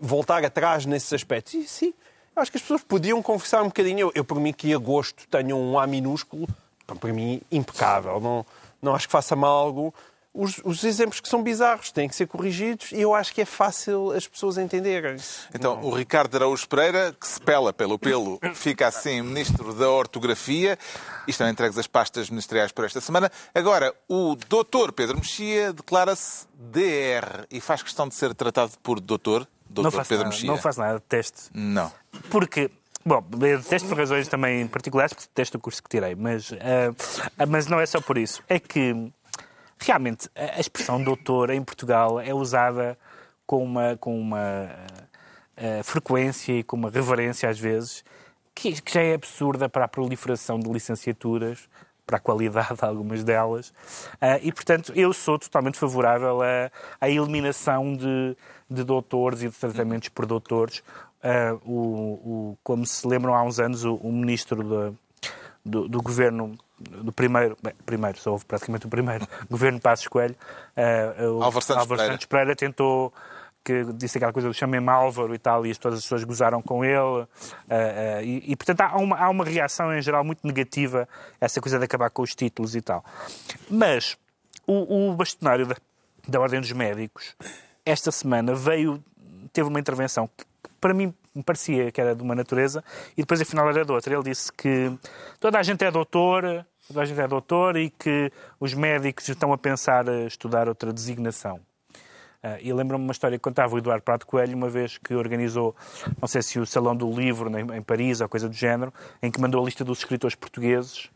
voltar 0.00 0.44
atrás 0.44 0.86
nesses 0.86 1.12
aspectos. 1.12 1.54
E 1.54 1.66
sim, 1.66 1.94
acho 2.40 2.50
que 2.50 2.56
as 2.56 2.62
pessoas 2.62 2.82
podiam 2.82 3.22
conversar 3.22 3.62
um 3.62 3.66
bocadinho. 3.66 4.00
Eu, 4.00 4.12
eu 4.14 4.24
por 4.24 4.38
mim, 4.40 4.52
que 4.52 4.72
agosto 4.72 5.26
tenho 5.28 5.56
um 5.56 5.78
A 5.78 5.86
minúsculo, 5.86 6.48
para 6.86 7.12
mim, 7.12 7.40
impecável. 7.50 8.20
Não, 8.20 8.46
não 8.80 8.94
acho 8.94 9.06
que 9.06 9.12
faça 9.12 9.36
mal 9.36 9.50
algo. 9.50 9.94
Os, 10.32 10.60
os, 10.62 10.84
exemplos 10.84 11.20
que 11.20 11.28
são 11.28 11.42
bizarros 11.42 11.90
têm 11.90 12.08
que 12.08 12.14
ser 12.14 12.26
corrigidos 12.28 12.92
e 12.92 13.00
eu 13.00 13.12
acho 13.12 13.34
que 13.34 13.40
é 13.40 13.44
fácil 13.44 14.12
as 14.12 14.28
pessoas 14.28 14.56
entenderem. 14.56 15.16
Então, 15.52 15.76
não. 15.76 15.84
o 15.84 15.90
Ricardo 15.90 16.36
Araújo 16.36 16.68
Pereira, 16.68 17.12
que 17.18 17.26
se 17.26 17.40
pela 17.40 17.72
pelo 17.72 17.98
pelo, 17.98 18.38
fica 18.54 18.86
assim 18.86 19.20
Ministro 19.22 19.74
da 19.74 19.90
Ortografia 19.90 20.78
e 21.26 21.30
estão 21.30 21.48
entregues 21.48 21.76
as 21.76 21.88
pastas 21.88 22.30
ministeriais 22.30 22.70
por 22.70 22.84
esta 22.84 23.00
semana. 23.00 23.32
Agora, 23.52 23.92
o 24.06 24.36
doutor 24.48 24.92
Pedro 24.92 25.16
Mexia 25.16 25.72
declara-se 25.72 26.46
DR 26.54 27.46
e 27.50 27.60
faz 27.60 27.82
questão 27.82 28.06
de 28.06 28.14
ser 28.14 28.32
tratado 28.34 28.72
por 28.80 29.00
doutor. 29.00 29.48
Doutor 29.68 29.84
não 29.84 29.90
faço 29.90 30.08
Pedro 30.08 30.24
nada, 30.24 30.34
Mexia. 30.34 30.50
Não 30.50 30.56
faz 30.56 30.76
nada, 30.76 31.00
teste. 31.00 31.50
Não. 31.52 31.92
Porque 32.30 32.70
Bom, 33.08 33.24
eu 33.40 33.58
detesto 33.58 33.88
por 33.88 33.96
razões 33.96 34.28
também 34.28 34.66
particulares, 34.66 35.14
porque 35.14 35.28
detesto 35.28 35.56
o 35.56 35.60
curso 35.60 35.82
que 35.82 35.88
tirei, 35.88 36.14
mas, 36.14 36.50
uh, 36.50 36.56
mas 37.48 37.66
não 37.66 37.80
é 37.80 37.86
só 37.86 38.02
por 38.02 38.18
isso. 38.18 38.42
É 38.46 38.58
que, 38.58 39.10
realmente, 39.78 40.28
a 40.34 40.60
expressão 40.60 41.02
doutor 41.02 41.48
em 41.48 41.62
Portugal 41.62 42.20
é 42.20 42.34
usada 42.34 42.98
com 43.46 43.64
uma, 43.64 43.96
com 43.96 44.20
uma 44.20 44.68
uh, 45.56 45.84
frequência 45.84 46.52
e 46.52 46.62
com 46.62 46.76
uma 46.76 46.90
reverência, 46.90 47.48
às 47.48 47.58
vezes, 47.58 48.04
que, 48.54 48.78
que 48.82 48.92
já 48.92 49.00
é 49.00 49.14
absurda 49.14 49.70
para 49.70 49.86
a 49.86 49.88
proliferação 49.88 50.60
de 50.60 50.68
licenciaturas, 50.68 51.66
para 52.06 52.18
a 52.18 52.20
qualidade 52.20 52.74
de 52.74 52.84
algumas 52.84 53.24
delas. 53.24 53.68
Uh, 54.20 54.36
e, 54.42 54.52
portanto, 54.52 54.92
eu 54.94 55.14
sou 55.14 55.38
totalmente 55.38 55.78
favorável 55.78 56.42
à, 56.42 56.70
à 57.00 57.08
eliminação 57.08 57.94
de, 57.96 58.36
de 58.70 58.84
doutores 58.84 59.42
e 59.42 59.48
de 59.48 59.54
tratamentos 59.54 60.08
por 60.08 60.26
doutores, 60.26 60.82
uh, 61.22 61.60
o, 61.64 62.52
o, 62.52 62.58
como 62.62 62.86
se 62.86 63.06
lembram 63.06 63.34
há 63.34 63.42
uns 63.42 63.58
anos, 63.58 63.84
o, 63.84 63.94
o 63.94 64.12
ministro 64.12 64.62
do, 64.62 64.98
do, 65.64 65.88
do, 65.88 66.02
governo 66.02 66.56
do 66.78 67.12
primeiro, 67.12 67.56
bem, 67.62 67.72
primeiro, 67.86 68.18
só 68.18 68.32
houve 68.32 68.44
praticamente 68.44 68.86
o 68.86 68.88
primeiro, 68.88 69.26
governo 69.50 69.80
Passos 69.80 70.08
Coelho, 70.08 70.36
uh, 70.76 71.42
Álvaro 71.42 71.64
Santos, 71.64 71.82
Álvaro 71.82 72.00
Santos 72.02 72.26
Pereira. 72.26 72.54
tentou 72.54 73.12
que 73.64 73.84
disse 73.92 74.16
aquela 74.16 74.32
coisa 74.32 74.48
do 74.48 74.54
chamem-me 74.54 74.88
Álvaro 74.88 75.34
e 75.34 75.38
tal, 75.38 75.66
e 75.66 75.74
todas 75.74 75.98
as 75.98 76.04
pessoas 76.04 76.24
gozaram 76.24 76.62
com 76.62 76.82
ele. 76.82 76.96
Uh, 76.96 77.24
uh, 77.24 78.22
e, 78.22 78.52
e, 78.52 78.56
portanto, 78.56 78.80
há 78.80 78.96
uma, 78.96 79.18
há 79.18 79.28
uma 79.28 79.44
reação 79.44 79.92
em 79.94 80.00
geral 80.00 80.24
muito 80.24 80.46
negativa 80.46 81.06
a 81.38 81.44
essa 81.44 81.60
coisa 81.60 81.78
de 81.78 81.84
acabar 81.84 82.08
com 82.08 82.22
os 82.22 82.34
títulos 82.34 82.74
e 82.74 82.80
tal. 82.80 83.04
Mas 83.68 84.16
o, 84.66 85.10
o 85.10 85.14
bastonário 85.14 85.66
da, 85.66 85.76
da 86.26 86.40
Ordem 86.40 86.60
dos 86.60 86.72
Médicos, 86.72 87.36
esta 87.90 88.12
semana, 88.12 88.54
veio, 88.54 89.02
teve 89.52 89.68
uma 89.68 89.80
intervenção 89.80 90.28
que 90.28 90.44
para 90.80 90.92
mim 90.92 91.12
me 91.34 91.42
parecia 91.42 91.90
que 91.90 92.00
era 92.00 92.14
de 92.14 92.22
uma 92.22 92.34
natureza, 92.34 92.84
e 93.16 93.22
depois 93.22 93.40
afinal 93.40 93.68
era 93.68 93.84
de 93.84 93.92
outra. 93.92 94.12
Ele 94.14 94.22
disse 94.22 94.52
que 94.52 94.92
toda 95.40 95.58
a 95.58 95.62
gente 95.62 95.84
é 95.84 95.90
doutor, 95.90 96.66
toda 96.86 97.00
a 97.00 97.04
gente 97.04 97.20
é 97.20 97.26
doutor 97.26 97.76
e 97.76 97.90
que 97.90 98.30
os 98.60 98.74
médicos 98.74 99.28
estão 99.28 99.52
a 99.52 99.58
pensar 99.58 100.08
a 100.08 100.24
estudar 100.24 100.68
outra 100.68 100.92
designação. 100.92 101.60
Uh, 102.42 102.58
e 102.60 102.72
lembro-me 102.72 103.02
uma 103.02 103.12
história 103.12 103.36
que 103.36 103.42
contava 103.42 103.74
o 103.74 103.78
Eduardo 103.78 104.04
Prato 104.04 104.26
Coelho, 104.26 104.56
uma 104.56 104.68
vez 104.68 104.96
que 104.98 105.14
organizou, 105.14 105.74
não 106.20 106.28
sei 106.28 106.40
se 106.40 106.60
o 106.60 106.66
Salão 106.66 106.94
do 106.94 107.10
Livro 107.10 107.50
em, 107.58 107.76
em 107.76 107.82
Paris 107.82 108.20
ou 108.20 108.28
coisa 108.28 108.48
do 108.48 108.54
género, 108.54 108.92
em 109.20 109.30
que 109.30 109.40
mandou 109.40 109.60
a 109.60 109.64
lista 109.64 109.84
dos 109.84 109.98
escritores 109.98 110.36
portugueses 110.36 111.10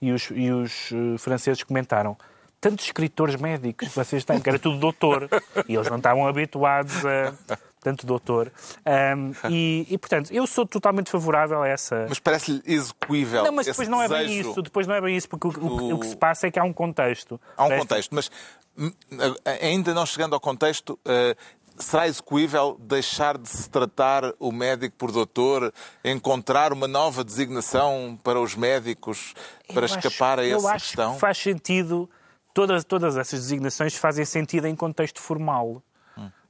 e 0.00 0.12
os, 0.12 0.30
e 0.30 0.52
os 0.52 0.92
uh, 0.92 1.18
franceses 1.18 1.64
comentaram 1.64 2.16
tantos 2.60 2.86
escritores 2.86 3.36
médicos 3.36 3.88
vocês 3.88 4.24
têm, 4.24 4.40
que 4.40 4.48
era 4.48 4.58
tudo 4.58 4.78
doutor, 4.78 5.28
e 5.68 5.74
eles 5.74 5.88
não 5.88 5.98
estavam 5.98 6.26
habituados 6.26 7.04
a, 7.04 7.34
tanto 7.80 8.06
doutor. 8.06 8.52
Um, 8.86 9.32
e, 9.50 9.86
e, 9.88 9.98
portanto, 9.98 10.32
eu 10.32 10.46
sou 10.46 10.66
totalmente 10.66 11.10
favorável 11.10 11.62
a 11.62 11.68
essa. 11.68 12.06
Mas 12.08 12.18
parece-lhe 12.18 12.62
execuível. 12.66 13.44
Não, 13.44 13.52
mas 13.52 13.66
depois 13.66 13.88
não 13.88 14.02
é 14.02 14.08
bem 14.08 14.40
isso. 14.40 14.62
Depois 14.62 14.86
não 14.86 14.94
é 14.94 15.00
bem 15.00 15.16
isso, 15.16 15.28
porque 15.28 15.46
o, 15.46 15.64
o, 15.64 15.94
o 15.94 16.00
que 16.00 16.06
se 16.08 16.16
passa 16.16 16.46
é 16.46 16.50
que 16.50 16.58
há 16.58 16.64
um 16.64 16.72
contexto. 16.72 17.40
Há 17.56 17.64
um 17.64 17.78
contexto, 17.78 18.14
mas 18.14 18.30
hum, 18.76 18.92
ainda 19.60 19.94
não 19.94 20.04
chegando 20.04 20.34
ao 20.34 20.40
contexto. 20.40 20.98
Uh, 21.06 21.36
será 21.78 22.08
execuível 22.08 22.76
deixar 22.80 23.38
de 23.38 23.48
se 23.48 23.70
tratar 23.70 24.34
o 24.38 24.50
médico 24.50 24.96
por 24.96 25.12
doutor, 25.12 25.72
encontrar 26.04 26.72
uma 26.72 26.88
nova 26.88 27.22
designação 27.22 28.18
para 28.22 28.40
os 28.40 28.56
médicos 28.56 29.34
para 29.72 29.82
eu 29.82 29.84
escapar 29.84 30.40
acho, 30.40 30.48
a 30.48 30.56
essa 30.56 30.68
eu 30.68 30.72
questão? 30.72 31.04
Acho 31.04 31.14
que 31.14 31.20
faz 31.20 31.38
sentido, 31.38 32.10
todas, 32.54 32.84
todas 32.84 33.16
essas 33.16 33.40
designações 33.40 33.94
fazem 33.96 34.24
sentido 34.24 34.66
em 34.66 34.76
contexto 34.76 35.20
formal 35.20 35.82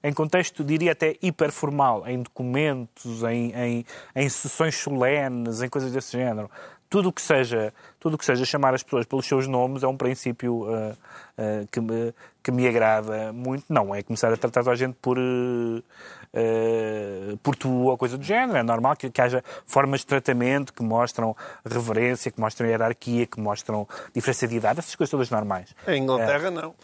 em 0.03 0.12
contexto, 0.12 0.62
diria 0.62 0.92
até 0.92 1.16
hiperformal, 1.20 2.07
em 2.07 2.22
documentos, 2.22 3.22
em, 3.24 3.53
em, 3.53 3.86
em 4.14 4.28
sessões 4.28 4.76
solenes, 4.76 5.61
em 5.61 5.68
coisas 5.68 5.92
desse 5.92 6.12
género. 6.12 6.51
Tudo 6.88 7.12
que 7.12 7.20
seja, 7.20 7.74
tudo 8.01 8.16
que 8.16 8.24
seja 8.24 8.44
chamar 8.44 8.74
as 8.74 8.82
pessoas 8.82 9.05
pelos 9.05 9.26
seus 9.26 9.46
nomes 9.46 9.82
é 9.82 9.88
um 9.88 9.96
princípio 9.96 10.62
uh, 10.62 10.92
uh, 10.92 11.66
que, 11.70 11.80
me, 11.80 12.14
que 12.42 12.51
me 12.51 12.66
agrada 12.66 13.32
muito. 13.32 13.64
Não 13.68 13.94
é 13.94 14.03
começar 14.03 14.32
a 14.32 14.36
tratar 14.36 14.66
a 14.70 14.74
gente 14.74 14.96
por, 15.03 15.18
uh, 15.18 15.82
por 17.43 17.57
tu 17.57 17.68
ou 17.68 17.97
coisa 17.97 18.18
do 18.18 18.24
género. 18.24 18.59
É 18.59 18.62
normal 18.62 18.97
que, 18.97 19.11
que, 19.11 19.20
haja 19.20 19.43
formas 19.66 20.01
de 20.01 20.07
tratamento 20.07 20.72
que 20.72 20.83
mostram 20.83 21.37
reverência, 21.64 22.31
que 22.31 22.41
mostram 22.41 22.68
hierarquia, 22.68 23.26
que 23.26 23.41
mostram 23.41 23.87
diferença 24.14 24.47
de 24.47 24.57
idade, 24.57 24.81
essas 24.81 24.95
coisas 24.95 25.11
todas 25.11 25.31
normais. 25.31 25.74
Em 25.87 26.03
Inglaterra, 26.03 26.51
não. 26.51 26.74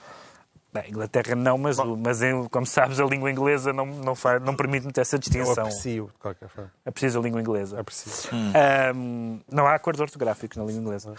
Bem, 0.75 0.91
Inglaterra 0.91 1.37
não, 1.37 1.57
mas, 1.57 1.77
mas 1.79 2.19
como 2.51 2.67
sabes, 2.67 2.99
a 2.99 3.05
língua 3.05 3.31
inglesa 3.31 3.73
não, 3.73 3.87
não, 3.87 4.17
faz, 4.17 4.43
não 4.43 4.57
permite 4.57 4.83
muito 4.83 5.01
essa 5.01 5.17
distinção. 5.17 5.55
Eu 5.55 5.63
aprecio, 5.63 6.07
de 6.07 6.19
qualquer 6.19 6.49
forma. 6.49 6.73
Aprecio 6.85 7.21
a 7.21 7.23
língua 7.23 7.41
inglesa. 7.41 7.79
Aprecio. 7.79 8.29
Hum. 8.33 8.53
Um, 8.97 9.41
não 9.49 9.69
há 9.69 9.77
acordos 9.77 10.01
ortográficos 10.01 10.57
na 10.57 10.65
língua 10.65 10.83
inglesa. 10.83 11.15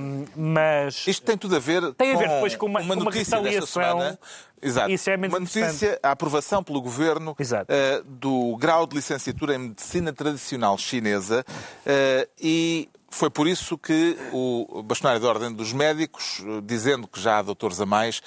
Um, 0.00 0.24
mas... 0.34 1.06
Isto 1.06 1.24
tem 1.24 1.38
tudo 1.38 1.54
a 1.54 1.60
ver 1.60 1.94
tem 1.94 2.14
a 2.14 2.18
ver 2.18 2.26
com 2.26 2.34
depois 2.34 2.56
com 2.56 2.66
uma, 2.66 2.80
uma 2.80 2.96
com 2.96 3.02
uma 3.02 3.12
retaliação... 3.12 4.18
Exato. 4.62 4.90
Isso 4.90 5.08
é 5.08 5.16
uma 5.16 5.40
notícia, 5.40 5.98
a 6.02 6.10
aprovação 6.10 6.62
pelo 6.62 6.82
governo 6.82 7.30
uh, 7.30 8.04
do 8.04 8.56
grau 8.58 8.86
de 8.86 8.94
licenciatura 8.94 9.54
em 9.54 9.58
medicina 9.58 10.12
tradicional 10.12 10.76
chinesa 10.76 11.46
uh, 11.48 12.30
e 12.38 12.90
foi 13.08 13.28
por 13.28 13.48
isso 13.48 13.76
que 13.76 14.18
o 14.32 14.82
bastonário 14.84 15.20
da 15.20 15.28
Ordem 15.28 15.52
dos 15.52 15.72
Médicos, 15.72 16.40
eh, 16.46 16.60
dizendo 16.62 17.08
que 17.08 17.20
já 17.20 17.38
há 17.38 17.42
doutores 17.42 17.80
a 17.80 17.84
mais, 17.84 18.22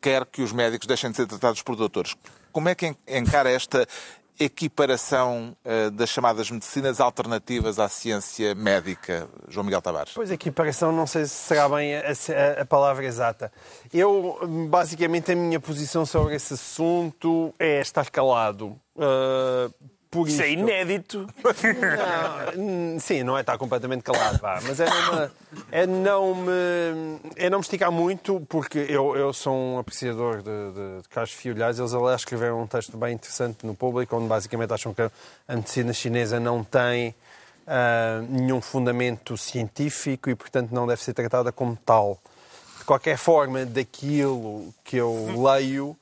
quer 0.00 0.24
que 0.26 0.42
os 0.42 0.52
médicos 0.52 0.86
deixem 0.86 1.10
de 1.10 1.16
ser 1.16 1.26
tratados 1.26 1.62
por 1.62 1.76
doutores. 1.76 2.14
Como 2.52 2.68
é 2.68 2.74
que 2.74 2.94
encara 3.06 3.50
esta 3.50 3.86
equiparação 4.38 5.56
uh, 5.64 5.90
das 5.90 6.08
chamadas 6.10 6.50
medicinas 6.50 7.00
alternativas 7.00 7.78
à 7.78 7.88
ciência 7.88 8.54
médica, 8.54 9.28
João 9.48 9.64
Miguel 9.64 9.82
Tavares? 9.82 10.12
Pois, 10.14 10.30
equiparação 10.30 10.92
não 10.92 11.06
sei 11.06 11.24
se 11.24 11.34
será 11.34 11.68
bem 11.68 11.96
a, 11.96 12.00
a, 12.00 12.62
a, 12.62 12.64
palavra 12.64 13.04
exata. 13.04 13.52
Eu, 13.92 14.38
basicamente, 14.70 15.32
a 15.32 15.36
minha 15.36 15.58
posição 15.58 16.06
sobre 16.06 16.36
esse 16.36 16.54
assunto 16.54 17.52
é 17.58 17.80
estar 17.80 18.08
calado. 18.10 18.78
Uh, 18.94 19.72
por 20.10 20.26
isso. 20.26 20.36
Isso 20.36 20.42
é 20.42 20.50
inédito. 20.52 21.26
Não, 22.56 22.98
sim, 22.98 23.22
não 23.22 23.36
é 23.36 23.42
estar 23.42 23.58
completamente 23.58 24.02
calado, 24.02 24.38
vá, 24.38 24.58
mas 24.62 24.80
é 24.80 24.86
não, 24.86 25.16
me, 25.16 25.30
é, 25.70 25.86
não 25.86 26.34
me, 26.34 27.20
é 27.36 27.50
não 27.50 27.58
me 27.58 27.62
esticar 27.62 27.92
muito, 27.92 28.40
porque 28.48 28.78
eu, 28.88 29.16
eu 29.16 29.32
sou 29.32 29.54
um 29.54 29.78
apreciador 29.78 30.38
de, 30.38 30.42
de, 30.44 31.02
de 31.02 31.08
Carlos 31.10 31.32
Fiolhais. 31.32 31.78
Eles, 31.78 31.92
aliás, 31.92 32.22
escreveram 32.22 32.62
um 32.62 32.66
texto 32.66 32.96
bem 32.96 33.14
interessante 33.14 33.66
no 33.66 33.74
público, 33.74 34.16
onde 34.16 34.26
basicamente 34.28 34.72
acham 34.72 34.94
que 34.94 35.02
a 35.02 35.56
medicina 35.56 35.92
chinesa 35.92 36.40
não 36.40 36.64
tem 36.64 37.14
uh, 37.66 38.22
nenhum 38.28 38.60
fundamento 38.60 39.36
científico 39.36 40.30
e, 40.30 40.34
portanto, 40.34 40.70
não 40.72 40.86
deve 40.86 41.02
ser 41.02 41.12
tratada 41.12 41.52
como 41.52 41.76
tal. 41.84 42.18
De 42.78 42.84
qualquer 42.84 43.18
forma, 43.18 43.66
daquilo 43.66 44.72
que 44.82 44.96
eu 44.96 45.34
leio 45.36 45.96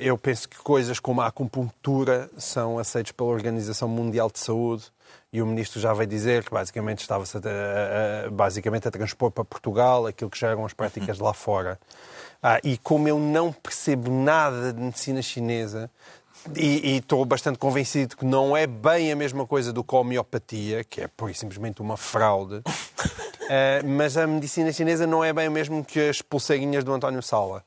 eu 0.00 0.18
penso 0.18 0.48
que 0.48 0.58
coisas 0.58 1.00
como 1.00 1.20
a 1.20 1.26
acupuntura 1.26 2.30
são 2.36 2.78
aceitas 2.78 3.12
pela 3.12 3.30
Organização 3.30 3.88
Mundial 3.88 4.30
de 4.30 4.38
Saúde 4.38 4.84
e 5.32 5.42
o 5.42 5.46
ministro 5.46 5.80
já 5.80 5.92
veio 5.92 6.08
dizer 6.08 6.44
que 6.44 6.50
basicamente 6.50 7.00
estava-se 7.00 7.36
a, 7.38 8.26
a, 8.26 8.30
basicamente 8.30 8.86
a 8.86 8.90
transpor 8.90 9.30
para 9.30 9.44
Portugal 9.44 10.06
aquilo 10.06 10.30
que 10.30 10.38
já 10.38 10.50
eram 10.50 10.64
as 10.64 10.72
práticas 10.72 11.18
lá 11.18 11.32
fora. 11.32 11.78
Ah, 12.42 12.60
e 12.62 12.76
como 12.78 13.08
eu 13.08 13.18
não 13.18 13.52
percebo 13.52 14.10
nada 14.10 14.72
de 14.72 14.80
medicina 14.80 15.22
chinesa, 15.22 15.90
e, 16.54 16.92
e, 16.92 16.96
estou 16.98 17.24
bastante 17.24 17.58
convencido 17.58 18.16
que 18.16 18.24
não 18.24 18.54
é 18.54 18.66
bem 18.66 19.10
a 19.10 19.16
mesma 19.16 19.46
coisa 19.46 19.72
do 19.72 19.82
que 19.82 19.94
a 19.94 19.98
homeopatia, 19.98 20.84
que 20.84 21.00
é 21.00 21.08
pura 21.08 21.32
e 21.32 21.34
simplesmente 21.34 21.80
uma 21.80 21.96
fraude, 21.96 22.56
uh, 22.56 22.62
mas 23.88 24.16
a 24.18 24.26
medicina 24.26 24.70
chinesa 24.70 25.06
não 25.06 25.24
é 25.24 25.32
bem 25.32 25.48
o 25.48 25.50
mesmo 25.50 25.82
que 25.82 26.08
as 26.08 26.20
pulseirinhas 26.20 26.84
do 26.84 26.92
António 26.92 27.22
Sala. 27.22 27.64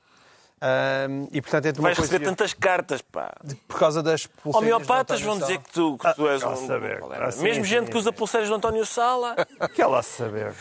Um, 0.60 1.28
e, 1.32 1.40
portanto, 1.40 1.68
é 1.68 1.72
Vais 1.74 1.98
coisa... 1.98 2.12
receber 2.12 2.26
tantas 2.26 2.54
cartas, 2.54 3.02
pá. 3.02 3.32
Por 3.68 3.78
causa 3.78 4.02
das 4.02 4.26
pulseiras. 4.26 4.74
Homeopatas 4.74 5.22
vão 5.22 5.38
dizer 5.38 5.60
que 5.60 5.72
tu, 5.72 5.98
que 5.98 6.16
tu 6.16 6.28
és 6.28 6.42
ah, 6.42 6.50
um. 6.50 6.68
Saber. 6.68 7.04
Ah, 7.12 7.32
sim, 7.32 7.44
Mesmo 7.44 7.64
sim, 7.64 7.70
gente 7.70 7.86
sim. 7.86 7.92
que 7.92 7.98
usa 7.98 8.12
pulseiras 8.12 8.50
do 8.50 8.56
António 8.56 8.86
Sala. 8.86 9.36
Que 9.74 9.82
ela 9.82 10.02
saber. 10.02 10.54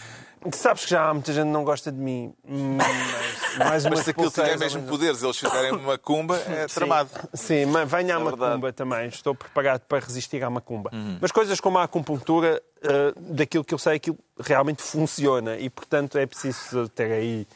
Sabes 0.53 0.84
que 0.84 0.90
já 0.90 1.09
há 1.09 1.14
muita 1.14 1.32
gente 1.32 1.47
que 1.47 1.53
não 1.53 1.64
gosta 1.64 1.90
de 1.90 1.99
mim. 1.99 2.34
Mas, 2.44 3.57
mais 3.57 3.86
mas 3.86 4.01
se 4.01 4.11
aquilo 4.11 4.30
tiver 4.30 4.59
mesmo 4.59 4.82
poderes, 4.82 5.22
eles 5.22 5.36
fizerem 5.36 5.72
uma 5.72 5.92
macumba, 5.92 6.36
é 6.36 6.66
tramado. 6.66 7.11
Sim, 7.32 7.66
mas 7.66 7.90
venha 7.90 8.12
é 8.12 8.16
a 8.16 8.20
macumba 8.20 8.72
também. 8.72 9.09
Estou 9.09 9.34
preparado 9.34 9.80
para 9.82 10.05
resistir 10.05 10.42
à 10.44 10.51
macumba. 10.51 10.90
Uhum. 10.92 11.18
Mas 11.20 11.32
coisas 11.32 11.59
como 11.59 11.78
a 11.78 11.84
acupuntura, 11.84 12.62
uh, 12.84 13.20
daquilo 13.34 13.64
que 13.64 13.74
eu 13.74 13.78
sei, 13.78 13.97
aquilo 13.97 14.18
realmente 14.38 14.82
funciona. 14.82 15.57
E, 15.57 15.70
portanto, 15.70 16.18
é 16.18 16.26
preciso 16.26 16.88
ter 16.90 17.11
aí 17.12 17.47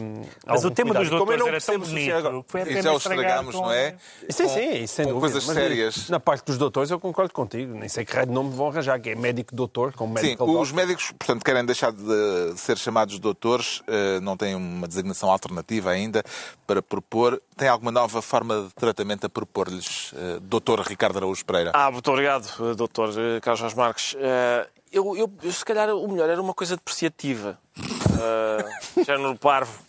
hum, 0.00 0.22
Mas 0.46 0.64
o 0.64 0.70
tema 0.70 0.90
cuidado. 0.90 1.02
dos 1.02 1.08
Como 1.10 1.18
doutores 1.18 1.40
não 1.40 1.48
era 1.48 1.60
tão 1.60 1.78
bonito. 1.78 2.44
Foi 2.48 2.60
E 2.62 2.82
já 2.82 2.92
o 2.92 2.96
estragar 2.96 3.24
estragamos, 3.24 3.54
com- 3.54 3.62
não 3.62 3.72
é? 3.72 3.96
Sim, 4.28 4.42
Com- 4.44 4.48
sim, 4.54 4.86
sem 4.86 5.04
com 5.06 5.12
dúvida. 5.12 5.32
coisas 5.32 5.46
Mas 5.46 5.56
sérias. 5.56 6.08
Na 6.08 6.20
parte 6.20 6.44
dos 6.46 6.58
doutores 6.58 6.90
eu 6.90 6.98
concordo 7.00 7.32
contigo. 7.32 7.74
Nem 7.74 7.88
sei 7.88 8.04
que 8.04 8.12
raio 8.14 8.26
de 8.26 8.32
nome 8.32 8.50
vão 8.54 8.68
arranjar, 8.68 9.00
que 9.00 9.10
é 9.10 9.14
médico-doutor, 9.14 9.92
com 9.94 10.06
Sim, 10.08 10.12
médico 10.14 10.44
os 10.60 10.72
médicos, 10.72 11.12
portanto, 11.12 11.44
querem 11.44 11.64
deixar 11.64 11.92
de 11.92 12.54
ser 12.56 12.76
chamados 12.78 13.18
doutores, 13.18 13.82
eh, 13.86 14.20
não 14.20 14.36
têm 14.36 14.54
uma 14.54 14.88
designação 14.88 15.30
alternativa 15.30 15.90
ainda 15.90 16.22
para 16.66 16.82
propor. 16.82 17.40
Tem 17.56 17.68
alguma 17.68 17.90
nova 17.92 18.20
forma 18.22 18.62
de 18.68 18.74
tratamento 18.74 19.26
a 19.26 19.28
propor-lhes, 19.28 20.12
eh, 20.16 20.38
doutor 20.42 20.80
Ricardo 20.80 21.16
Araújo 21.18 21.44
Pereira? 21.44 21.72
Ah, 21.74 21.90
muito 21.90 22.10
obrigado, 22.10 22.74
doutor 22.74 23.10
eh, 23.16 23.40
Carlos 23.40 23.74
Marques. 23.74 24.16
Eh, 24.18 24.66
eu, 24.92 25.16
eu, 25.16 25.30
eu, 25.42 25.52
se 25.52 25.64
calhar, 25.64 25.90
o 25.90 26.08
melhor 26.08 26.28
era 26.30 26.40
uma 26.40 26.54
coisa 26.54 26.74
depreciativa. 26.76 27.58
Uh, 27.78 29.04
género 29.04 29.36
parvo. 29.36 29.86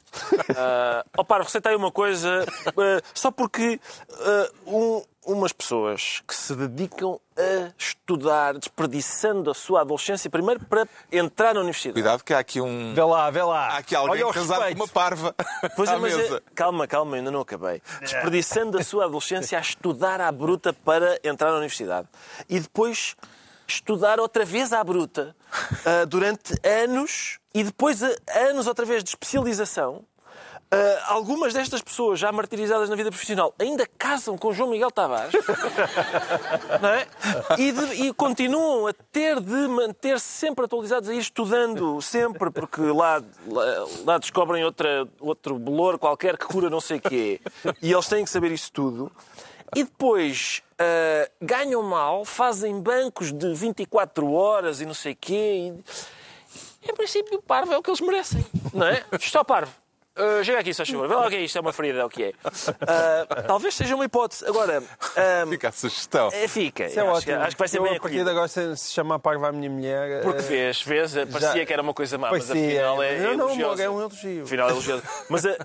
Uh, 0.49 1.03
ó 1.17 1.23
parvo, 1.23 1.45
receita 1.45 1.69
aí 1.69 1.75
uma 1.75 1.91
coisa, 1.91 2.43
eh, 2.65 3.01
só 3.13 3.29
porque 3.31 3.79
eh, 4.19 4.51
um- 4.65 5.03
umas 5.25 5.53
pessoas 5.53 6.21
que 6.27 6.35
se 6.35 6.55
dedicam 6.55 7.19
a 7.37 7.71
estudar, 7.77 8.57
desperdiçando 8.57 9.51
a 9.51 9.53
sua 9.53 9.81
adolescência, 9.81 10.27
primeiro 10.29 10.65
para 10.65 10.87
entrar 11.11 11.53
na 11.53 11.59
universidade. 11.59 11.93
Cuidado 11.93 12.23
que 12.23 12.33
há 12.33 12.39
aqui 12.39 12.59
um... 12.59 12.93
Vê 12.95 13.03
lá, 13.03 13.29
vê 13.29 13.43
lá. 13.43 13.67
Há 13.67 13.77
aqui 13.77 13.95
alguém 13.95 14.23
Olha 14.23 14.27
o 14.27 14.33
casado 14.33 14.63
com 14.69 14.73
uma 14.75 14.87
parva 14.87 15.35
Pois 15.75 15.87
é, 15.89 15.93
à 15.93 15.99
mas 15.99 16.13
é- 16.13 16.17
mesa. 16.17 16.43
calma, 16.55 16.87
calma, 16.87 17.15
ainda 17.15 17.29
não 17.29 17.41
acabei. 17.41 17.79
Desperdiçando 18.01 18.79
a 18.79 18.83
sua 18.83 19.05
adolescência 19.05 19.57
a 19.57 19.61
estudar 19.61 20.19
à 20.19 20.31
bruta 20.31 20.73
para 20.73 21.19
entrar 21.23 21.51
na 21.51 21.57
universidade. 21.57 22.07
E 22.49 22.59
depois 22.59 23.15
estudar 23.73 24.19
outra 24.19 24.43
vez 24.45 24.73
à 24.73 24.83
bruta 24.83 25.35
ah, 25.85 26.05
durante 26.05 26.53
anos 26.63 27.39
e 27.53 27.63
depois 27.63 28.01
ah, 28.03 28.15
anos 28.49 28.67
outra 28.67 28.85
vez 28.85 29.03
de 29.03 29.09
especialização. 29.11 30.03
Ah, 30.71 31.13
algumas 31.13 31.51
destas 31.53 31.81
pessoas 31.81 32.19
já 32.19 32.31
martirizadas 32.31 32.89
na 32.89 32.95
vida 32.95 33.09
profissional 33.09 33.53
ainda 33.57 33.87
casam 33.97 34.37
com 34.37 34.53
João 34.53 34.69
Miguel 34.69 34.91
Tavares 34.91 35.33
não 36.79 36.89
é? 36.89 37.07
e, 37.57 37.71
de- 37.71 38.03
e 38.05 38.13
continuam 38.13 38.85
a 38.85 38.93
ter 38.93 39.39
de 39.39 39.67
manter-se 39.67 40.25
sempre 40.27 40.65
atualizados 40.65 41.09
a 41.09 41.13
ir 41.15 41.17
estudando 41.19 41.99
sempre, 42.03 42.51
porque 42.51 42.81
lá, 42.81 43.19
lá, 43.47 43.63
lá 44.05 44.17
descobrem 44.19 44.63
outra, 44.63 45.07
outro 45.19 45.57
bolor 45.57 45.97
qualquer 45.97 46.37
que 46.37 46.45
cura 46.45 46.69
não 46.69 46.79
sei 46.81 46.97
o 46.97 47.01
quê. 47.01 47.41
E 47.81 47.91
eles 47.91 48.07
têm 48.07 48.23
que 48.23 48.29
saber 48.29 48.51
isso 48.51 48.71
tudo. 48.71 49.11
E 49.75 49.83
depois 49.83 50.63
ah, 50.79 51.29
ganham 51.41 51.83
mal, 51.83 52.23
fazem 52.23 52.79
bancos 52.79 53.33
de 53.33 53.53
24 53.53 54.31
horas 54.31 54.79
e 54.79 54.85
não 54.85 54.93
sei 54.93 55.11
o 55.11 55.17
quê. 55.17 55.73
E, 56.83 56.89
em 56.89 56.95
princípio, 56.95 57.41
parvo 57.41 57.73
é 57.73 57.77
o 57.77 57.83
que 57.83 57.89
eles 57.89 57.99
merecem, 57.99 58.45
não 58.73 58.87
é? 58.87 59.03
Está 59.19 59.43
parvo. 59.43 59.73
Ah, 60.19 60.43
chega 60.43 60.59
aqui, 60.59 60.73
só 60.73 60.85
favor. 60.85 61.07
Vê 61.07 61.15
lá 61.15 61.25
o 61.27 61.29
que 61.29 61.35
é 61.37 61.41
isto, 61.41 61.57
é 61.57 61.61
uma 61.61 61.71
ferida, 61.73 61.99
é 61.99 62.05
o 62.05 62.09
que 62.09 62.23
é. 62.23 62.33
Ah, 62.87 63.43
talvez 63.47 63.73
seja 63.75 63.95
uma 63.95 64.05
hipótese. 64.05 64.45
Agora, 64.45 64.83
ah, 65.15 65.45
Fica 65.49 65.69
a 65.69 65.71
sugestão. 65.71 66.29
é, 66.33 66.47
fica. 66.47 66.87
Isso 66.87 66.99
é 66.99 67.03
acho, 67.03 67.25
que- 67.25 67.31
ótimo. 67.31 67.43
acho 67.45 67.55
que 67.55 67.59
vai 67.59 67.67
ser 67.67 67.77
eu, 67.77 67.83
bem 67.83 67.95
a 67.95 67.99
partir 67.99 68.15
de 68.15 68.21
acolhido. 68.21 68.29
agora, 68.29 68.47
se, 68.47 68.77
se 68.77 68.91
chamar 68.93 69.19
Parva 69.19 69.47
à 69.49 69.51
minha 69.51 69.69
mulher... 69.69 70.21
Porque 70.23 70.39
eh, 70.41 70.71
vês, 70.73 70.81
vês, 70.81 71.13
parecia 71.31 71.59
já- 71.59 71.65
que 71.65 71.73
era 71.73 71.81
uma 71.81 71.93
coisa 71.93 72.17
má, 72.17 72.31
mas 72.31 72.45
parecia. 72.45 72.69
afinal 72.89 73.03
é, 73.03 73.17
Não, 73.19 73.37
não, 73.37 73.45
elogiosa. 73.49 73.83
é 73.83 73.89
um 73.89 73.99
elogio. 73.99 74.43
Afinal 74.43 74.67
é 74.67 74.71
elogioso. 74.71 75.03
Mas 75.29 75.45
ah, 75.45 75.55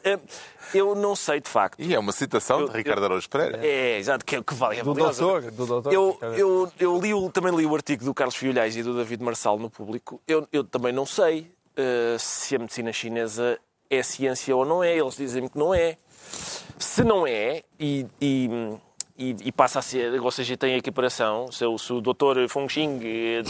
eu 0.73 0.95
não 0.95 1.15
sei, 1.17 1.41
de 1.41 1.49
facto. 1.49 1.81
E 1.81 1.95
é 1.95 1.99
uma 1.99 2.13
citação 2.13 2.61
Eu- 2.61 2.69
de 2.69 2.77
Ricardo 2.77 3.05
Araújo 3.05 3.29
Pereira. 3.29 3.59
É, 3.65 3.99
exato, 3.99 4.25
que, 4.25 4.43
que 4.43 4.55
vale. 4.55 4.79
É 4.81 4.83
Do 4.85 4.95
doutor, 4.95 5.43
do 5.43 5.67
doutor. 5.67 5.93
Eu, 5.93 6.19
eu, 6.37 6.73
eu 6.79 7.01
li 7.01 7.13
o- 7.15 7.31
também 7.31 7.55
li 7.55 7.67
o 7.67 7.75
artigo 7.75 8.05
do 8.05 8.15
Carlos 8.15 8.37
Fiolhais 8.37 8.77
e 8.77 8.83
do 8.83 8.97
David 8.97 9.23
Marçal 9.23 9.59
no 9.59 9.69
público. 9.71 10.21
Eu, 10.29 10.47
eu 10.53 10.63
também 10.65 10.93
não 10.93 11.05
sei 11.07 11.51
ah, 11.77 12.17
se 12.19 12.55
a 12.57 12.59
medicina 12.59 12.93
chinesa 12.93 13.59
é 13.95 14.03
ciência 14.03 14.55
ou 14.57 14.65
não 14.65 14.83
é. 14.83 14.97
Eles 14.97 15.17
dizem-me 15.17 15.49
que 15.49 15.59
não 15.59 15.75
é. 15.75 15.97
Se 16.79 17.05
não 17.05 17.27
é, 17.27 17.63
e, 17.79 18.07
e, 18.21 18.51
e- 19.17 19.37
e 19.45 19.53
passa 19.53 19.79
a 19.79 19.83
ser, 19.83 20.21
ou 20.21 20.31
seja, 20.31 20.57
tem 20.57 20.75
a 20.75 20.79
equiparação, 20.79 21.51
se, 21.53 21.65
o- 21.65 21.79
se 21.79 21.93
o 21.93 22.01
doutor 22.01 22.37
Feng 22.49 22.69
Xing 22.69 22.99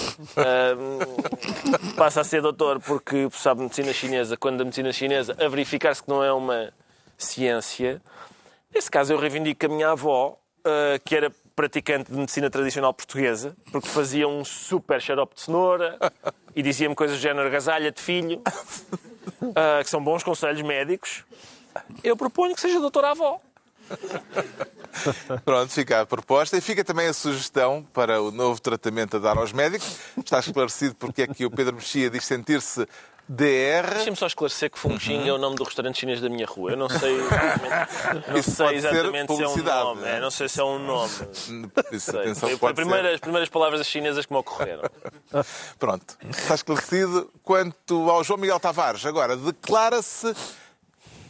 passa 1.96 2.20
a 2.20 2.24
ser 2.24 2.42
doutor 2.42 2.80
porque 2.80 3.28
sabe 3.32 3.62
medicina 3.62 3.92
chinesa, 3.92 4.36
quando 4.36 4.60
a 4.60 4.64
medicina 4.64 4.92
chinesa 4.92 5.34
a 5.38 5.48
verificar-se 5.48 6.02
que 6.02 6.08
não 6.08 6.22
é 6.22 6.32
uma 6.32 6.72
ciência, 7.18 8.00
Nesse 8.74 8.90
caso, 8.90 9.12
eu 9.12 9.18
reivindico 9.20 9.66
a 9.66 9.68
minha 9.68 9.90
avó, 9.90 10.36
ah, 10.64 10.98
que 11.04 11.14
era 11.14 11.30
praticante 11.54 12.10
de 12.10 12.18
medicina 12.18 12.50
tradicional 12.50 12.92
portuguesa, 12.92 13.54
porque 13.70 13.88
fazia 13.88 14.26
um 14.26 14.44
super 14.44 15.00
xarope 15.00 15.36
de 15.36 15.42
cenoura 15.42 15.96
e 16.56 16.60
dizia-me 16.60 16.92
coisas 16.96 17.16
do 17.16 17.22
género 17.22 17.46
agasalha 17.46 17.92
de 17.92 18.02
filho, 18.02 18.42
ah, 19.54 19.82
que 19.82 19.90
são 19.90 20.02
bons 20.02 20.22
conselhos 20.22 20.62
médicos. 20.62 21.24
Eu 22.02 22.16
proponho 22.16 22.54
que 22.54 22.60
seja 22.60 22.80
doutora 22.80 23.10
avó. 23.10 23.40
Pronto, 25.44 25.72
fica 25.72 26.00
a 26.00 26.06
proposta 26.06 26.56
e 26.56 26.60
fica 26.60 26.84
também 26.84 27.08
a 27.08 27.12
sugestão 27.12 27.86
para 27.92 28.22
o 28.22 28.30
novo 28.30 28.60
tratamento 28.60 29.16
a 29.16 29.20
dar 29.20 29.36
aos 29.36 29.52
médicos. 29.52 29.98
Está 30.16 30.38
esclarecido 30.38 30.94
porque 30.94 31.22
é 31.22 31.26
que 31.26 31.44
o 31.44 31.50
Pedro 31.50 31.74
Mexia 31.74 32.08
diz 32.08 32.24
sentir-se 32.24 32.86
DR. 33.26 33.94
Deixa-me 33.94 34.16
só 34.16 34.26
esclarecer 34.26 34.70
que 34.70 34.78
Fung 34.78 34.98
Xing 34.98 35.26
é 35.26 35.32
o 35.32 35.38
nome 35.38 35.56
do 35.56 35.64
restaurante 35.64 35.98
chinês 36.00 36.20
da 36.20 36.28
minha 36.28 36.46
rua. 36.46 36.72
Eu 36.72 36.76
não 36.76 36.88
sei 36.90 37.16
exatamente, 37.16 38.30
não 38.30 38.42
sei 38.42 38.76
exatamente 38.76 39.34
se 39.36 39.42
é 39.42 39.48
um 39.48 39.56
nome. 39.56 40.00
não 40.02 40.08
é? 40.08 40.20
não 40.20 40.30
sei 40.30 40.48
se 40.48 40.60
é 40.60 40.64
um 40.64 40.78
nome. 40.78 41.12
Isso, 41.90 42.10
Sei. 42.10 42.20
atenção, 42.20 42.48
Foi 42.50 42.58
pode 42.58 42.72
as 42.72 42.86
primeiras, 42.86 43.14
as 43.14 43.20
primeiras 43.20 43.48
palavras 43.48 43.86
chinesas 43.86 44.26
que 44.26 44.32
me 44.32 44.38
ocorreram. 44.38 44.82
Pronto, 45.78 46.16
está 46.28 46.54
esclarecido. 46.54 47.30
Quanto 47.42 48.10
ao 48.10 48.22
João 48.22 48.38
Miguel 48.38 48.60
Tavares, 48.60 49.06
agora 49.06 49.36
declara-se 49.36 50.34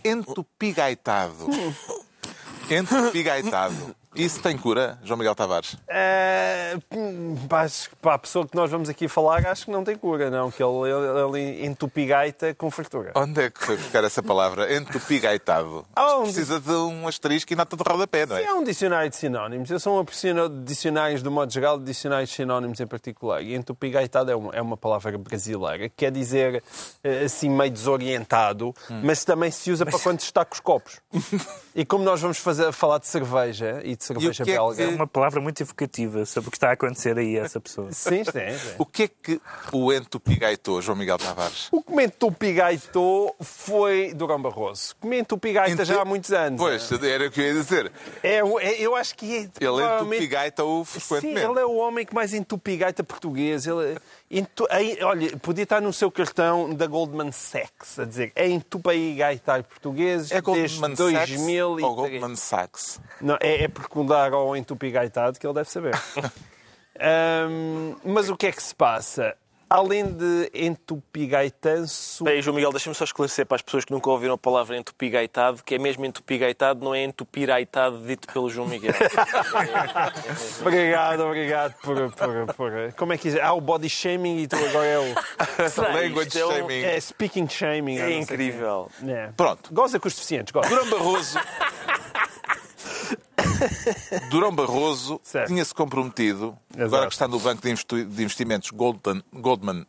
entupigaitado. 0.04 1.46
Entupigaitado. 2.70 3.94
Isso 4.14 4.40
tem 4.40 4.56
cura, 4.56 4.98
João 5.02 5.18
Miguel 5.18 5.34
Tavares? 5.34 5.76
É, 5.88 6.76
hum, 6.92 7.36
pá, 7.48 7.62
acho 7.62 7.90
que 7.90 7.96
para 7.96 8.14
a 8.14 8.18
pessoa 8.18 8.46
que 8.46 8.54
nós 8.54 8.70
vamos 8.70 8.88
aqui 8.88 9.08
falar, 9.08 9.46
acho 9.46 9.66
que 9.66 9.70
não 9.70 9.82
tem 9.82 9.96
cura, 9.96 10.30
não. 10.30 10.50
Que 10.50 10.62
ele, 10.62 10.88
ele, 10.88 11.40
ele 11.40 11.66
entupigaita 11.66 12.54
com 12.54 12.70
fartura. 12.70 13.12
Onde 13.16 13.42
é 13.42 13.50
que 13.50 13.64
foi 13.64 13.76
buscar 13.76 14.04
essa 14.04 14.22
palavra? 14.22 14.72
Entupigaitado. 14.74 15.84
Ah? 15.96 16.20
Precisa 16.22 16.60
de 16.60 16.70
um 16.70 17.08
asterisco 17.08 17.52
e 17.52 17.56
nota 17.56 17.76
de 17.76 17.82
rodapé, 17.86 18.26
não 18.26 18.36
é? 18.36 18.44
É 18.44 18.52
um 18.52 18.62
dicionário 18.62 19.10
de 19.10 19.16
sinónimos. 19.16 19.70
Eu 19.70 19.80
sou 19.80 19.96
um 19.96 20.00
aficionado 20.00 20.54
de 20.54 20.64
dicionários 20.64 21.22
do 21.22 21.30
modo 21.30 21.52
geral, 21.52 21.78
de 21.78 21.84
dicionários 21.84 22.30
de 22.30 22.36
sinónimos 22.36 22.80
em 22.80 22.86
particular. 22.86 23.42
E 23.42 23.54
entupigaitado 23.54 24.30
é 24.30 24.36
uma, 24.36 24.50
é 24.52 24.62
uma 24.62 24.76
palavra 24.76 25.16
brasileira 25.18 25.88
que 25.88 25.96
quer 25.96 26.12
dizer 26.12 26.62
eh, 27.02 27.24
assim 27.24 27.50
meio 27.50 27.70
desorientado, 27.70 28.74
mas 29.02 29.24
também 29.24 29.50
se 29.50 29.70
usa 29.70 29.84
para 29.84 29.98
quando 29.98 30.20
está 30.20 30.44
com 30.44 30.54
os 30.54 30.60
copos. 30.60 31.00
E 31.76 31.84
como 31.84 32.04
nós 32.04 32.20
vamos 32.20 32.38
fazer, 32.38 32.70
falar 32.70 32.98
de 32.98 33.08
cerveja 33.08 33.80
e 33.82 33.96
de 33.96 34.04
cerveja 34.04 34.44
e 34.44 34.46
belga. 34.46 34.80
É, 34.80 34.86
que... 34.86 34.92
é 34.92 34.94
uma 34.94 35.08
palavra 35.08 35.40
muito 35.40 35.60
evocativa 35.60 36.24
sobre 36.24 36.48
o 36.48 36.50
que 36.52 36.56
está 36.56 36.70
a 36.70 36.72
acontecer 36.74 37.18
aí 37.18 37.36
a 37.36 37.42
essa 37.42 37.60
pessoa. 37.60 37.90
Sim, 37.92 38.20
está 38.20 38.40
é, 38.40 38.52
é. 38.52 38.76
O 38.78 38.86
que 38.86 39.02
é 39.02 39.08
que 39.08 39.40
o 39.72 39.92
entupigaitou, 39.92 40.80
João 40.80 40.96
Miguel 40.96 41.18
Tavares? 41.18 41.68
O 41.72 41.82
que 41.82 41.92
me 41.92 42.04
entupigaitou 42.04 43.34
foi 43.40 44.14
Durão 44.14 44.40
Barroso. 44.40 44.94
Que 45.00 45.06
me 45.08 45.18
entupigaita 45.18 45.84
já 45.84 46.02
há 46.02 46.04
muitos 46.04 46.30
anos. 46.32 46.60
Pois, 46.60 46.92
é? 46.92 47.10
era 47.10 47.26
o 47.26 47.30
que 47.30 47.40
eu 47.40 47.44
ia 47.44 47.54
dizer. 47.54 47.92
É, 48.22 48.36
é- 48.38 48.80
eu 48.80 48.94
acho 48.94 49.16
que. 49.16 49.50
Ele 49.60 49.82
entupigaita-o 49.82 50.84
frequentemente. 50.84 51.40
Sim, 51.40 51.50
ele 51.50 51.60
é 51.60 51.66
o 51.66 51.74
homem 51.74 52.06
que 52.06 52.14
mais 52.14 52.32
entupigaita 52.32 53.02
português. 53.02 53.66
Ele... 53.66 53.98
Entu... 54.30 54.66
Olha, 55.02 55.36
podia 55.38 55.64
estar 55.64 55.80
no 55.80 55.92
seu 55.92 56.10
cartão 56.10 56.72
da 56.72 56.86
Goldman 56.86 57.30
Sachs 57.30 57.98
a 57.98 58.04
dizer 58.04 58.32
é 58.34 58.48
entupigaitar 58.48 59.62
português 59.64 60.30
é 60.30 60.40
desde 60.40 60.78
Goldman 60.80 60.94
2000 60.96 61.63
dele. 61.70 61.86
Ou 61.86 61.94
Goldman 61.94 62.36
Sachs. 62.36 63.00
Não, 63.20 63.36
é, 63.40 63.64
é 63.64 63.68
perguntar 63.68 64.32
ao 64.32 64.56
entupigaitado 64.56 65.38
que 65.38 65.46
ele 65.46 65.54
deve 65.54 65.70
saber. 65.70 65.94
um, 67.50 67.96
mas 68.04 68.28
o 68.28 68.36
que 68.36 68.46
é 68.46 68.52
que 68.52 68.62
se 68.62 68.74
passa? 68.74 69.36
Além 69.74 70.06
de 70.06 70.48
entupigaitanço... 70.54 72.22
Bem, 72.22 72.40
João 72.40 72.54
Miguel, 72.54 72.70
deixa-me 72.70 72.94
só 72.94 73.02
esclarecer 73.02 73.44
para 73.44 73.56
as 73.56 73.62
pessoas 73.62 73.84
que 73.84 73.90
nunca 73.90 74.08
ouviram 74.08 74.34
a 74.34 74.38
palavra 74.38 74.76
entupigaitado, 74.76 75.64
que 75.64 75.74
é 75.74 75.78
mesmo 75.80 76.04
entupigaitado, 76.04 76.84
não 76.84 76.94
é 76.94 77.02
entupiraitado 77.02 77.98
dito 78.06 78.32
pelo 78.32 78.48
João 78.48 78.68
Miguel. 78.68 78.94
Obrigado, 80.60 81.24
obrigado 81.24 81.74
por, 81.82 82.12
por, 82.12 82.54
por... 82.54 82.92
Como 82.96 83.14
é 83.14 83.18
que 83.18 83.30
diz? 83.30 83.40
Há 83.40 83.52
o 83.52 83.60
body 83.60 83.88
shaming 83.88 84.42
e 84.42 84.46
tu 84.46 84.54
agora 84.54 84.86
é 84.86 84.98
o... 85.00 85.12
Será 85.68 85.92
Language? 85.92 86.38
É 86.38 86.46
um- 86.46 86.52
shaming. 86.52 86.82
É 86.84 87.00
speaking 87.00 87.48
shaming. 87.48 87.98
É 87.98 88.12
incrível. 88.12 88.88
É. 89.04 89.30
Pronto. 89.36 89.74
Goza 89.74 89.98
com 89.98 90.06
os 90.06 90.14
deficientes, 90.14 90.52
goza. 90.52 90.68
Durão 90.68 90.88
Barroso. 90.88 91.36
Durão 94.30 94.54
Barroso 94.54 95.20
tinha-se 95.46 95.74
comprometido, 95.74 96.56
Exato. 96.74 96.84
agora 96.86 97.06
que 97.08 97.12
está 97.14 97.28
no 97.28 97.38
banco 97.38 97.62
de 97.62 97.70
investi- 97.70 98.04
de 98.04 98.22
investimentos 98.22 98.70
Goldman, 98.70 99.22
Goldman 99.32 99.86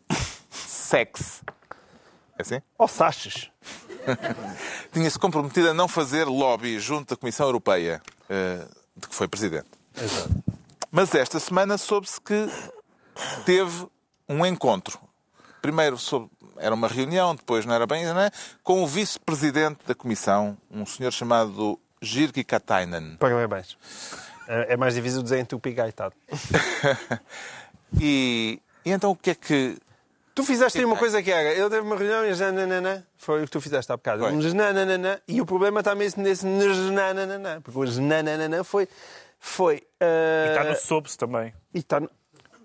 Sachs, 0.51 1.41
é 2.37 2.41
assim? 2.41 2.61
Ó 2.77 2.87
Sachs. 2.87 3.49
Tinha-se 4.93 5.17
comprometido 5.17 5.69
a 5.69 5.73
não 5.73 5.87
fazer 5.87 6.25
lobby 6.25 6.79
junto 6.79 7.09
da 7.15 7.19
Comissão 7.19 7.47
Europeia, 7.47 8.01
eh, 8.29 8.65
de 8.95 9.07
que 9.07 9.15
foi 9.15 9.27
presidente. 9.27 9.67
Exato. 9.99 10.29
Mas 10.91 11.13
esta 11.15 11.39
semana 11.39 11.77
soube-se 11.77 12.21
que 12.21 12.47
teve 13.45 13.87
um 14.29 14.45
encontro 14.45 14.99
primeiro 15.61 15.97
soube, 15.97 16.29
era 16.57 16.75
uma 16.75 16.87
reunião, 16.87 17.33
depois 17.35 17.65
não 17.65 17.73
era 17.73 17.87
bem, 17.87 18.05
não 18.05 18.19
é? 18.19 18.29
com 18.63 18.83
o 18.83 18.87
vice-presidente 18.87 19.79
da 19.87 19.95
Comissão, 19.95 20.55
um 20.69 20.85
senhor 20.85 21.11
chamado 21.11 21.79
Jirki 22.01 22.43
Katainen. 22.43 23.17
Parabéns. 23.17 23.77
É 24.47 24.73
é 24.73 24.77
mais 24.77 24.93
difícil 24.93 25.23
dizer 25.23 25.39
em 25.39 25.45
tupi 25.45 25.73
gaitado. 25.73 26.15
E, 28.01 28.59
e 28.83 28.91
então 28.91 29.11
o 29.11 29.15
que 29.15 29.31
é 29.31 29.35
que. 29.35 29.77
Tu 30.33 30.43
fizeste 30.43 30.79
aí 30.79 30.85
uma 30.85 30.97
coisa 30.97 31.23
que 31.23 31.31
era, 31.31 31.53
ele 31.53 31.69
teve 31.69 31.79
uma 31.79 31.95
reunião 31.95 32.25
e 32.25 32.33
já 32.33 32.51
nananã, 32.51 33.01
foi 33.15 33.43
o 33.43 33.45
que 33.45 33.51
tu 33.51 33.61
fizeste 33.61 33.89
há 33.89 33.95
bocado. 33.95 34.25
Um 34.25 34.41
nananã, 34.53 35.17
e 35.25 35.39
o 35.39 35.45
problema 35.45 35.79
está 35.79 35.95
mesmo 35.95 36.21
nesse 36.21 36.45
nananã, 36.45 37.61
porque 37.61 37.79
o 37.79 38.01
nananã 38.01 38.61
foi... 38.61 38.89
foi 39.39 39.75
E 39.75 40.49
está 40.49 40.65
eh, 40.65 40.69
no 40.71 40.75
soube-se 40.75 41.17
também. 41.17 41.53
E 41.73 41.79
está 41.79 42.01
no... 42.01 42.09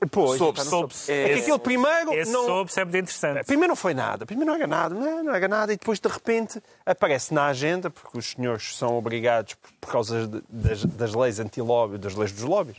Pois, 0.08 0.38
Soube-se. 0.38 0.62
está 0.62 0.64
no 0.64 0.70
Soube-se. 0.70 1.12
É 1.12 1.34
que 1.34 1.40
aquilo 1.40 1.58
primeiro 1.58 2.14
Esse 2.14 2.32
não... 2.32 2.46
soube-se 2.46 2.80
é 2.80 2.84
muito 2.84 2.96
interessante. 2.96 3.44
Primeiro 3.44 3.70
não 3.70 3.76
foi 3.76 3.92
nada, 3.92 4.24
primeiro 4.24 4.50
não 4.50 4.56
era 4.56 4.66
nada, 4.66 4.94
não, 4.94 5.24
não 5.24 5.34
era 5.34 5.48
nada, 5.48 5.72
e 5.72 5.76
depois 5.76 6.00
de 6.00 6.08
repente 6.08 6.62
aparece 6.86 7.34
na 7.34 7.46
agenda, 7.46 7.90
porque 7.90 8.16
os 8.16 8.30
senhores 8.30 8.76
são 8.76 8.96
obrigados, 8.96 9.56
por, 9.80 9.90
causa 9.90 10.26
das, 10.48 10.84
das 10.84 11.14
leis 11.14 11.38
anti-lobby, 11.38 11.98
das 11.98 12.14
leis 12.14 12.32
dos 12.32 12.44
lobbies, 12.44 12.78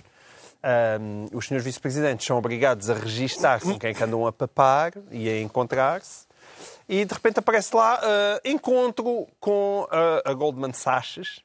ahm, 0.63 1.27
os 1.31 1.47
senhores 1.47 1.63
vice-presidentes 1.63 2.25
são 2.25 2.37
obrigados 2.37 2.89
a 2.89 2.93
registar-se 2.93 3.65
com 3.65 3.77
quem 3.77 3.91
é 3.91 3.93
que 3.93 4.03
andam 4.03 4.25
a 4.25 4.31
papar 4.31 4.93
e 5.11 5.29
a 5.29 5.39
encontrar-se, 5.41 6.25
e 6.89 7.05
de 7.05 7.13
repente 7.13 7.39
aparece 7.39 7.75
lá 7.75 7.99
ah, 8.01 8.41
encontro 8.43 9.27
com 9.39 9.87
ah, 9.91 10.21
a 10.25 10.33
Goldman 10.33 10.73
Sachs, 10.73 11.43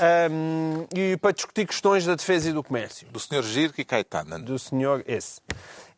ahm, 0.00 0.86
e 0.94 1.16
para 1.16 1.32
discutir 1.32 1.66
questões 1.66 2.04
da 2.04 2.14
defesa 2.14 2.50
e 2.50 2.52
do 2.52 2.62
comércio 2.62 3.06
do 3.08 3.20
senhor 3.20 3.42
Jirki 3.42 3.84
Katainen. 3.84 4.42
do 4.42 4.58
senhor 4.58 5.04
esse. 5.06 5.40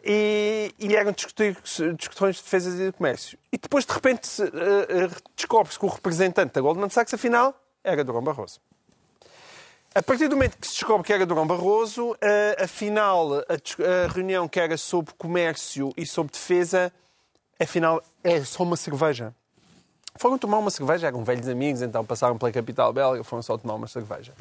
E, 0.04 0.74
e 0.78 0.96
eram 0.96 1.12
discutir, 1.12 1.56
discussões 1.96 2.36
de 2.36 2.42
defesa 2.42 2.70
e 2.70 2.86
de 2.86 2.92
comércio. 2.92 3.38
E 3.52 3.56
depois, 3.56 3.86
de 3.86 3.92
repente, 3.92 4.28
eh, 4.42 4.46
eh, 5.04 5.10
descobre-se 5.36 5.78
que 5.78 5.84
o 5.84 5.88
representante 5.88 6.54
da 6.54 6.60
Goldman 6.60 6.88
Sachs, 6.88 7.14
afinal, 7.14 7.54
era 7.84 8.02
Durão 8.02 8.22
Barroso. 8.22 8.60
A 9.94 10.02
partir 10.02 10.26
do 10.26 10.34
momento 10.34 10.58
que 10.58 10.66
se 10.66 10.72
descobre 10.72 11.06
que 11.06 11.12
era 11.12 11.24
Durão 11.24 11.46
Barroso, 11.46 12.16
eh, 12.20 12.56
afinal, 12.58 13.44
a 13.48 14.12
reunião 14.12 14.48
que 14.48 14.58
era 14.58 14.76
sobre 14.76 15.14
comércio 15.14 15.92
e 15.96 16.04
sobre 16.04 16.32
defesa, 16.32 16.92
afinal, 17.60 18.02
é 18.24 18.42
só 18.42 18.64
uma 18.64 18.76
cerveja. 18.76 19.32
Foram 20.16 20.36
tomar 20.38 20.58
uma 20.58 20.70
cerveja, 20.70 21.06
eram 21.06 21.24
velhos 21.24 21.48
amigos, 21.48 21.82
então 21.82 22.04
passaram 22.04 22.36
pela 22.38 22.52
capital 22.52 22.92
belga, 22.92 23.24
foram 23.24 23.42
só 23.42 23.56
tomar 23.56 23.74
uma 23.74 23.86
cerveja. 23.88 24.32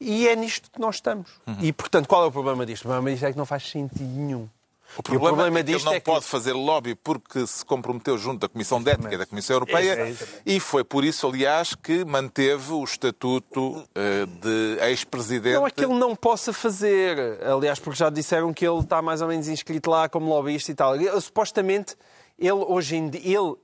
E 0.00 0.26
é 0.26 0.34
nisto 0.34 0.70
que 0.70 0.80
nós 0.80 0.96
estamos. 0.96 1.30
E, 1.60 1.72
portanto, 1.72 2.08
qual 2.08 2.24
é 2.24 2.26
o 2.26 2.32
problema 2.32 2.66
disto? 2.66 2.84
O 2.84 2.88
problema 2.88 3.10
disto 3.10 3.24
é 3.26 3.32
que 3.32 3.38
não 3.38 3.46
faz 3.46 3.68
sentido 3.70 4.02
nenhum. 4.04 4.48
O 4.94 5.02
problema, 5.02 5.46
é 5.58 5.62
que 5.64 5.70
ele 5.72 5.84
não 5.84 5.92
é 5.94 6.00
que- 6.00 6.04
pode 6.04 6.26
fazer 6.26 6.52
lobby 6.52 6.94
porque 6.94 7.46
se 7.46 7.64
comprometeu 7.64 8.18
junto 8.18 8.40
da 8.40 8.48
Comissão 8.48 8.82
de 8.82 8.90
Ética 8.90 9.16
da 9.16 9.24
Comissão 9.24 9.54
Europeia 9.56 9.92
Exatamente. 10.06 10.42
e 10.44 10.60
foi 10.60 10.84
por 10.84 11.02
isso, 11.02 11.26
aliás, 11.26 11.74
que 11.74 12.04
manteve 12.04 12.72
o 12.72 12.84
estatuto 12.84 13.88
eh, 13.94 14.26
de 14.26 14.84
ex-presidente. 14.84 15.54
Não 15.54 15.66
é 15.66 15.70
que 15.70 15.82
ele 15.82 15.94
não 15.94 16.14
possa 16.14 16.52
fazer. 16.52 17.42
Aliás, 17.42 17.78
porque 17.78 17.98
já 17.98 18.10
disseram 18.10 18.52
que 18.52 18.66
ele 18.66 18.80
está 18.80 19.00
mais 19.00 19.22
ou 19.22 19.28
menos 19.28 19.48
inscrito 19.48 19.88
lá 19.88 20.10
como 20.10 20.28
lobbyista 20.28 20.70
e 20.70 20.74
tal. 20.74 20.94
Ele, 20.94 21.20
supostamente, 21.22 21.96
ele 22.38 22.52
hoje 22.52 22.96
em 22.96 23.08
dia, 23.08 23.38
ele, 23.38 23.54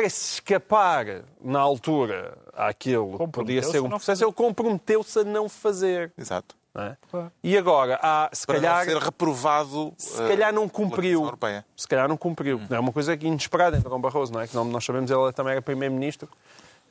para 0.00 0.10
se 0.10 0.34
escapar 0.34 1.06
na 1.40 1.60
altura 1.60 2.36
àquilo 2.54 3.18
que 3.18 3.26
podia 3.28 3.62
ser 3.62 3.80
um 3.80 3.84
não 3.88 3.96
processo, 3.98 4.24
ele 4.24 4.32
comprometeu-se 4.32 5.18
a 5.20 5.24
não 5.24 5.48
fazer. 5.48 6.12
Exato. 6.18 6.54
não 6.74 6.82
é? 6.84 6.96
E 7.42 7.56
agora, 7.56 7.98
há, 8.02 8.28
se 8.32 8.46
Para 8.46 8.56
calhar. 8.56 8.84
não 8.86 8.92
ser 8.92 8.98
reprovado. 9.02 9.94
Se 9.96 10.22
eh, 10.22 10.28
calhar 10.28 10.52
não 10.52 10.68
pela 10.68 10.72
cumpriu. 10.90 11.32
Se 11.76 11.86
calhar 11.88 12.08
não 12.08 12.16
cumpriu. 12.16 12.60
É 12.70 12.78
uma 12.78 12.92
coisa 12.92 13.16
que 13.16 13.26
inesperada 13.26 13.76
em 13.76 13.80
Durão 13.80 14.00
Barroso, 14.00 14.32
não 14.32 14.40
é? 14.40 14.46
Que 14.48 14.54
não- 14.54 14.64
nós 14.64 14.84
sabemos, 14.84 15.10
ele 15.10 15.32
também 15.32 15.52
era 15.52 15.62
primeiro-ministro 15.62 16.28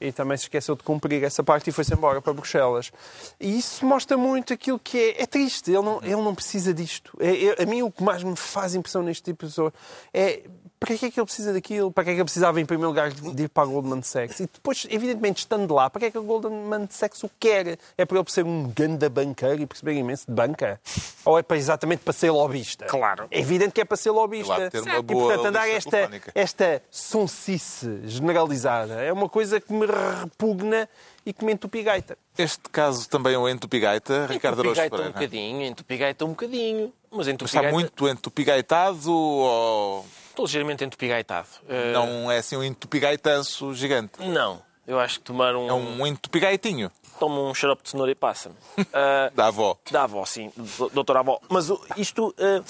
e 0.01 0.11
também 0.11 0.35
se 0.37 0.43
esqueceu 0.45 0.75
de 0.75 0.83
cumprir 0.83 1.23
essa 1.23 1.43
parte 1.43 1.69
e 1.69 1.73
foi-se 1.73 1.93
embora 1.93 2.21
para 2.21 2.33
Bruxelas. 2.33 2.91
E 3.39 3.57
isso 3.59 3.85
mostra 3.85 4.17
muito 4.17 4.51
aquilo 4.53 4.79
que 4.79 4.97
é. 4.97 5.23
É 5.23 5.25
triste, 5.25 5.69
ele 5.71 5.81
não, 5.83 5.97
ele 6.01 6.15
não 6.15 6.33
precisa 6.35 6.73
disto. 6.73 7.15
É- 7.19 7.45
é- 7.61 7.63
a 7.63 7.65
mim 7.65 7.83
o 7.83 7.91
que 7.91 8.03
mais 8.03 8.23
me 8.23 8.35
faz 8.35 8.75
impressão 8.75 9.03
neste 9.03 9.23
tipo 9.23 9.45
de 9.45 9.49
pessoa 9.51 9.73
é. 10.13 10.43
Para 10.83 10.97
que 10.97 11.05
é 11.05 11.11
que 11.11 11.17
ele 11.17 11.25
precisa 11.25 11.53
daquilo? 11.53 11.91
Para 11.91 12.03
que 12.03 12.09
é 12.09 12.13
que 12.13 12.19
ele 12.19 12.25
precisava, 12.25 12.59
em 12.59 12.65
primeiro 12.65 12.89
lugar, 12.89 13.09
de 13.09 13.43
ir 13.43 13.47
para 13.47 13.63
a 13.63 13.65
Goldman 13.65 14.01
Sachs? 14.01 14.41
E 14.41 14.49
depois, 14.51 14.85
evidentemente, 14.89 15.37
estando 15.37 15.73
lá, 15.73 15.89
para 15.89 16.01
que 16.01 16.05
é 16.07 16.11
que 16.11 16.17
a 16.17 16.21
Goldman 16.21 16.87
Sachs 16.89 17.23
o 17.23 17.31
quer? 17.39 17.79
É 17.97 18.05
para 18.05 18.19
ele 18.19 18.29
ser 18.29 18.43
um 18.43 18.69
ganda 18.75 19.09
banqueiro 19.09 19.61
e 19.61 19.65
perceber 19.65 19.93
imenso 19.93 20.25
de 20.27 20.33
banca? 20.33 20.81
Ou 21.23 21.39
é 21.39 21.41
para, 21.41 21.55
exatamente 21.55 22.01
para 22.01 22.11
ser 22.11 22.31
lobbyista? 22.31 22.85
Claro. 22.85 23.27
É 23.31 23.39
evidente 23.39 23.71
que 23.71 23.79
é 23.79 23.85
para 23.85 23.95
ser 23.95 24.11
lobbyista. 24.11 24.55
Claro, 24.55 24.71
ter 24.71 24.81
uma 24.81 24.97
e, 24.97 25.03
portanto, 25.03 25.45
andar 25.45 25.69
esta, 25.69 25.89
telefónica. 25.89 26.31
esta 26.35 26.81
sonsice 26.91 28.01
generalizada 28.03 28.95
é 28.95 29.13
uma 29.13 29.29
coisa 29.29 29.61
que 29.61 29.71
me 29.71 29.85
repugna 29.85 30.89
e 31.25 31.31
que 31.31 31.45
me 31.45 31.53
entupi 31.53 31.81
gaita. 31.81 32.17
Este 32.37 32.69
caso 32.69 33.07
também 33.07 33.35
é 33.35 33.37
o 33.37 33.47
entupigaita, 33.47 34.25
Ricardo 34.25 34.59
Araújo 34.59 34.81
Entupigaita 34.81 34.95
um 34.95 34.97
Pereira. 34.97 35.13
bocadinho, 35.13 35.61
entupigaita 35.65 36.25
um 36.25 36.29
bocadinho. 36.29 36.93
Mas 37.09 37.27
Está 37.27 37.31
entupigaita... 37.31 37.71
muito 37.71 38.09
entupigaitado 38.09 39.11
ou 39.11 40.05
Estou 40.33 40.45
ligeiramente 40.45 40.83
entupigaitado. 40.83 41.47
Eh, 41.69 41.91
não 41.91 42.31
é 42.31 42.39
assim 42.39 42.57
um 42.57 42.63
entupigaitanço 42.63 43.71
gigante? 43.75 44.13
Não. 44.19 44.59
Eu 44.87 44.99
acho 44.99 45.19
que 45.19 45.25
tomar 45.25 45.55
um... 45.55 45.69
É 45.69 45.73
um 45.73 46.07
entupigaitinho 46.07 46.91
Toma 47.19 47.39
um 47.39 47.53
xarope 47.53 47.83
de 47.83 47.89
cenoura 47.91 48.11
e 48.11 48.15
passa-me. 48.15 48.55
Ah, 48.91 49.29
da 49.35 49.45
avó. 49.45 49.77
Da 49.91 50.03
avó, 50.05 50.25
sim. 50.25 50.51
do- 50.55 50.89
Doutora 50.89 51.19
avó. 51.19 51.39
Mas 51.47 51.69
isto 51.95 52.33
eh, 52.39 52.63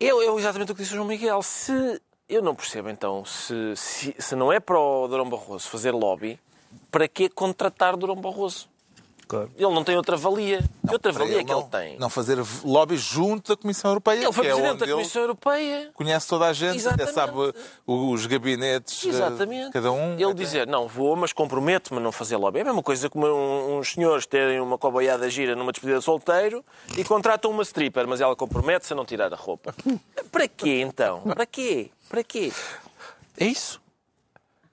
é, 0.00 0.06
é 0.08 0.34
exatamente 0.34 0.72
o 0.72 0.74
que 0.74 0.80
disse 0.80 0.94
o 0.94 0.96
João 0.96 1.06
Miguel. 1.06 1.42
Se 1.42 2.00
eu 2.26 2.40
não 2.40 2.54
percebo, 2.54 2.88
então, 2.88 3.22
se, 3.26 3.76
se, 3.76 4.16
se 4.18 4.34
não 4.34 4.50
é 4.50 4.58
para 4.58 4.78
o 4.80 5.06
Durão 5.06 5.28
Barroso 5.28 5.68
fazer 5.68 5.90
lobby, 5.90 6.40
para 6.90 7.06
que 7.06 7.28
contratar 7.28 7.96
Durão 7.98 8.16
Barroso? 8.16 8.66
Claro. 9.30 9.48
Ele 9.56 9.72
não 9.72 9.84
tem 9.84 9.96
outra 9.96 10.16
valia. 10.16 10.58
que 10.84 10.92
outra 10.92 11.12
valia 11.12 11.40
é 11.40 11.44
que 11.44 11.52
não, 11.52 11.60
ele 11.60 11.68
tem? 11.68 11.98
Não 12.00 12.10
fazer 12.10 12.36
lobby 12.64 12.96
junto 12.96 13.54
da 13.54 13.62
Comissão 13.62 13.92
Europeia, 13.92 14.16
Ele 14.24 14.32
foi 14.32 14.44
que 14.44 14.50
é 14.50 14.54
presidente 14.54 14.72
onde 14.72 14.86
da 14.86 14.92
Comissão 14.92 15.22
ele 15.22 15.26
Europeia. 15.26 15.90
conhece 15.94 16.26
toda 16.26 16.46
a 16.46 16.52
gente, 16.52 16.88
até 16.88 17.06
sabe 17.06 17.32
os 17.86 18.26
gabinetes, 18.26 19.04
Exatamente. 19.06 19.70
cada 19.72 19.92
um. 19.92 20.14
Ele 20.14 20.24
até- 20.24 20.34
dizer, 20.34 20.66
não, 20.66 20.88
vou, 20.88 21.14
mas 21.14 21.32
comprometo-me 21.32 22.00
a 22.00 22.02
não 22.02 22.10
fazer 22.10 22.36
lobby. 22.38 22.58
É 22.58 22.62
a 22.62 22.64
mesma 22.64 22.82
coisa 22.82 23.08
que 23.08 23.16
um- 23.16 23.78
uns 23.78 23.92
senhores 23.92 24.26
terem 24.26 24.58
uma 24.60 24.76
coboiada 24.76 25.30
gira 25.30 25.54
numa 25.54 25.70
despedida 25.70 26.00
de 26.00 26.04
solteiro 26.04 26.64
e 26.98 27.04
contratam 27.04 27.52
uma 27.52 27.62
stripper, 27.62 28.08
mas 28.08 28.20
ela 28.20 28.34
compromete-se 28.34 28.92
a 28.92 28.96
não 28.96 29.04
tirar 29.04 29.32
a 29.32 29.36
roupa. 29.36 29.72
Para 30.32 30.48
quê, 30.48 30.80
então? 30.80 31.20
Para 31.20 31.46
quê? 31.46 31.88
Para 32.08 32.24
quê? 32.24 32.52
É 33.38 33.44
isso. 33.46 33.80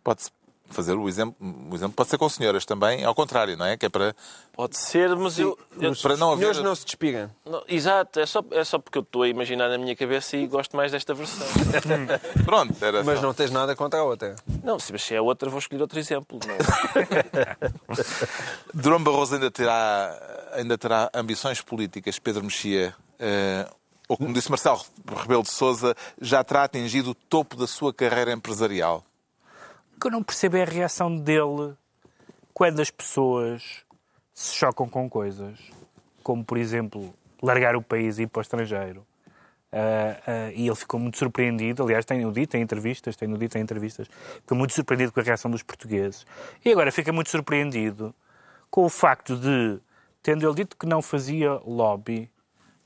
Pode-se 0.03 0.31
fazer 0.69 0.93
o 0.93 1.07
exemplo, 1.07 1.35
o 1.71 1.75
exemplo 1.75 1.93
pode 1.95 2.09
ser 2.09 2.17
com 2.17 2.27
senhoras 2.29 2.65
também, 2.65 3.03
ao 3.03 3.15
contrário, 3.15 3.55
não 3.57 3.65
é? 3.65 3.77
Que 3.77 3.85
é 3.85 3.89
para, 3.89 4.15
Pode 4.53 4.77
ser, 4.77 5.15
mas 5.15 5.37
eu... 5.39 5.57
eu- 5.79 5.95
para 6.01 6.17
não 6.17 6.31
haver. 6.31 6.39
Senhores 6.41 6.61
não 6.61 6.75
se 6.75 6.83
despigam. 6.85 7.29
não, 7.45 7.63
exato, 7.67 8.19
é 8.19 8.25
só, 8.25 8.43
é 8.51 8.63
só 8.63 8.77
porque 8.79 8.97
eu 8.97 9.01
estou 9.03 9.23
a 9.23 9.27
imaginar 9.27 9.69
na 9.69 9.77
minha 9.77 9.95
cabeça 9.95 10.35
e 10.35 10.47
gosto 10.47 10.75
mais 10.75 10.91
desta 10.91 11.13
versão. 11.13 11.47
Pronto, 12.45 12.73
era 12.83 13.03
Mas 13.03 13.19
só. 13.19 13.25
não 13.25 13.33
tens 13.33 13.51
nada 13.51 13.75
contra 13.75 13.99
a 13.99 14.03
outra. 14.03 14.35
Não, 14.63 14.79
se 14.79 14.91
mas 14.91 15.03
se 15.03 15.13
é 15.15 15.21
outra, 15.21 15.49
vou 15.49 15.59
escolher 15.59 15.81
outro 15.81 15.99
exemplo. 15.99 16.39
É? 16.47 17.67
Durão 18.73 19.01
Barroso 19.03 19.35
ainda 19.35 19.51
terá, 19.51 20.49
ainda 20.53 20.77
terá 20.77 21.09
ambições 21.13 21.61
políticas, 21.61 22.19
Pedro 22.19 22.43
Mexia, 22.43 22.93
eh, 23.19 23.67
ou 24.07 24.17
como 24.17 24.33
disse 24.33 24.49
Marcelo 24.49 24.81
Rebelo 25.15 25.43
de 25.43 25.51
Souza, 25.51 25.95
já 26.21 26.43
terá 26.43 26.63
atingido 26.63 27.11
o 27.11 27.15
topo 27.15 27.55
da 27.55 27.67
sua 27.67 27.93
carreira 27.93 28.31
empresarial. 28.31 29.03
O 29.97 29.99
que 29.99 30.05
eu 30.05 30.11
não 30.11 30.21
percebo 30.21 30.57
é 30.57 30.61
a 30.61 30.65
reação 30.65 31.17
dele 31.17 31.75
quando 32.53 32.79
as 32.79 32.91
pessoas 32.91 33.83
se 34.31 34.53
chocam 34.53 34.87
com 34.87 35.09
coisas, 35.09 35.59
como, 36.21 36.45
por 36.45 36.59
exemplo, 36.59 37.11
largar 37.41 37.75
o 37.75 37.81
país 37.81 38.19
e 38.19 38.21
ir 38.21 38.27
para 38.27 38.39
o 38.39 38.41
estrangeiro. 38.43 39.03
Ah, 39.71 40.21
ah, 40.27 40.51
e 40.53 40.67
ele 40.67 40.75
ficou 40.75 40.99
muito 40.99 41.17
surpreendido, 41.17 41.81
aliás, 41.81 42.05
tem-o 42.05 42.31
dito 42.31 42.55
em 42.55 42.61
entrevistas, 42.61 43.15
tem-o 43.15 43.39
dito 43.39 43.57
em 43.57 43.61
entrevistas, 43.61 44.07
ficou 44.41 44.55
muito 44.55 44.71
surpreendido 44.71 45.11
com 45.11 45.19
a 45.19 45.23
reação 45.23 45.49
dos 45.49 45.63
portugueses. 45.63 46.27
E 46.63 46.71
agora 46.71 46.91
fica 46.91 47.11
muito 47.11 47.31
surpreendido 47.31 48.13
com 48.69 48.85
o 48.85 48.89
facto 48.89 49.35
de, 49.35 49.79
tendo 50.21 50.47
ele 50.47 50.53
dito 50.53 50.77
que 50.77 50.85
não 50.85 51.01
fazia 51.01 51.53
lobby, 51.65 52.29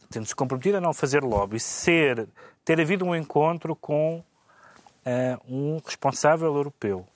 tendo-se 0.09 0.33
comprometido 0.33 0.77
a 0.77 0.81
não 0.81 0.93
fazer 0.93 1.25
lobby, 1.25 1.59
ser, 1.59 2.29
ter 2.63 2.79
havido 2.79 3.03
um 3.03 3.13
encontro 3.13 3.75
com 3.75 4.23
ah, 5.05 5.39
um 5.47 5.79
responsável 5.83 6.47
europeu 6.47 7.07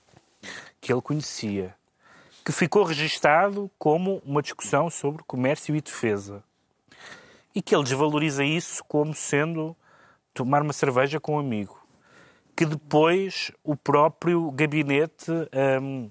que 0.80 0.92
ele 0.92 1.02
conhecia, 1.02 1.76
que 2.44 2.52
ficou 2.52 2.84
registado 2.84 3.70
como 3.78 4.22
uma 4.26 4.42
discussão 4.42 4.90
sobre 4.90 5.24
comércio 5.24 5.76
e 5.76 5.82
defesa. 5.82 6.44
E 7.54 7.62
que 7.62 7.74
ele 7.74 7.84
desvaloriza 7.84 8.44
isso 8.44 8.84
como 8.84 9.14
sendo 9.14 9.76
tomar 10.34 10.62
uma 10.62 10.74
cerveja 10.74 11.20
com 11.20 11.36
um 11.36 11.40
amigo. 11.40 11.80
Que 12.56 12.66
depois 12.66 13.52
o 13.64 13.76
próprio 13.76 14.52
gabinete 14.52 15.32
hum, 15.82 16.10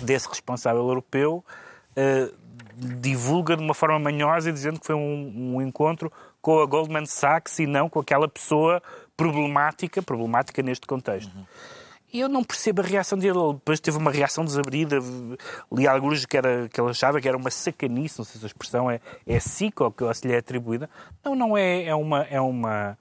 desse 0.00 0.28
responsável 0.28 0.82
europeu 0.82 1.44
uh, 1.90 2.34
divulga 2.74 3.56
de 3.56 3.62
uma 3.62 3.74
forma 3.74 3.98
manhosa 3.98 4.52
dizendo 4.52 4.80
que 4.80 4.86
foi 4.86 4.94
um, 4.94 5.56
um 5.56 5.62
encontro 5.62 6.10
com 6.40 6.60
a 6.60 6.66
Goldman 6.66 7.06
Sachs 7.06 7.58
e 7.58 7.66
não 7.66 7.88
com 7.88 8.00
aquela 8.00 8.28
pessoa 8.28 8.82
problemática, 9.22 10.02
problemática 10.02 10.62
neste 10.62 10.86
contexto. 10.86 11.34
Uhum. 11.34 11.44
E 12.12 12.20
eu 12.20 12.28
não 12.28 12.44
percebo 12.44 12.82
a 12.82 12.84
reação 12.84 13.16
dele. 13.16 13.38
Ele 13.38 13.54
depois 13.54 13.80
teve 13.80 13.96
uma 13.96 14.10
reação 14.10 14.44
desabrida. 14.44 14.98
Li 15.72 15.86
alguns 15.86 16.26
que, 16.26 16.36
era, 16.36 16.68
que 16.68 16.78
ele 16.78 16.90
achava 16.90 17.20
que 17.20 17.26
era 17.28 17.36
uma 17.36 17.50
sacanice, 17.50 18.18
não 18.18 18.24
sei 18.24 18.38
se 18.38 18.44
a 18.44 18.48
expressão 18.48 18.90
é, 18.90 19.00
é 19.26 19.40
sica 19.40 19.84
ou 19.84 19.90
que 19.90 20.12
se 20.12 20.28
lhe 20.28 20.34
é 20.34 20.38
atribuída. 20.38 20.90
Não, 21.24 21.34
não 21.34 21.56
é. 21.56 21.84
É 21.84 21.94
uma. 21.94 22.22
É 22.24 22.40
uma 22.40 22.98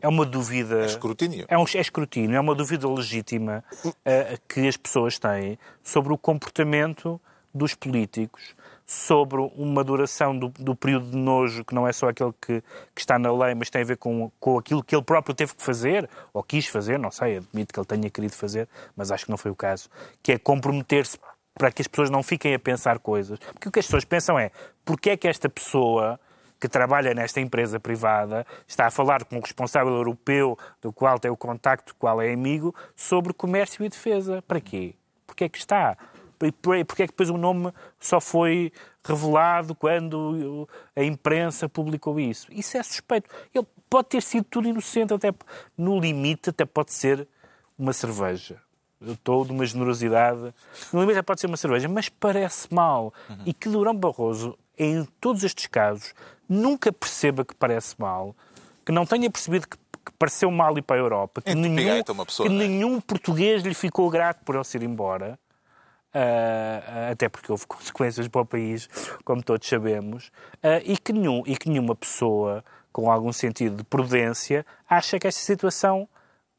é 0.00 0.08
uma 0.08 0.26
dúvida. 0.26 0.82
É 0.82 0.86
escrutínio. 0.86 1.46
É, 1.48 1.56
um, 1.56 1.64
é 1.64 1.80
escrutínio, 1.80 2.36
é 2.36 2.40
uma 2.40 2.54
dúvida 2.54 2.86
legítima 2.86 3.64
uh, 3.82 3.92
que 4.46 4.68
as 4.68 4.76
pessoas 4.76 5.18
têm 5.18 5.58
sobre 5.82 6.12
o 6.12 6.18
comportamento 6.18 7.18
dos 7.54 7.74
políticos 7.74 8.54
sobre 8.86 9.40
uma 9.56 9.82
duração 9.82 10.36
do, 10.38 10.48
do, 10.48 10.76
período 10.76 11.10
de 11.10 11.16
nojo 11.16 11.64
que 11.64 11.74
não 11.74 11.88
é 11.88 11.92
só 11.92 12.08
aquele 12.08 12.32
que, 12.32 12.62
que, 12.94 13.00
está 13.00 13.18
na 13.18 13.32
lei, 13.32 13.54
mas 13.54 13.70
tem 13.70 13.82
a 13.82 13.84
ver 13.84 13.96
com, 13.96 14.30
com 14.38 14.58
aquilo 14.58 14.82
que 14.82 14.94
ele 14.94 15.02
próprio 15.02 15.34
teve 15.34 15.54
que 15.54 15.62
fazer, 15.62 16.08
ou 16.32 16.42
quis 16.42 16.66
fazer, 16.66 16.98
não 16.98 17.10
sei, 17.10 17.38
admito 17.38 17.72
que 17.72 17.80
ele 17.80 17.86
tenha 17.86 18.10
querido 18.10 18.34
fazer, 18.34 18.68
mas 18.94 19.10
acho 19.10 19.24
que 19.24 19.30
não 19.30 19.38
foi 19.38 19.50
o 19.50 19.56
caso, 19.56 19.88
que 20.22 20.32
é 20.32 20.38
comprometer-se 20.38 21.18
para 21.54 21.70
que 21.70 21.80
as 21.80 21.88
pessoas 21.88 22.10
não 22.10 22.22
fiquem 22.22 22.54
a 22.54 22.58
pensar 22.58 22.98
coisas. 22.98 23.38
Porque 23.38 23.68
o 23.68 23.72
que 23.72 23.78
as 23.78 23.86
pessoas 23.86 24.04
pensam 24.04 24.38
é, 24.38 24.50
porque 24.84 25.10
é 25.10 25.16
que 25.16 25.28
esta 25.28 25.48
pessoa 25.48 26.18
que 26.60 26.68
trabalha 26.68 27.14
nesta 27.14 27.40
empresa 27.40 27.78
privada 27.78 28.46
está 28.66 28.86
a 28.86 28.90
falar 28.90 29.24
com 29.24 29.36
o 29.36 29.40
responsável 29.40 29.92
europeu, 29.92 30.58
do 30.80 30.92
qual 30.92 31.18
tem 31.18 31.30
o 31.30 31.36
contacto, 31.36 31.92
do 31.92 31.96
qual 31.96 32.20
é 32.20 32.32
amigo, 32.32 32.74
sobre 32.96 33.32
comércio 33.32 33.84
e 33.84 33.88
defesa. 33.88 34.42
Para 34.42 34.60
quê? 34.60 34.94
Porque 35.26 35.44
é 35.44 35.48
que 35.48 35.58
está? 35.58 35.96
E 36.42 36.52
porque 36.84 37.02
é 37.02 37.06
que 37.06 37.12
depois 37.12 37.30
o 37.30 37.36
nome 37.36 37.72
só 37.98 38.20
foi 38.20 38.72
revelado 39.02 39.74
quando 39.74 40.68
a 40.96 41.02
imprensa 41.02 41.68
publicou 41.68 42.18
isso? 42.18 42.46
Isso 42.50 42.76
é 42.76 42.82
suspeito. 42.82 43.28
Ele 43.54 43.66
pode 43.88 44.08
ter 44.08 44.22
sido 44.22 44.44
tudo 44.44 44.68
inocente, 44.68 45.12
até 45.14 45.32
no 45.76 45.98
limite, 45.98 46.50
até 46.50 46.64
pode 46.64 46.92
ser 46.92 47.26
uma 47.78 47.92
cerveja. 47.92 48.60
Eu 49.00 49.12
estou 49.12 49.44
de 49.44 49.52
uma 49.52 49.66
generosidade. 49.66 50.54
No 50.92 51.00
limite, 51.00 51.22
pode 51.22 51.40
ser 51.40 51.46
uma 51.46 51.56
cerveja, 51.56 51.88
mas 51.88 52.08
parece 52.08 52.72
mal. 52.72 53.12
Uhum. 53.28 53.38
E 53.46 53.52
que 53.52 53.68
Durão 53.68 53.94
Barroso, 53.94 54.58
em 54.78 55.04
todos 55.20 55.44
estes 55.44 55.66
casos, 55.66 56.14
nunca 56.48 56.92
perceba 56.92 57.44
que 57.44 57.54
parece 57.54 57.94
mal, 57.98 58.34
que 58.84 58.92
não 58.92 59.04
tenha 59.04 59.30
percebido 59.30 59.68
que 59.68 59.76
que 60.04 60.12
pareceu 60.18 60.50
mal 60.50 60.76
ir 60.76 60.82
para 60.82 60.96
a 60.96 60.98
Europa, 60.98 61.40
que, 61.40 61.54
nenhum, 61.54 62.02
pessoa, 62.26 62.48
que 62.48 62.54
é? 62.54 62.58
nenhum 62.58 63.00
português 63.00 63.62
lhe 63.62 63.74
ficou 63.74 64.10
grato 64.10 64.44
por 64.44 64.54
ele 64.54 64.64
se 64.64 64.76
ir 64.76 64.82
embora, 64.82 65.38
Uh, 66.14 67.10
até 67.10 67.28
porque 67.28 67.50
houve 67.50 67.66
consequências 67.66 68.28
para 68.28 68.42
o 68.42 68.46
país, 68.46 68.88
como 69.24 69.42
todos 69.42 69.68
sabemos, 69.68 70.28
uh, 70.62 70.80
e, 70.84 70.96
que 70.96 71.12
nenhum, 71.12 71.42
e 71.44 71.56
que 71.56 71.68
nenhuma 71.68 71.96
pessoa 71.96 72.64
com 72.92 73.10
algum 73.10 73.32
sentido 73.32 73.78
de 73.78 73.82
prudência 73.82 74.64
acha 74.88 75.18
que 75.18 75.26
esta 75.26 75.40
situação 75.40 76.08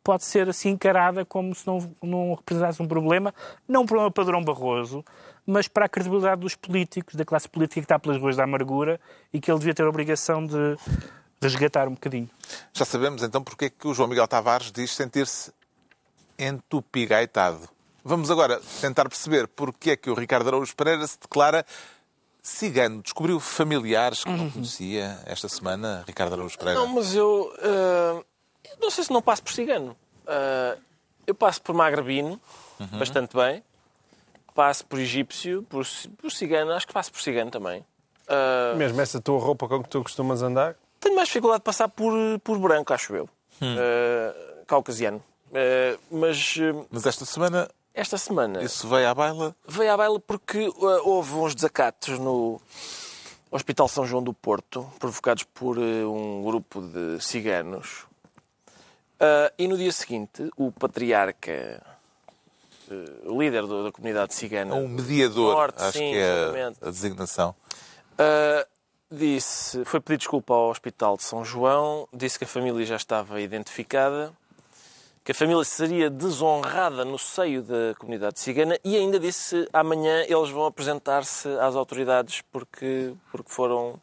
pode 0.03 0.25
ser 0.25 0.49
assim 0.49 0.69
encarada 0.69 1.25
como 1.25 1.55
se 1.55 1.65
não, 1.65 1.95
não 2.03 2.33
representasse 2.35 2.81
um 2.81 2.87
problema, 2.87 3.33
não 3.67 3.83
um 3.83 3.85
problema 3.85 4.11
padrão 4.11 4.43
Barroso, 4.43 5.03
mas 5.47 5.67
para 5.67 5.85
a 5.85 5.89
credibilidade 5.89 6.41
dos 6.41 6.53
políticos, 6.53 7.15
da 7.15 7.23
classe 7.25 7.47
política 7.49 7.81
que 7.81 7.85
está 7.85 7.97
pelas 7.97 8.21
ruas 8.21 8.35
da 8.35 8.43
amargura 8.43 8.99
e 9.33 9.39
que 9.39 9.49
ele 9.49 9.57
devia 9.57 9.73
ter 9.73 9.83
a 9.83 9.89
obrigação 9.89 10.45
de 10.45 10.77
resgatar 11.41 11.87
um 11.87 11.93
bocadinho. 11.93 12.29
Já 12.73 12.85
sabemos 12.85 13.23
então 13.23 13.43
porque 13.43 13.65
é 13.65 13.69
que 13.69 13.87
o 13.87 13.93
João 13.93 14.09
Miguel 14.09 14.27
Tavares 14.27 14.71
diz 14.71 14.91
sentir-se 14.91 15.51
entupigaitado. 16.37 17.74
Vamos 18.07 18.29
agora 18.29 18.61
tentar 18.79 19.09
perceber 19.09 19.47
porque 19.47 19.89
é 19.89 19.95
que 19.95 20.11
o 20.11 20.13
Ricardo 20.13 20.47
Araújo 20.47 20.75
Pereira 20.75 21.07
se 21.07 21.17
declara 21.19 21.65
cigano. 22.39 23.01
Descobriu 23.01 23.39
familiares 23.39 24.23
que 24.23 24.29
não 24.29 24.47
conhecia 24.47 25.19
esta 25.25 25.49
semana, 25.49 26.03
Ricardo 26.05 26.33
Araújo 26.33 26.55
Pereira? 26.55 26.79
Não, 26.79 26.87
mas 26.87 27.15
eu 27.15 27.51
uh, 27.57 28.23
não 28.79 28.91
sei 28.91 29.05
se 29.05 29.11
não 29.11 29.23
passo 29.23 29.41
por 29.41 29.51
cigano. 29.51 29.97
Uh, 30.21 30.79
eu 31.25 31.33
passo 31.33 31.59
por 31.63 31.73
magrebino, 31.73 32.39
uhum. 32.79 32.99
bastante 32.99 33.35
bem. 33.35 33.63
Passo 34.53 34.85
por 34.85 34.99
egípcio, 34.99 35.63
por, 35.63 35.83
por 36.21 36.31
cigano, 36.31 36.73
acho 36.73 36.85
que 36.85 36.93
passo 36.93 37.11
por 37.11 37.23
cigano 37.23 37.49
também. 37.49 37.83
Uh, 38.29 38.77
Mesmo 38.77 39.01
essa 39.01 39.19
tua 39.19 39.39
roupa 39.39 39.67
com 39.67 39.81
que 39.81 39.89
tu 39.89 40.03
costumas 40.03 40.43
andar? 40.43 40.75
Tenho 40.99 41.15
mais 41.15 41.27
dificuldade 41.27 41.61
de 41.61 41.65
passar 41.65 41.87
por, 41.87 42.13
por 42.43 42.59
branco, 42.59 42.93
acho 42.93 43.15
eu. 43.15 43.27
Hum. 43.59 43.75
caucasiano. 44.67 45.23
mas, 46.11 46.55
mas 46.91 47.05
esta 47.05 47.25
semana 47.25 47.67
esta 47.95 48.17
semana. 48.17 48.61
Isso 48.61 48.87
veio 48.87 49.09
à 49.09 49.13
baila? 49.15 49.55
Veio 49.67 49.91
à 49.91 49.97
baila 49.97 50.19
porque 50.19 50.67
uh, 50.67 51.09
houve 51.09 51.33
uns 51.33 51.55
desacatos 51.55 52.19
no 52.19 52.61
Hospital 53.49 53.87
São 53.87 54.05
João 54.05 54.21
do 54.21 54.33
Porto, 54.33 54.85
provocados 54.99 55.43
por 55.43 55.77
uh, 55.77 56.11
um 56.11 56.43
grupo 56.43 56.81
de 56.81 57.23
ciganos. 57.23 58.03
Uh, 59.15 59.49
e 59.57 59.67
no 59.67 59.77
dia 59.77 59.93
seguinte, 59.93 60.49
o 60.57 60.73
patriarca, 60.73 61.81
o 63.23 63.41
líder 63.41 63.65
do, 63.65 63.85
da 63.85 63.91
comunidade 63.91 64.35
cigana. 64.35 64.75
Um 64.75 64.89
mediador, 64.89 65.53
norte, 65.53 65.81
acho 65.81 65.97
sim, 65.97 66.11
que 66.11 66.17
é 66.17 66.73
a 66.81 66.91
designação. 66.91 67.55
Uh, 68.19 68.67
disse, 69.09 69.85
foi 69.85 70.01
pedir 70.01 70.17
desculpa 70.17 70.53
ao 70.53 70.69
Hospital 70.69 71.15
de 71.15 71.23
São 71.23 71.45
João, 71.45 72.09
disse 72.13 72.37
que 72.37 72.43
a 72.43 72.47
família 72.47 72.85
já 72.85 72.97
estava 72.97 73.39
identificada 73.39 74.33
que 75.25 75.31
a 75.31 75.35
família 75.35 75.63
seria 75.63 76.07
desonrada 76.07 77.03
no 77.03 77.17
seio 77.17 77.63
da 77.63 77.95
comunidade 77.97 78.39
cigana 78.39 78.77
e 78.83 78.95
ainda 78.95 79.19
disse 79.19 79.67
amanhã 79.73 80.23
eles 80.27 80.51
vão 80.51 80.67
apresentar-se 80.67 81.49
às 81.57 81.75
autoridades 81.75 82.43
porque, 82.51 83.11
porque 83.31 83.51
foram 83.51 83.99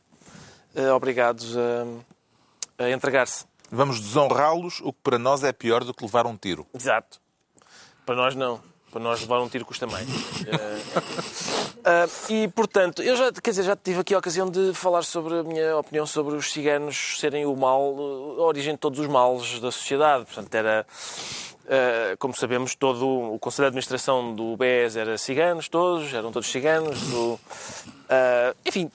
uh, 0.74 0.92
obrigados 0.92 1.56
a, 1.56 2.82
a 2.84 2.90
entregar-se. 2.90 3.46
Vamos 3.70 4.00
desonrá-los, 4.00 4.80
o 4.80 4.92
que 4.92 4.98
para 5.00 5.16
nós 5.16 5.44
é 5.44 5.52
pior 5.52 5.84
do 5.84 5.94
que 5.94 6.04
levar 6.04 6.26
um 6.26 6.36
tiro. 6.36 6.66
Exato. 6.74 7.20
Para 8.04 8.16
nós 8.16 8.34
não. 8.34 8.60
Para 8.92 9.00
nós 9.00 9.22
levar 9.22 9.40
um 9.40 9.48
tiro 9.48 9.64
custa 9.64 9.86
mais. 9.86 10.06
uh, 10.06 10.12
uh, 11.80 12.32
e, 12.32 12.46
portanto, 12.48 13.02
eu 13.02 13.16
já, 13.16 13.32
quer 13.32 13.50
dizer, 13.50 13.62
já 13.62 13.74
tive 13.74 14.00
aqui 14.00 14.14
a 14.14 14.18
ocasião 14.18 14.50
de 14.50 14.74
falar 14.74 15.02
sobre 15.02 15.38
a 15.38 15.42
minha 15.42 15.78
opinião 15.78 16.06
sobre 16.06 16.36
os 16.36 16.52
ciganos 16.52 17.18
serem 17.18 17.46
o 17.46 17.56
mal, 17.56 17.80
a 18.38 18.42
origem 18.42 18.74
de 18.74 18.78
todos 18.78 18.98
os 18.98 19.06
males 19.06 19.58
da 19.60 19.72
sociedade. 19.72 20.26
Portanto, 20.26 20.54
era, 20.54 20.86
uh, 21.64 22.16
como 22.18 22.36
sabemos, 22.36 22.74
todo 22.74 23.08
o 23.08 23.38
Conselho 23.38 23.64
de 23.64 23.68
Administração 23.68 24.34
do 24.34 24.58
BES 24.58 24.96
era 24.96 25.16
ciganos, 25.16 25.70
todos, 25.70 26.12
eram 26.12 26.30
todos 26.30 26.50
ciganos. 26.50 27.00
Do, 27.08 27.40
enfim, 28.66 28.90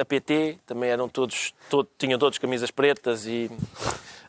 a 0.00 0.04
PT 0.06 0.58
também 0.64 0.88
eram 0.88 1.06
todos, 1.06 1.52
todo, 1.68 1.86
tinham 1.98 2.18
todos 2.18 2.38
camisas 2.38 2.70
pretas 2.70 3.26
e 3.26 3.50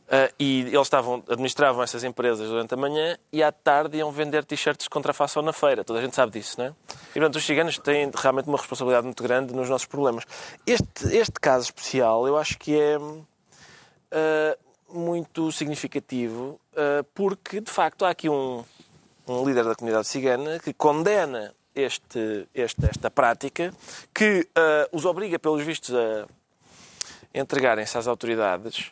Uh, 0.04 0.30
e 0.38 0.62
eles 0.62 0.82
estavam, 0.82 1.24
administravam 1.30 1.82
essas 1.82 2.04
empresas 2.04 2.50
durante 2.50 2.74
a 2.74 2.78
manhã 2.78 3.18
e 3.32 3.42
à 3.42 3.52
tarde 3.52 3.98
iam 3.98 4.12
vender 4.12 4.44
t-shirts 4.44 4.88
contra 4.88 5.12
a 5.12 5.14
fação 5.14 5.42
na 5.42 5.54
feira. 5.54 5.84
Toda 5.84 6.00
a 6.00 6.02
gente 6.02 6.14
sabe 6.14 6.34
disso, 6.34 6.60
não 6.60 6.66
é? 6.66 6.74
E, 7.12 7.14
portanto, 7.14 7.38
os 7.38 7.46
ciganos 7.46 7.78
têm 7.80 8.12
realmente 8.14 8.48
uma 8.48 8.58
responsabilidade 8.58 9.06
muito 9.06 9.24
grande 9.24 9.54
nos 9.54 9.70
nossos 9.70 9.88
problemas. 9.88 10.26
Este, 10.68 11.16
este 11.16 11.40
caso 11.40 11.66
especial, 11.66 12.28
eu 12.28 12.38
acho 12.38 12.60
que 12.60 12.80
é 12.80 12.98
uh, 12.98 13.24
muito 14.90 15.52
significativo 15.52 16.60
uh, 16.74 17.04
porque, 17.16 17.62
de 17.62 17.72
facto, 17.72 18.04
há 18.04 18.10
aqui 18.10 18.30
um, 18.30 18.64
um 19.26 19.46
líder 19.46 19.64
da 19.64 19.74
comunidade 19.74 20.08
cigana 20.08 20.60
que 20.60 20.74
condena 20.74 21.56
este, 21.74 22.48
este, 22.54 22.86
esta 22.86 23.10
prática, 23.10 23.74
que 24.14 24.48
os 24.92 25.06
obriga, 25.06 25.40
pelos 25.40 25.64
vistos, 25.64 25.96
a 25.96 26.28
entregarem-se 27.34 27.98
às 27.98 28.06
autoridades 28.06 28.92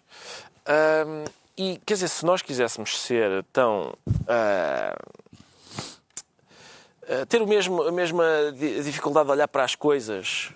um, 0.72 1.26
e, 1.57 1.80
quer 1.86 1.95
dizer, 1.95 2.07
se 2.07 2.26
nós 2.26 2.41
quiséssemos 2.41 2.97
ser 2.99 3.43
tão. 3.51 3.93
Uh, 4.22 5.11
ter 7.28 7.41
o 7.41 7.47
mesmo, 7.47 7.84
a 7.84 7.91
mesma 7.91 8.24
dificuldade 8.53 9.26
de 9.26 9.32
olhar 9.34 9.47
para 9.47 9.65
as 9.65 9.76
coisas 9.76 10.53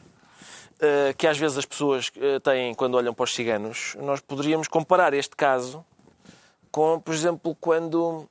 uh, 0.75 1.13
que 1.17 1.27
às 1.27 1.37
vezes 1.37 1.57
as 1.57 1.65
pessoas 1.65 2.09
têm 2.43 2.73
quando 2.73 2.95
olham 2.95 3.13
para 3.13 3.25
os 3.25 3.35
ciganos, 3.35 3.97
nós 3.99 4.21
poderíamos 4.21 4.69
comparar 4.69 5.13
este 5.13 5.35
caso 5.35 5.85
com, 6.71 6.97
por 6.99 7.13
exemplo, 7.13 7.53
quando 7.59 8.25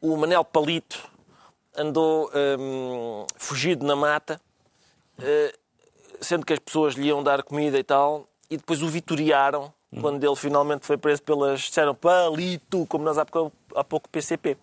o 0.00 0.16
Manel 0.16 0.44
Palito 0.44 1.10
andou 1.76 2.30
um, 2.58 3.26
fugido 3.36 3.84
na 3.84 3.94
mata, 3.96 4.40
sendo 6.20 6.46
que 6.46 6.52
as 6.52 6.58
pessoas 6.58 6.94
lhe 6.94 7.08
iam 7.08 7.22
dar 7.22 7.42
comida 7.42 7.78
e 7.78 7.84
tal, 7.84 8.26
e 8.50 8.56
depois 8.56 8.82
o 8.82 8.88
vitoriaram 8.88 9.72
quando 10.00 10.22
ele 10.22 10.36
finalmente 10.36 10.86
foi 10.86 10.96
preso 10.96 11.22
pelas. 11.22 11.60
disseram 11.60 11.94
palito, 11.94 12.86
como 12.86 13.04
nós 13.04 13.18
há 13.18 13.24
pouco, 13.24 13.56
há 13.74 13.84
pouco 13.84 14.08
PCP. 14.08 14.56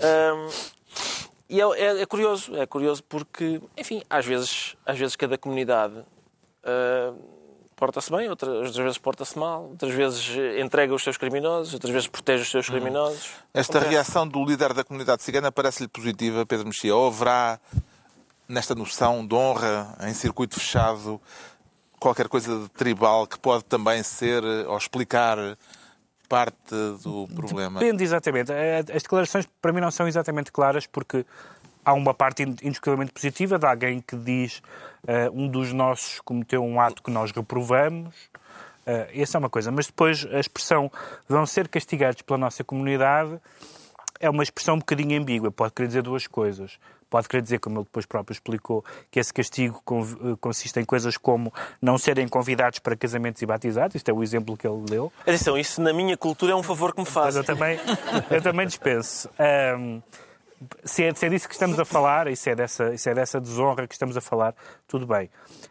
Um, 0.00 0.76
e 1.48 1.60
é, 1.60 1.64
é, 1.64 2.02
é, 2.02 2.06
curioso, 2.06 2.56
é 2.56 2.66
curioso 2.66 3.02
porque, 3.04 3.60
enfim, 3.76 4.02
às 4.10 4.26
vezes, 4.26 4.76
às 4.84 4.98
vezes 4.98 5.14
cada 5.14 5.38
comunidade 5.38 5.94
uh, 5.96 7.16
porta-se 7.76 8.10
bem, 8.10 8.28
outras, 8.28 8.52
outras 8.52 8.76
vezes 8.76 8.98
porta-se 8.98 9.38
mal, 9.38 9.68
outras 9.70 9.92
vezes 9.92 10.28
entrega 10.60 10.92
os 10.92 11.02
seus 11.02 11.16
criminosos, 11.16 11.74
outras 11.74 11.92
vezes 11.92 12.08
protege 12.08 12.42
os 12.42 12.50
seus 12.50 12.68
criminosos. 12.68 13.30
Esta 13.54 13.78
Acontece. 13.78 13.94
reação 13.94 14.26
do 14.26 14.44
líder 14.44 14.72
da 14.72 14.82
comunidade 14.82 15.22
cigana 15.22 15.52
parece-lhe 15.52 15.88
positiva, 15.88 16.44
Pedro 16.44 16.66
Mexia? 16.66 16.96
Ou 16.96 17.08
haverá, 17.08 17.60
nesta 18.48 18.74
noção 18.74 19.24
de 19.24 19.34
honra, 19.34 19.94
em 20.02 20.14
circuito 20.14 20.58
fechado, 20.58 21.20
qualquer 22.06 22.28
coisa 22.28 22.56
de 22.60 22.68
tribal 22.68 23.26
que 23.26 23.36
pode 23.36 23.64
também 23.64 24.00
ser 24.00 24.44
eh, 24.44 24.64
ou 24.68 24.78
explicar 24.78 25.36
parte 26.28 26.74
do 27.02 27.26
problema? 27.34 27.80
Depende 27.80 28.04
exatamente. 28.04 28.52
Eh, 28.52 28.78
As 28.94 29.02
declarações 29.02 29.44
para 29.60 29.72
mim 29.72 29.80
não 29.80 29.90
são 29.90 30.06
exatamente 30.06 30.52
claras 30.52 30.86
porque 30.86 31.26
há 31.84 31.92
uma 31.92 32.14
parte 32.14 32.44
indiscutivelmente 32.44 33.12
positiva 33.12 33.58
de 33.58 33.66
alguém 33.66 34.00
que 34.00 34.14
diz 34.16 34.62
uh, 35.02 35.32
um 35.32 35.48
dos 35.48 35.72
nossos 35.72 36.20
cometeu 36.20 36.62
um 36.62 36.80
ato 36.80 37.02
que 37.02 37.10
nós 37.10 37.32
reprovamos. 37.32 38.14
Uh, 38.86 39.10
essa 39.12 39.36
é 39.36 39.40
uma 39.40 39.50
coisa. 39.50 39.72
Mas 39.72 39.86
depois 39.86 40.26
a 40.32 40.38
expressão 40.38 40.90
vão 41.28 41.44
ser 41.44 41.66
castigados 41.66 42.22
pela 42.22 42.38
nossa 42.38 42.62
comunidade 42.62 43.40
é 44.20 44.30
uma 44.30 44.42
expressão 44.42 44.76
um 44.76 44.78
bocadinho 44.78 45.20
ambígua. 45.20 45.50
Pode 45.50 45.72
querer 45.74 45.88
dizer 45.88 46.02
duas 46.02 46.26
coisas. 46.26 46.78
Pode 47.08 47.28
querer 47.28 47.42
dizer, 47.42 47.60
como 47.60 47.78
ele 47.78 47.84
depois 47.84 48.04
próprio 48.04 48.32
explicou, 48.32 48.84
que 49.10 49.20
esse 49.20 49.32
castigo 49.32 49.82
consiste 50.40 50.80
em 50.80 50.84
coisas 50.84 51.16
como 51.16 51.52
não 51.80 51.96
serem 51.98 52.26
convidados 52.26 52.78
para 52.80 52.96
casamentos 52.96 53.40
e 53.42 53.46
batizados. 53.46 53.94
Isto 53.94 54.08
é 54.08 54.12
o 54.12 54.22
exemplo 54.22 54.56
que 54.56 54.66
ele 54.66 54.82
deu. 54.82 55.12
Atenção, 55.22 55.56
isso 55.56 55.80
na 55.80 55.92
minha 55.92 56.16
cultura 56.16 56.52
é 56.52 56.56
um 56.56 56.62
favor 56.62 56.92
que 56.92 57.00
me 57.00 57.06
faz. 57.06 57.26
Mas 57.26 57.36
eu 57.36 57.44
também, 57.44 57.78
eu 58.30 58.42
também 58.42 58.66
dispenso. 58.66 59.28
Um, 59.78 60.02
se 60.84 61.04
é, 61.04 61.14
se 61.14 61.26
é 61.26 61.28
disso 61.28 61.48
que 61.48 61.54
estamos 61.54 61.78
a 61.78 61.84
falar, 61.84 62.28
e 62.28 62.36
se 62.36 62.50
é, 62.50 62.54
dessa, 62.54 62.96
se 62.96 63.10
é 63.10 63.14
dessa 63.14 63.40
desonra 63.40 63.86
que 63.86 63.94
estamos 63.94 64.16
a 64.16 64.20
falar, 64.20 64.54
tudo 64.88 65.06
bem. 65.06 65.30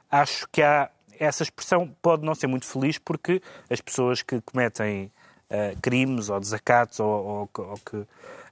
Acho 0.10 0.48
que 0.52 0.62
há, 0.62 0.90
essa 1.20 1.44
expressão 1.44 1.90
pode 2.02 2.24
não 2.24 2.36
ser 2.36 2.48
muito 2.48 2.66
feliz 2.66 2.98
porque 2.98 3.42
as 3.70 3.82
pessoas 3.82 4.22
que 4.22 4.42
cometem 4.42 5.12
uh, 5.50 5.80
crimes 5.82 6.30
ou 6.30 6.40
desacatos 6.40 7.00
ou, 7.00 7.10
ou, 7.10 7.50
ou 7.58 7.78
que, 7.78 8.06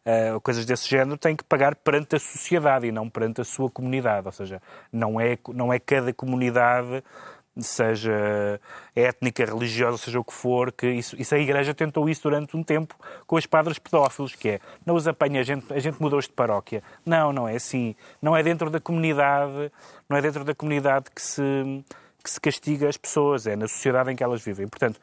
uh, 0.05 0.39
coisas 0.41 0.65
desse 0.65 0.89
género 0.89 1.17
têm 1.17 1.35
que 1.35 1.43
pagar 1.43 1.75
perante 1.75 2.15
a 2.15 2.19
sociedade 2.19 2.87
e 2.87 2.91
não 2.91 3.09
perante 3.09 3.41
a 3.41 3.43
sua 3.43 3.69
comunidade. 3.69 4.27
Ou 4.27 4.31
seja, 4.31 4.61
não 4.91 5.19
é, 5.19 5.37
não 5.53 5.71
é 5.71 5.79
cada 5.79 6.13
comunidade 6.13 7.03
seja 7.61 8.59
étnica, 8.95 9.45
religiosa, 9.45 9.97
seja 9.97 10.19
o 10.19 10.23
que 10.23 10.33
for, 10.33 10.71
que 10.71 10.87
isso, 10.87 11.15
isso 11.19 11.35
a 11.35 11.37
Igreja 11.37 11.73
tentou 11.73 12.09
isso 12.09 12.23
durante 12.23 12.57
um 12.57 12.63
tempo 12.63 12.95
com 13.27 13.35
os 13.35 13.45
padres 13.45 13.77
pedófilos, 13.77 14.33
que 14.33 14.49
é, 14.49 14.59
não 14.85 14.95
os 14.95 15.07
apanha, 15.07 15.41
a 15.41 15.43
gente, 15.43 15.71
a 15.71 15.79
gente 15.79 16.01
mudou-os 16.01 16.25
de 16.25 16.33
paróquia. 16.33 16.81
Não, 17.05 17.31
não 17.31 17.47
é 17.47 17.55
assim. 17.55 17.95
Não 18.21 18.35
é 18.35 18.41
dentro 18.41 18.69
da 18.69 18.79
comunidade, 18.79 19.71
não 20.09 20.17
é 20.17 20.21
dentro 20.21 20.43
da 20.43 20.55
comunidade 20.55 21.05
que 21.13 21.21
se, 21.21 21.43
que 22.23 22.29
se 22.29 22.41
castiga 22.41 22.89
as 22.89 22.97
pessoas, 22.97 23.45
é 23.45 23.55
na 23.55 23.67
sociedade 23.67 24.11
em 24.11 24.15
que 24.15 24.23
elas 24.23 24.43
vivem. 24.43 24.67
Portanto, 24.67 24.99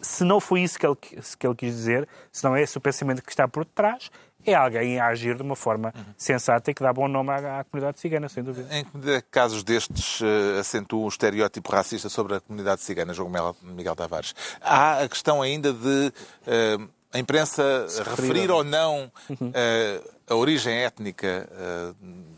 se 0.00 0.24
não 0.24 0.40
foi 0.40 0.62
isso 0.62 0.78
que 0.78 0.86
ele, 0.86 0.96
que 0.96 1.46
ele 1.46 1.54
quis 1.54 1.74
dizer, 1.74 2.08
se 2.32 2.44
não 2.44 2.56
é 2.56 2.62
esse 2.62 2.76
o 2.76 2.80
pensamento 2.80 3.22
que 3.22 3.30
está 3.30 3.46
por 3.46 3.64
detrás, 3.64 4.10
é 4.44 4.54
alguém 4.54 4.98
a 4.98 5.06
agir 5.08 5.36
de 5.36 5.42
uma 5.42 5.56
forma 5.56 5.92
uhum. 5.94 6.04
sensata 6.16 6.70
e 6.70 6.74
que 6.74 6.82
dá 6.82 6.92
bom 6.92 7.06
nome 7.08 7.30
à, 7.30 7.60
à, 7.60 7.64
comunidade 7.64 8.00
cigana, 8.00 8.28
sem 8.28 8.42
dúvida. 8.42 8.68
Em 8.74 8.84
que 8.84 9.22
casos 9.30 9.62
destes 9.62 10.20
uh, 10.20 10.60
acentuam 10.60 11.04
o 11.04 11.08
estereótipo 11.08 11.70
racista 11.70 12.08
sobre 12.08 12.36
a 12.36 12.40
comunidade 12.40 12.80
cigana, 12.80 13.12
João 13.12 13.30
Miguel 13.62 13.94
Tavares? 13.94 14.34
Há 14.60 15.00
a 15.02 15.08
questão 15.08 15.42
ainda 15.42 15.72
de 15.72 16.12
uh, 16.46 16.88
a 17.12 17.18
imprensa 17.18 17.86
referir 18.16 18.50
ou 18.50 18.64
não 18.64 19.12
uh, 19.30 20.10
a 20.30 20.34
origem 20.36 20.72
étnica 20.84 21.48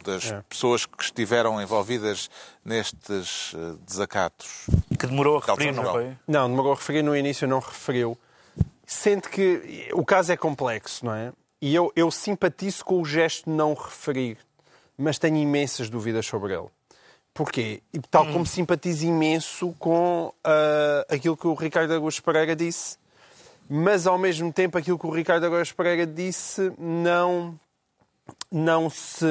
das 0.02 0.32
é. 0.32 0.42
pessoas 0.48 0.86
que 0.86 1.04
estiveram 1.04 1.60
envolvidas 1.60 2.30
nestes 2.64 3.54
desacatos. 3.86 4.66
Que 4.98 5.06
demorou 5.06 5.36
a 5.36 5.40
referir, 5.40 5.72
não 5.72 5.84
foi? 5.84 6.16
Não, 6.26 6.48
demorou 6.48 6.72
a 6.72 6.74
referir 6.74 7.02
no 7.02 7.14
início, 7.14 7.46
não 7.46 7.58
referiu. 7.60 8.16
Sente 8.86 9.28
que 9.28 9.90
o 9.92 10.04
caso 10.04 10.32
é 10.32 10.36
complexo, 10.36 11.04
não 11.04 11.14
é? 11.14 11.32
E 11.60 11.74
eu, 11.74 11.92
eu 11.94 12.10
simpatizo 12.10 12.84
com 12.84 13.00
o 13.00 13.04
gesto 13.04 13.48
de 13.48 13.56
não 13.56 13.74
referir, 13.74 14.38
mas 14.98 15.18
tenho 15.18 15.36
imensas 15.36 15.88
dúvidas 15.88 16.26
sobre 16.26 16.54
ele. 16.54 16.66
Porquê? 17.34 17.82
E 17.94 18.00
tal 18.00 18.26
como 18.26 18.44
simpatizo 18.44 19.06
imenso 19.06 19.74
com 19.78 20.26
uh, 20.26 21.14
aquilo 21.14 21.36
que 21.36 21.46
o 21.46 21.54
Ricardo 21.54 21.92
Araújo 21.92 22.22
Pereira 22.22 22.56
disse, 22.56 22.98
mas 23.68 24.06
ao 24.06 24.18
mesmo 24.18 24.52
tempo 24.52 24.76
aquilo 24.76 24.98
que 24.98 25.06
o 25.06 25.10
Ricardo 25.10 25.46
Araújo 25.46 25.74
Pereira 25.74 26.06
disse 26.06 26.72
não 26.78 27.58
não 28.50 28.90
se 28.90 29.24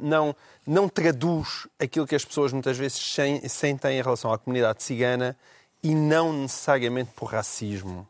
não 0.00 0.34
não 0.66 0.88
traduz 0.88 1.66
aquilo 1.78 2.06
que 2.06 2.14
as 2.14 2.24
pessoas 2.24 2.52
muitas 2.52 2.78
vezes 2.78 2.98
sentem 3.48 3.98
em 3.98 4.02
relação 4.02 4.32
à 4.32 4.38
comunidade 4.38 4.82
cigana 4.82 5.36
e 5.82 5.94
não 5.94 6.32
necessariamente 6.32 7.10
por 7.14 7.26
racismo. 7.26 8.08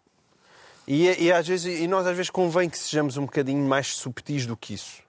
E, 0.87 1.25
e, 1.25 1.33
às 1.33 1.49
vezes, 1.49 1.81
e 1.81 1.89
nós 1.89 2.07
às 2.07 2.17
vezes 2.17 2.31
convém 2.31 2.71
que 2.71 2.79
sejamos 2.79 3.17
um 3.17 3.23
bocadinho 3.23 3.67
mais 3.67 3.97
subtis 3.97 4.47
do 4.47 4.57
que 4.57 4.75
isso. 4.75 5.03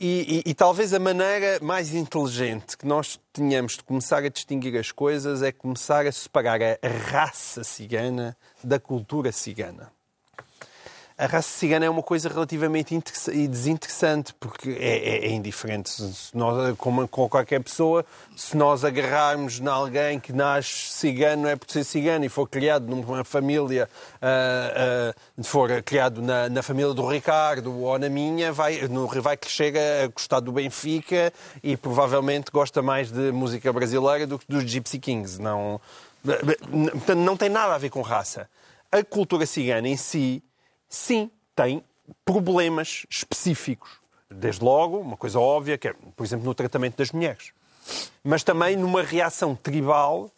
E, 0.00 0.42
e, 0.46 0.50
e, 0.50 0.54
talvez 0.54 0.94
a 0.94 0.98
maneira 0.98 1.58
mais 1.60 1.92
inteligente 1.92 2.78
que 2.78 2.86
nós 2.86 3.20
tenhamos 3.32 3.72
de 3.72 3.82
começar 3.82 4.24
a 4.24 4.28
distinguir 4.28 4.78
as 4.78 4.92
coisas 4.92 5.42
é 5.42 5.50
começar 5.50 6.06
a 6.06 6.12
separar 6.12 6.60
a 6.62 6.88
raça 7.10 7.64
cigana 7.64 8.36
da 8.62 8.78
cultura 8.78 9.32
cigana 9.32 9.92
a 11.18 11.26
raça 11.26 11.48
cigana 11.58 11.84
é 11.84 11.90
uma 11.90 12.02
coisa 12.02 12.28
relativamente 12.28 12.96
desinteressante, 13.48 14.32
porque 14.38 14.70
é, 14.78 14.98
é, 14.98 15.26
é 15.26 15.30
indiferente. 15.30 15.90
Se 15.90 16.36
nós, 16.36 16.76
como 16.78 17.08
com 17.08 17.28
qualquer 17.28 17.60
pessoa, 17.60 18.06
se 18.36 18.56
nós 18.56 18.84
agarrarmos 18.84 19.58
em 19.58 19.66
alguém 19.66 20.20
que 20.20 20.32
nasce 20.32 20.92
cigano, 20.92 21.48
é 21.48 21.56
por 21.56 21.68
ser 21.68 21.82
cigano 21.82 22.24
e 22.24 22.28
for 22.28 22.48
criado 22.48 22.86
numa 22.86 23.24
família, 23.24 23.90
uh, 24.22 25.40
uh, 25.40 25.44
for 25.44 25.82
criado 25.82 26.22
na, 26.22 26.48
na, 26.48 26.62
família 26.62 26.94
do 26.94 27.04
Ricardo 27.04 27.76
ou 27.76 27.98
na 27.98 28.08
minha, 28.08 28.52
vai, 28.52 28.86
no, 28.86 29.08
vai 29.08 29.36
crescer 29.36 29.76
a 29.76 30.06
gostar 30.06 30.38
do 30.38 30.52
Benfica 30.52 31.32
e 31.64 31.76
provavelmente 31.76 32.52
gosta 32.52 32.80
mais 32.80 33.10
de 33.10 33.32
música 33.32 33.72
brasileira 33.72 34.24
do 34.24 34.38
que 34.38 34.44
dos 34.48 34.62
Gypsy 34.62 35.00
Kings. 35.00 35.42
Não, 35.42 35.80
não 37.16 37.36
tem 37.36 37.48
nada 37.48 37.74
a 37.74 37.78
ver 37.78 37.90
com 37.90 38.02
raça. 38.02 38.48
A 38.92 39.02
cultura 39.02 39.44
cigana 39.46 39.88
em 39.88 39.96
si 39.96 40.44
sim, 40.88 41.30
tem 41.54 41.82
problemas 42.24 43.06
específicos. 43.10 43.90
Desde 44.30 44.62
logo, 44.62 44.98
uma 44.98 45.16
coisa 45.16 45.38
óbvia, 45.38 45.78
que 45.78 45.88
é, 45.88 45.94
por 46.14 46.24
exemplo, 46.24 46.44
no 46.44 46.54
tratamento 46.54 46.96
das 46.96 47.12
mulheres. 47.12 47.52
Mas 48.22 48.42
também 48.42 48.76
numa 48.76 49.02
reação 49.02 49.54
tribal 49.54 50.30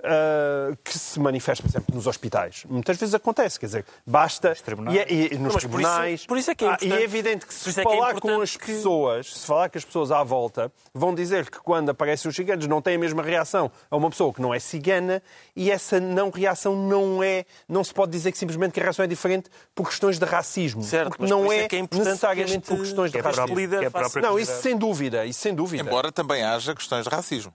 Uh, 0.00 0.74
que 0.82 0.98
se 0.98 1.20
manifesta, 1.20 1.62
por 1.62 1.68
exemplo, 1.68 1.94
nos 1.94 2.06
hospitais. 2.06 2.64
Muitas 2.66 2.96
vezes 2.96 3.14
acontece, 3.14 3.60
quer 3.60 3.66
dizer, 3.66 3.84
basta. 4.06 4.48
Nos 4.48 4.62
tribunais. 4.62 4.96
E, 4.96 4.98
é, 4.98 5.12
e, 5.12 5.38
nos 5.38 5.52
Mas 5.52 5.62
tribunais. 5.62 6.00
Por 6.00 6.14
isso, 6.14 6.26
por 6.28 6.38
isso 6.38 6.50
é 6.50 6.54
que 6.54 6.64
é 6.64 6.68
importante. 6.68 6.92
Ah, 6.92 6.96
e 6.96 7.00
é 7.00 7.04
evidente 7.04 7.46
que 7.46 7.52
se 7.52 7.68
é 7.78 7.82
falar 7.82 8.12
que 8.12 8.16
é 8.16 8.20
com 8.20 8.40
as 8.40 8.56
que... 8.56 8.66
pessoas, 8.66 9.34
se 9.34 9.46
falar 9.46 9.68
com 9.68 9.76
as 9.76 9.84
pessoas 9.84 10.10
à 10.10 10.22
volta, 10.22 10.72
vão 10.94 11.14
dizer 11.14 11.50
que 11.50 11.58
quando 11.58 11.90
aparecem 11.90 12.30
os 12.30 12.34
ciganos 12.34 12.66
não 12.66 12.80
têm 12.80 12.96
a 12.96 12.98
mesma 12.98 13.22
reação 13.22 13.70
a 13.90 13.96
uma 13.96 14.08
pessoa 14.08 14.32
que 14.32 14.40
não 14.40 14.54
é 14.54 14.58
cigana 14.58 15.22
e 15.54 15.70
essa 15.70 16.00
não 16.00 16.30
reação 16.30 16.74
não 16.74 17.22
é. 17.22 17.44
Não 17.68 17.84
se 17.84 17.92
pode 17.92 18.10
dizer 18.10 18.32
que 18.32 18.38
simplesmente 18.38 18.72
que 18.72 18.80
a 18.80 18.84
reação 18.84 19.04
é 19.04 19.08
diferente 19.08 19.50
por 19.74 19.88
questões 19.88 20.18
de 20.18 20.24
racismo. 20.24 20.82
Certo, 20.82 21.10
porque 21.10 21.26
não 21.26 21.52
é, 21.52 21.60
é, 21.60 21.68
é 21.72 21.98
necessariamente 21.98 22.56
este... 22.56 22.68
por 22.68 22.78
questões 22.78 23.12
de 23.12 23.18
é 23.18 23.20
racismo. 23.20 23.60
É 23.60 24.20
não, 24.22 24.38
isso 24.38 24.62
sem 24.62 24.76
dúvida, 24.76 25.26
isso 25.26 25.40
sem 25.40 25.54
dúvida. 25.54 25.82
Embora 25.82 26.10
também 26.10 26.42
haja 26.42 26.74
questões 26.74 27.04
de 27.04 27.10
racismo. 27.10 27.52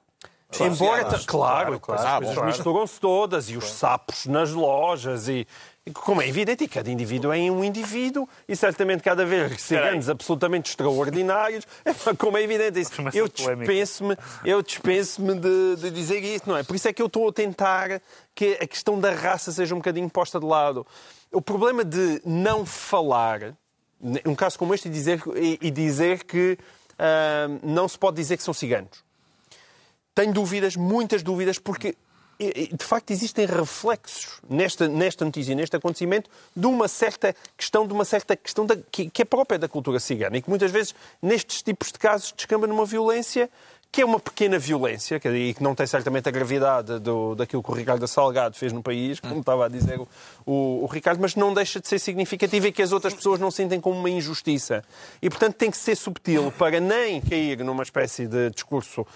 Claro, 0.51 0.73
Embora, 0.73 1.03
claro, 1.03 1.25
claro, 1.25 1.79
claro, 1.79 2.27
as 2.27 2.35
coisas 2.35 2.45
misturam-se 2.45 2.99
todas 2.99 3.49
e 3.49 3.57
os 3.57 3.65
sapos 3.71 4.25
nas 4.25 4.51
lojas 4.51 5.27
e, 5.27 5.45
como 5.93 6.21
é 6.21 6.27
evidente, 6.27 6.63
e 6.63 6.67
cada 6.67 6.89
indivíduo 6.89 7.33
é 7.33 7.39
um 7.51 7.63
indivíduo 7.63 8.27
e 8.47 8.55
certamente 8.55 9.03
cada 9.03 9.25
vez 9.25 9.61
ciganos 9.61 10.07
absolutamente 10.07 10.69
extraordinários, 10.69 11.65
como 12.17 12.37
é 12.37 12.43
evidente 12.43 12.79
isso. 12.79 12.91
Eu 13.13 13.27
dispenso-me 13.27 14.17
eu 14.45 14.61
dispenso 14.61 15.21
de, 15.21 15.75
de 15.77 15.91
dizer 15.91 16.23
isso, 16.23 16.47
não 16.47 16.57
é? 16.57 16.63
Por 16.63 16.75
isso 16.75 16.87
é 16.87 16.93
que 16.93 17.01
eu 17.01 17.07
estou 17.07 17.27
a 17.27 17.33
tentar 17.33 18.01
que 18.33 18.57
a 18.61 18.67
questão 18.67 18.99
da 18.99 19.11
raça 19.13 19.51
seja 19.51 19.73
um 19.75 19.79
bocadinho 19.79 20.09
posta 20.09 20.39
de 20.39 20.45
lado. 20.45 20.85
O 21.31 21.41
problema 21.41 21.83
de 21.83 22.21
não 22.23 22.65
falar, 22.65 23.55
um 24.25 24.35
caso 24.35 24.57
como 24.57 24.73
este, 24.73 24.87
e 24.87 24.91
dizer, 24.91 25.21
e, 25.35 25.59
e 25.61 25.71
dizer 25.71 26.23
que 26.23 26.57
uh, 26.93 27.59
não 27.61 27.87
se 27.87 27.97
pode 27.97 28.15
dizer 28.15 28.37
que 28.37 28.43
são 28.43 28.53
ciganos 28.53 29.04
tenho 30.15 30.33
dúvidas, 30.33 30.75
muitas 30.75 31.21
dúvidas, 31.21 31.59
porque 31.59 31.95
de 32.37 32.83
facto 32.83 33.11
existem 33.11 33.45
reflexos 33.45 34.41
nesta, 34.49 34.87
nesta 34.89 35.23
notícia, 35.23 35.55
neste 35.55 35.75
acontecimento, 35.75 36.29
de 36.55 36.67
uma 36.67 36.87
certa 36.87 37.33
questão, 37.55 37.87
de 37.87 37.93
uma 37.93 38.03
certa 38.03 38.35
questão 38.35 38.65
da, 38.65 38.75
que, 38.75 39.09
que, 39.09 39.21
é 39.21 39.25
própria 39.25 39.57
da 39.57 39.69
cultura 39.69 39.99
cigana 39.99 40.37
e 40.37 40.41
que 40.41 40.49
muitas 40.49 40.69
vezes 40.69 40.93
nestes 41.21 41.61
tipos 41.61 41.91
de 41.91 41.99
casos 41.99 42.33
descamba 42.33 42.67
numa 42.67 42.85
violência 42.85 43.49
que 43.95 44.01
é 44.01 44.05
uma 44.05 44.19
pequena 44.19 44.59
violência 44.59 45.21
e 45.23 45.53
que 45.53 45.63
não 45.63 45.73
tem 45.73 45.87
certamente 45.87 46.27
a 46.27 46.31
gravidade 46.31 46.99
do, 46.99 47.33
daquilo 47.33 47.63
que 47.63 47.71
o 47.71 47.73
Ricardo 47.73 48.05
Salgado 48.05 48.57
fez 48.57 48.73
no 48.73 48.83
país, 48.83 49.21
como 49.21 49.39
estava 49.39 49.67
a 49.67 49.69
dizer 49.69 49.97
o, 50.45 50.83
o, 50.83 50.85
Ricardo, 50.85 51.21
mas 51.21 51.33
não 51.33 51.53
deixa 51.53 51.79
de 51.79 51.87
ser 51.87 51.97
significativa 51.97 52.67
e 52.67 52.73
que 52.73 52.81
as 52.81 52.91
outras 52.91 53.13
pessoas 53.13 53.39
não 53.39 53.49
sentem 53.49 53.79
como 53.79 53.97
uma 53.97 54.09
injustiça. 54.09 54.83
E, 55.21 55.29
portanto, 55.29 55.55
tem 55.55 55.71
que 55.71 55.77
ser 55.77 55.95
subtil 55.95 56.51
para 56.51 56.81
nem 56.81 57.21
cair 57.21 57.63
numa 57.63 57.83
espécie 57.83 58.27
de 58.27 58.49
discurso 58.49 59.07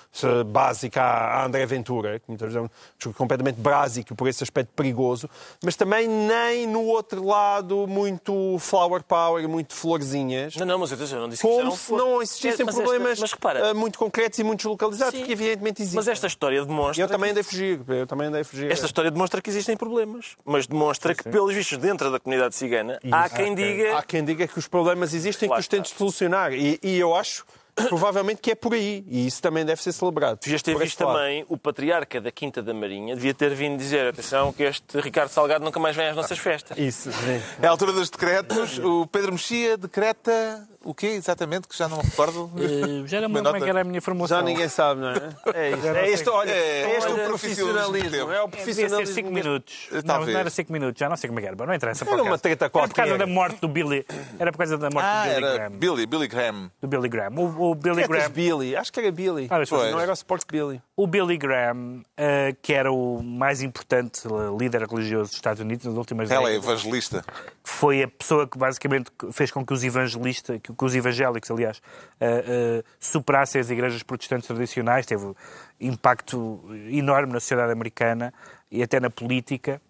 básico 0.45 0.97
à 0.97 1.43
André 1.43 1.65
Ventura, 1.65 2.17
que 2.17 2.25
muitas 2.29 2.53
vezes 2.53 2.55
é 2.55 2.61
um 2.61 2.69
discurso 2.95 3.17
completamente 3.17 3.59
básico 3.59 4.15
por 4.15 4.29
esse 4.29 4.43
aspecto 4.43 4.71
perigoso, 4.73 5.29
mas 5.61 5.75
também 5.75 6.07
nem 6.07 6.65
no 6.65 6.85
outro 6.85 7.21
lado 7.25 7.85
muito 7.85 8.55
flower 8.59 9.03
power, 9.03 9.45
muito 9.49 9.75
florzinhas. 9.75 10.55
Não, 10.55 10.65
não, 10.65 10.79
mas 10.79 10.91
eu 10.93 11.19
não 11.19 11.27
disse 11.27 11.41
como 11.41 11.69
que 11.69 11.77
se 11.77 11.91
não 11.91 12.21
existissem 12.21 12.65
problemas 12.65 13.19
mas, 13.19 13.35
mas, 13.43 13.61
mas 13.61 13.73
muito 13.73 13.99
concretos 13.99 14.39
e 14.39 14.43
muito 14.45 14.68
localizados, 14.69 15.13
Sim. 15.13 15.19
porque 15.19 15.33
evidentemente 15.33 15.81
existem. 15.81 15.97
Mas 15.97 16.07
esta 16.07 16.27
história 16.27 16.63
demonstra. 16.63 17.03
Eu 17.03 17.07
também 17.07 17.31
andei 17.31 17.41
a 17.41 17.43
fugir, 17.43 17.81
eu 17.87 18.07
também 18.07 18.27
andei 18.27 18.41
a 18.41 18.45
fugir. 18.45 18.71
Esta 18.71 18.85
história 18.85 19.11
demonstra 19.11 19.41
que 19.41 19.49
existem 19.49 19.75
problemas, 19.75 20.35
mas 20.45 20.67
demonstra 20.67 21.13
que, 21.13 21.23
pelos 21.23 21.53
vistos, 21.53 21.77
dentro 21.77 22.11
da 22.11 22.19
comunidade 22.19 22.55
cigana, 22.55 22.99
há 23.11 23.29
quem 23.29 23.55
diga. 23.55 23.97
Há 23.97 24.03
quem 24.03 24.23
diga 24.23 24.47
que 24.47 24.57
os 24.57 24.67
problemas 24.67 25.13
existem 25.13 25.49
e 25.49 25.51
que 25.51 25.59
os 25.59 25.67
tentes 25.67 25.91
solucionar. 25.91 26.53
E, 26.53 26.79
e 26.81 26.97
eu 26.97 27.15
acho, 27.15 27.45
provavelmente, 27.87 28.41
que 28.41 28.51
é 28.51 28.55
por 28.55 28.73
aí. 28.73 29.03
E 29.07 29.27
isso 29.27 29.41
também 29.41 29.65
deve 29.65 29.81
ser 29.81 29.91
celebrado. 29.91 30.39
Devias 30.41 30.61
ter 30.61 30.77
visto 30.77 31.03
lado. 31.03 31.17
também 31.17 31.45
o 31.47 31.57
patriarca 31.57 32.19
da 32.21 32.31
Quinta 32.31 32.61
da 32.61 32.73
Marinha, 32.73 33.15
devia 33.15 33.33
ter 33.33 33.53
vindo 33.53 33.77
dizer: 33.77 34.07
atenção, 34.07 34.51
que 34.53 34.63
este 34.63 34.99
Ricardo 34.99 35.29
Salgado 35.29 35.63
nunca 35.63 35.79
mais 35.79 35.95
vem 35.95 36.07
às 36.07 36.15
nossas 36.15 36.37
festas. 36.37 36.77
Isso, 36.77 37.11
sim. 37.11 37.41
É 37.61 37.67
a 37.67 37.69
altura 37.69 37.91
dos 37.91 38.09
decretos. 38.09 38.79
O 38.79 39.07
Pedro 39.07 39.31
Mexia 39.33 39.77
decreta 39.77 40.67
o 40.83 40.93
quê 40.93 41.07
exatamente? 41.07 41.67
Que 41.67 41.77
já 41.77 41.87
não 41.87 41.97
me 41.97 42.03
recordo. 42.03 42.51
Eh, 42.57 43.07
já 43.07 43.21
não 43.21 43.29
me 43.29 43.35
como 43.43 43.55
é 43.57 43.59
que 43.61 43.69
era 43.69 43.81
a 43.81 43.83
minha 43.83 44.01
formação. 44.01 44.37
Já 44.37 44.43
ninguém 44.43 44.67
sabe, 44.69 45.01
não 45.01 45.09
é? 45.09 45.15
É 45.53 45.69
isto. 45.71 45.85
Não 45.85 45.95
É 45.95 46.09
este, 46.09 46.29
olha, 46.29 46.51
É, 46.51 46.81
é 46.83 46.97
este 46.97 47.11
olha, 47.11 47.23
o 47.23 47.27
profissionalismo 47.27 47.89
profissionalismo. 47.89 48.31
É 48.33 48.43
o 48.43 48.45
É, 48.45 48.47
Devia 48.47 48.73
ser 48.73 48.81
profissionalismo. 48.89 49.15
5 49.15 49.31
minutos. 49.31 49.87
Não, 49.91 50.01
Talvez. 50.03 50.33
não 50.33 50.39
era 50.39 50.49
5 50.49 50.71
minutos, 50.71 50.99
já 50.99 51.09
não 51.09 51.17
sei 51.17 51.27
como 51.27 51.39
é 51.39 51.41
que 51.41 51.47
era. 51.47 51.55
Bom, 51.55 51.65
não 51.65 51.73
interessa. 51.73 52.05
Era 52.09 52.23
uma 52.23 52.37
treta 52.37 52.65
Era 52.65 52.69
por 52.69 52.79
causa 52.79 52.93
qualquer. 52.93 53.17
da 53.17 53.27
morte 53.27 53.59
do 53.61 53.67
Billy. 53.67 54.05
Era 54.39 54.51
por 54.51 54.57
causa 54.57 54.77
da 54.77 54.89
morte 54.89 55.05
Ah, 55.05 55.23
do 55.23 55.29
Billy 55.29 55.45
era 55.45 55.53
Graham. 55.57 55.71
Billy, 55.71 56.05
Billy 56.05 56.27
Graham. 56.27 56.71
Do 56.81 56.87
Billy 56.87 57.09
Graham. 57.09 57.33
O, 57.37 57.71
o 57.71 57.75
Billy 57.75 57.95
Tretas 57.95 58.09
Graham. 58.09 58.31
Billy, 58.31 58.75
acho 58.75 58.91
que 58.93 58.99
era 58.99 59.11
Billy. 59.11 59.47
Ah. 59.49 59.59
Não 59.91 59.99
era 59.99 60.11
o 60.11 60.13
Sport 60.13 60.43
Billy. 60.51 60.81
O 60.95 61.07
Billy 61.07 61.37
Graham, 61.37 62.03
eh, 62.17 62.55
que 62.61 62.73
era 62.73 62.91
o 62.91 63.21
mais 63.23 63.61
importante 63.61 64.21
eh, 64.27 64.57
líder 64.59 64.83
religioso 64.87 65.29
dos 65.29 65.35
Estados 65.35 65.61
Unidos 65.61 65.85
nas 65.85 65.95
últimas 65.95 66.29
Ela 66.29 66.49
é 66.49 66.53
décadas, 66.53 66.65
evangelista. 66.69 67.23
Foi 67.69 68.03
a 68.03 68.07
pessoa 68.07 68.47
que 68.47 68.57
basicamente 68.57 69.11
fez 69.31 69.51
com 69.51 69.65
que 69.65 69.71
os 69.73 69.83
evangelistas, 69.83 70.59
que 70.61 70.73
os 70.83 70.95
evangélicos, 70.95 71.49
aliás, 71.51 71.81
eh, 72.19 72.43
eh, 72.47 72.83
superassem 72.99 73.61
as 73.61 73.69
igrejas 73.69 74.03
protestantes 74.03 74.47
tradicionais, 74.47 75.05
teve 75.05 75.25
um 75.25 75.35
impacto 75.79 76.61
enorme 76.89 77.33
na 77.33 77.39
sociedade 77.39 77.71
americana 77.71 78.33
e 78.71 78.81
até 78.83 78.99
na 78.99 79.09
política 79.09 79.81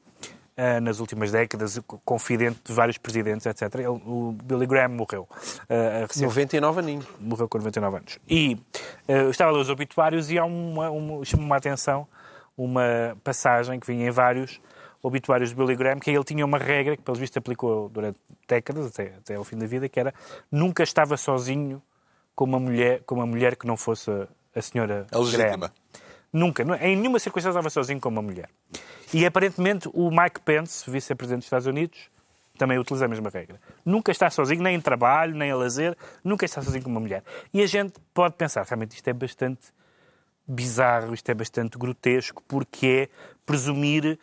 eh, 0.57 0.80
nas 0.82 0.99
últimas 0.99 1.32
décadas, 1.32 1.80
confidente 2.03 2.59
de 2.65 2.73
vários 2.73 2.97
presidentes, 2.97 3.45
etc. 3.45 3.75
Ele- 3.75 3.88
o 3.88 4.36
Billy 4.43 4.67
Graham 4.67 4.89
morreu. 4.89 5.25
recente- 6.01 6.25
99 6.25 6.80
aninhos. 6.82 7.05
morreu 7.19 7.47
com 7.47 7.57
99 7.59 7.95
anos. 7.97 8.19
E 8.30 8.57
eu 9.07 9.30
estava 9.30 9.51
ler 9.51 9.59
os 9.61 9.69
obituários 9.69 10.30
e 10.30 10.38
há 10.38 10.43
uma, 10.43 10.89
uma, 10.89 11.23
chama-me 11.23 11.53
a 11.53 11.55
atenção 11.55 12.05
uma 12.57 13.15
passagem 13.23 13.80
que 13.80 13.88
vinha 13.88 14.07
em 14.07 14.11
vários 14.11 14.59
obituários 15.02 15.50
de 15.50 15.56
Billy 15.56 15.76
Graham, 15.76 16.00
que 16.00 16.12
ele 16.12 16.24
tinha 16.24 16.45
uma 16.45 16.58
regra 16.58 16.97
que, 16.97 17.04
pelos 17.04 17.20
vistos, 17.20 17.38
aplicou 17.38 17.89
durante 17.89 18.20
décadas, 18.47 18.88
até, 18.88 19.14
até 19.18 19.36
ao 19.36 19.43
fim 19.43 19.58
da 19.58 19.66
vida, 19.66 19.88
que 19.88 20.00
era 20.00 20.14
nunca 20.52 20.84
estava 20.84 21.16
sozinho 21.18 21.82
com 22.36 22.45
uma 22.45 22.60
mulher, 22.60 23.02
com 23.06 23.16
uma 23.16 23.26
mulher 23.26 23.56
que 23.56 23.66
não 23.66 23.78
fosse 23.78 24.10
a, 24.12 24.28
a 24.56 24.62
senhora 24.62 25.08
legítima. 25.14 25.58
Graham. 25.58 25.72
Nunca, 26.32 26.64
nu- 26.64 26.76
em 26.76 26.95
nenhuma 26.95 27.20
circunstância 27.20 27.58
estava 27.58 27.70
sozinho 27.70 28.00
com 28.00 28.10
uma 28.10 28.22
mulher. 28.22 28.50
E 29.14 29.26
aparentemente 29.26 29.89
o 29.93 30.12
Mike 30.12 30.41
Pence, 30.41 30.89
vice-presidente 30.89 31.39
dos 31.39 31.47
Estados 31.47 31.66
Unidos, 31.66 32.10
também 32.58 32.78
utiliza 32.78 33.06
a 33.06 33.08
mesma 33.08 33.30
regra. 33.30 33.60
Nunca 33.86 34.12
está 34.12 34.30
sozinho, 34.30 34.62
nem 34.62 34.76
em 34.76 34.82
trabalho, 34.82 35.34
nem 35.34 35.50
a 35.50 35.56
lazer, 35.56 35.97
nunca 36.24 36.45
está 36.45 36.62
sozinho 36.62 36.84
com 36.84 36.89
uma 36.89 37.00
mulher. 37.00 37.24
E 37.54 37.62
a 37.64 37.66
gente 37.68 37.93
pode 38.14 38.36
pensar, 38.36 38.64
realmente 38.66 38.91
isto 38.91 39.08
é 39.08 39.14
bastante 39.14 39.68
bizarro, 40.45 41.14
isto 41.14 41.30
é 41.30 41.34
bastante 41.34 41.78
grotesco, 41.78 42.43
porque 42.47 43.10
é 43.10 43.36
presumir, 43.45 44.20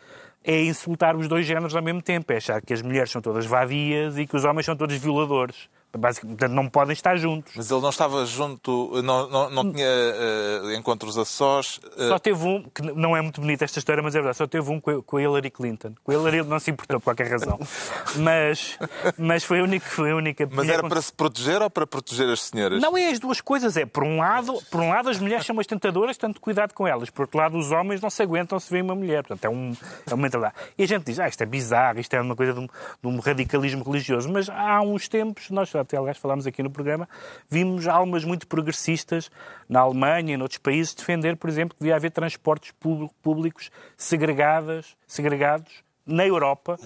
é 0.46 0.62
insultar 0.62 1.16
os 1.16 1.26
dois 1.26 1.44
géneros 1.44 1.74
ao 1.74 1.82
mesmo 1.82 2.00
tempo, 2.00 2.32
é 2.32 2.36
achar 2.36 2.62
que 2.62 2.72
as 2.72 2.80
mulheres 2.80 3.10
são 3.10 3.20
todas 3.20 3.44
vadias 3.44 4.16
e 4.16 4.26
que 4.26 4.36
os 4.36 4.44
homens 4.44 4.64
são 4.64 4.76
todos 4.76 4.96
violadores. 4.96 5.68
Basicamente, 5.96 6.38
portanto, 6.38 6.54
não 6.54 6.68
podem 6.68 6.92
estar 6.92 7.16
juntos. 7.16 7.52
Mas 7.56 7.70
ele 7.70 7.80
não 7.80 7.88
estava 7.88 8.26
junto, 8.26 9.00
não, 9.02 9.28
não, 9.30 9.50
não 9.50 9.72
tinha 9.72 9.86
eh, 9.86 10.74
encontros 10.76 11.16
a 11.16 11.24
sós. 11.24 11.80
eh, 11.96 12.08
Só 12.08 12.18
teve 12.18 12.44
um, 12.44 12.62
que 12.64 12.82
não 12.82 13.16
é 13.16 13.22
muito 13.22 13.40
bonita 13.40 13.64
esta 13.64 13.78
história, 13.78 14.02
mas 14.02 14.14
é 14.14 14.18
verdade, 14.18 14.36
só 14.36 14.46
teve 14.46 14.70
um 14.70 14.78
com 14.78 14.90
a- 14.90 15.02
com 15.02 15.16
a 15.16 15.22
Hillary 15.22 15.50
Clinton. 15.50 15.94
Com 16.04 16.12
a 16.12 16.14
Hillary 16.14 16.38
ele 16.40 16.48
não 16.48 16.58
se 16.58 16.70
importou 16.70 17.00
por 17.00 17.04
qualquer 17.04 17.30
razão. 17.30 17.58
Mas, 18.16 18.78
mas 19.18 19.44
foi 19.44 19.60
a 19.60 19.62
única. 19.64 19.86
Foi 19.88 20.10
a 20.10 20.16
única 20.16 20.48
mas 20.50 20.68
era 20.68 20.80
com- 20.82 20.88
para 20.88 21.02
se 21.02 21.12
proteger 21.12 21.60
ou 21.60 21.68
para 21.70 21.86
proteger 21.86 22.28
as 22.28 22.40
senhoras? 22.42 22.80
Não 22.80 22.96
é 22.96 23.08
as 23.10 23.18
duas 23.18 23.40
coisas, 23.40 23.76
é 23.76 23.84
por 23.84 24.02
um 24.04 24.18
lado, 24.18 24.58
por 24.70 24.80
um 24.80 24.88
lado 24.88 25.08
as 25.10 25.18
mulheres 25.18 25.44
são 25.44 25.54
umas 25.54 25.66
tentadoras, 25.66 26.16
tanto 26.16 26.40
cuidado 26.40 26.72
com 26.72 26.86
elas. 26.86 27.10
Por 27.10 27.22
outro 27.22 27.38
lado, 27.38 27.58
os 27.58 27.70
homens 27.72 28.00
não 28.00 28.08
se 28.10 28.22
aguentam 28.22 28.58
se 28.58 28.70
veem 28.70 28.82
uma 28.82 28.94
mulher. 28.94 29.22
Portanto, 29.22 29.44
é, 29.44 29.48
um, 29.48 29.72
é 30.10 30.14
uma 30.14 30.22
mentalidade. 30.22 30.54
E 30.78 30.82
a 30.82 30.86
gente 30.86 31.04
diz, 31.04 31.18
ah, 31.20 31.28
isto 31.28 31.42
é 31.42 31.46
bizarro, 31.46 31.98
isto 32.00 32.14
é 32.14 32.20
uma 32.20 32.34
coisa 32.36 32.52
de 32.54 32.60
um, 32.60 32.66
de 32.66 33.06
um 33.08 33.18
radicalismo 33.18 33.84
religioso. 33.84 34.30
Mas 34.32 34.48
há 34.48 34.80
uns 34.80 35.08
tempos, 35.08 35.50
nós 35.50 35.68
até 35.86 35.96
aliás 35.96 36.18
falámos 36.18 36.46
aqui 36.46 36.62
no 36.62 36.70
programa, 36.70 37.08
vimos 37.48 37.86
almas 37.86 38.24
muito 38.24 38.46
progressistas 38.46 39.30
na 39.68 39.80
Alemanha 39.80 40.34
e 40.34 40.36
noutros 40.36 40.58
países 40.58 40.94
defender, 40.94 41.36
por 41.36 41.48
exemplo, 41.48 41.74
que 41.74 41.80
devia 41.82 41.96
haver 41.96 42.10
transportes 42.10 42.72
público- 42.78 43.14
públicos 43.22 43.70
segregadas, 43.96 44.96
segregados 45.06 45.84
na 46.08 46.24
Europa, 46.24 46.78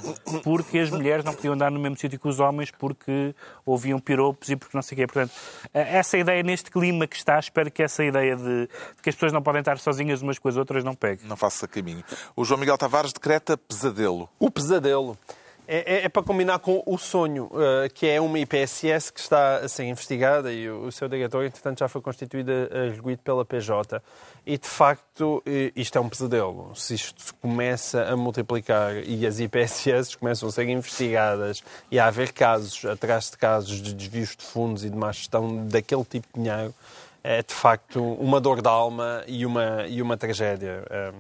porque 0.43 0.79
as 0.79 0.89
mulheres 0.89 1.23
não 1.23 1.35
podiam 1.35 1.53
andar 1.53 1.71
no 1.71 1.79
mesmo 1.79 1.95
sítio 1.99 2.19
que 2.19 2.27
os 2.27 2.41
homens, 2.41 2.71
porque 2.71 3.35
ouviam 3.67 3.99
piropos 4.01 4.49
e 4.49 4.57
porque 4.57 4.75
não 4.75 4.81
sei 4.81 4.97
o 4.97 4.99
quê. 5.01 5.07
Portanto, 5.07 5.33
eh, 5.75 5.99
essa 5.99 6.17
ideia 6.17 6.43
neste 6.43 6.71
clima 6.71 7.07
que 7.07 7.17
está, 7.17 7.39
espero 7.39 7.71
que 7.71 7.83
essa 7.83 8.03
ideia 8.03 8.35
de, 8.35 8.43
de 8.63 8.69
que 9.03 9.11
as 9.11 9.15
pessoas 9.15 9.31
não 9.31 9.43
podem 9.43 9.59
estar 9.61 9.79
sozinhas 9.79 10.23
umas 10.23 10.39
com 10.39 10.49
as 10.49 10.57
outras 10.57 10.83
não 10.83 10.95
pegue. 10.95 11.27
Não 11.27 11.37
faça 11.37 11.69
caminho. 11.69 12.03
O 12.35 12.47
João 12.47 12.59
Miguel 12.59 12.79
Tavares 12.79 13.13
decreta 13.13 13.59
pesadelo. 13.59 14.27
O 14.39 14.51
pesadelo. 14.51 15.19
É, 15.73 15.99
é- 15.99 16.05
é 16.07 16.09
para 16.09 16.25
combinar 16.25 16.59
com 16.59 16.83
o 16.85 16.99
sonho, 16.99 17.49
eh, 17.55 17.89
que 17.91 18.05
é 18.05 18.21
uma 18.21 18.41
IPSS 18.41 19.13
que 19.13 19.21
está 19.21 19.59
a 19.59 19.69
ser 19.69 19.85
investigada 19.85 20.53
e 20.53 20.69
o, 20.69 20.87
o 20.87 20.91
seu 20.91 21.09
diretor, 21.09 21.45
entretanto, 21.45 21.79
já 21.79 21.87
foi 21.87 22.01
constituído 22.01 22.51
a 22.51 22.89
arguído 22.91 23.23
pela 23.23 23.45
PJ. 23.45 24.03
E, 24.45 24.59
de 24.59 24.67
facto, 24.67 25.41
eh, 25.47 25.71
isto 25.77 25.97
é 25.97 26.01
um 26.01 26.09
pesadelo. 26.09 26.73
Se 26.75 26.95
isto 26.95 27.23
se 27.23 27.33
começa 27.35 28.03
a 28.03 28.17
multiplicar 28.17 28.97
e 29.07 29.25
as 29.25 29.39
IPSS 29.39 30.17
começam 30.19 30.49
a 30.49 30.53
ser 30.53 30.69
investigadas 30.69 31.63
e 31.89 32.01
a 32.01 32.07
haver 32.09 32.33
casos, 32.33 32.85
atrás 32.85 33.31
de 33.31 33.37
casos 33.37 33.81
de 33.81 33.95
desvios 33.95 34.35
de 34.35 34.43
fundos 34.45 34.85
e 34.85 34.91
de 34.91 34.97
má 34.97 35.13
gestão 35.13 35.69
daquele 35.69 36.05
tipo 36.05 36.27
de 36.35 36.43
dinheiro, 36.43 36.75
é, 37.23 37.45
de 37.45 37.55
facto, 37.55 38.03
uma 38.15 38.41
dor 38.41 38.61
de 38.61 38.69
alma 38.69 39.23
e 39.29 39.47
uma, 39.47 39.87
e 39.87 40.03
uma 40.03 40.17
tragédia. 40.17 40.83
Eh, 40.91 41.13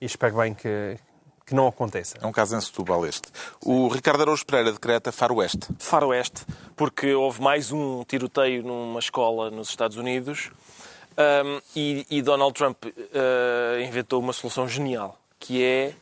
E 0.00 0.06
espero 0.06 0.36
bem 0.36 0.52
que, 0.52 0.98
que 1.44 1.54
não 1.54 1.66
aconteça. 1.66 2.16
É 2.20 2.26
um 2.26 2.32
caso 2.32 2.56
em 2.56 2.60
Setúbal 2.60 3.06
este. 3.06 3.28
O 3.60 3.88
Ricardo 3.88 4.22
Araújo 4.22 4.46
Pereira 4.46 4.72
decreta 4.72 5.12
faroeste. 5.12 5.68
faroeste, 5.78 6.42
porque 6.76 7.12
houve 7.14 7.42
mais 7.42 7.70
um 7.70 8.02
tiroteio 8.04 8.62
numa 8.62 8.98
escola 8.98 9.50
nos 9.50 9.68
Estados 9.68 9.96
Unidos 9.96 10.50
um, 11.16 11.60
e, 11.76 12.06
e 12.10 12.22
Donald 12.22 12.54
Trump 12.54 12.84
uh, 12.84 13.80
inventou 13.80 14.20
uma 14.20 14.32
solução 14.32 14.66
genial, 14.68 15.18
que 15.38 15.62
é 15.62 15.94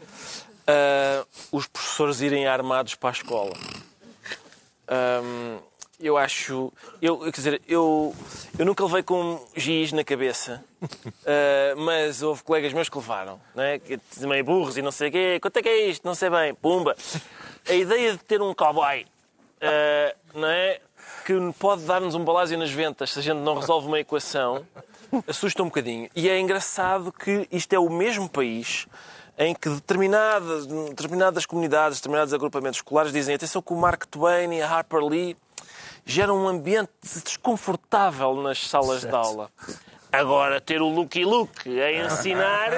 uh, 0.68 1.26
os 1.51 1.66
professores 1.66 2.20
irem 2.20 2.47
armados 2.47 2.95
para 2.95 3.11
a 3.11 3.12
escola. 3.12 3.53
Um, 4.88 5.59
eu 6.03 6.18
acho. 6.18 6.72
Eu, 7.00 7.18
quer 7.18 7.30
dizer, 7.30 7.62
eu, 7.66 8.14
eu 8.59 8.66
nunca 8.66 8.84
levei 8.84 9.03
com 9.03 9.40
giz 9.57 9.92
na 9.92 10.03
cabeça, 10.03 10.62
uh, 10.82 11.76
mas 11.80 12.22
houve 12.22 12.42
colegas 12.42 12.72
meus 12.72 12.88
que 12.88 12.96
levaram, 12.96 13.40
não 13.55 13.62
é? 13.62 13.78
Que 13.78 13.98
meio 14.26 14.44
burros 14.44 14.76
e 14.76 14.82
não 14.82 14.90
sei 14.90 15.09
o 15.09 15.12
quê. 15.12 15.38
Quanto 15.40 15.57
é 15.59 15.62
que 15.62 15.68
é 15.68 15.86
isto? 15.88 16.05
Não 16.05 16.14
sei 16.14 16.28
bem. 16.28 16.55
Pumba! 16.55 16.96
A 17.68 17.72
ideia 17.72 18.12
de 18.12 18.18
ter 18.18 18.42
um 18.42 18.53
cowboy, 18.53 19.03
uh, 19.03 20.38
não 20.38 20.48
é? 20.48 20.80
Que 21.24 21.34
pode 21.59 21.82
dar-nos 21.82 22.14
um 22.14 22.24
balásio 22.24 22.59
nas 22.59 22.70
ventas 22.70 23.12
se 23.12 23.18
a 23.18 23.22
gente 23.22 23.38
não 23.38 23.55
resolve 23.55 23.86
uma 23.86 24.00
equação, 24.00 24.66
assusta 25.26 25.62
um 25.62 25.66
bocadinho. 25.66 26.11
E 26.16 26.28
é 26.28 26.38
engraçado 26.38 27.12
que 27.12 27.46
isto 27.50 27.72
é 27.72 27.78
o 27.78 27.88
mesmo 27.88 28.28
país 28.28 28.86
em 29.38 29.55
que 29.55 29.68
determinadas, 29.68 30.66
determinadas 30.66 31.46
comunidades, 31.46 31.98
determinados 31.98 32.34
agrupamentos 32.34 32.78
escolares 32.78 33.12
dizem 33.12 33.34
atenção 33.34 33.62
que 33.62 33.72
o 33.72 33.76
Mark 33.76 34.05
Twain 34.07 34.53
e 34.55 34.62
a 34.62 34.68
Harper 34.68 35.00
Lee 35.00 35.36
geram 36.05 36.36
um 36.44 36.48
ambiente 36.48 36.90
desconfortável 37.24 38.34
nas 38.42 38.59
salas 38.68 39.03
de 39.03 39.11
aula. 39.14 39.50
Agora, 40.12 40.61
ter 40.61 40.82
o 40.82 40.88
Lucky 40.88 41.24
Luke 41.24 41.80
a 41.80 41.90
ensinar, 42.05 42.68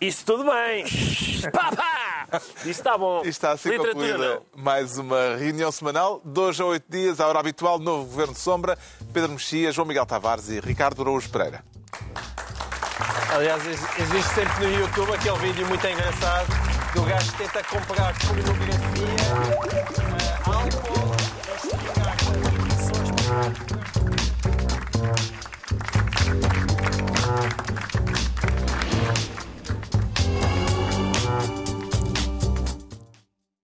isso 0.00 0.24
tudo 0.24 0.44
bem. 0.44 0.84
Pá, 1.52 1.72
pá! 1.74 2.40
Isso 2.60 2.68
está 2.70 2.96
bom. 2.96 3.22
E 3.24 3.28
está 3.28 3.50
assim 3.50 3.70
Literatura 3.70 3.94
concluída 4.16 4.34
não. 4.54 4.62
mais 4.62 4.96
uma 4.96 5.34
reunião 5.36 5.72
semanal. 5.72 6.22
Hoje 6.36 6.62
a 6.62 6.66
oito 6.66 6.84
dias, 6.88 7.20
a 7.20 7.26
hora 7.26 7.40
habitual, 7.40 7.80
novo 7.80 8.04
Governo 8.04 8.32
de 8.32 8.38
Sombra. 8.38 8.78
Pedro 9.12 9.32
Mexia, 9.32 9.72
João 9.72 9.86
Miguel 9.88 10.06
Tavares 10.06 10.48
e 10.48 10.60
Ricardo 10.60 11.02
Araújo 11.02 11.28
Pereira. 11.30 11.64
Aliás, 13.34 13.66
ex- 13.66 13.98
existe 13.98 14.34
sempre 14.34 14.64
no 14.66 14.72
YouTube 14.80 15.12
aquele 15.14 15.38
vídeo 15.38 15.66
muito 15.66 15.84
engraçado 15.86 16.46
do 16.94 17.02
gajo 17.02 17.32
que 17.32 17.38
tenta 17.38 17.64
comprar 17.64 18.14
pornografia, 18.20 19.04
eh, 19.72 20.38
álcool, 20.46 21.16
e 23.42 23.48
explicar 23.50 23.72
condições 23.72 24.02
para 24.04 24.11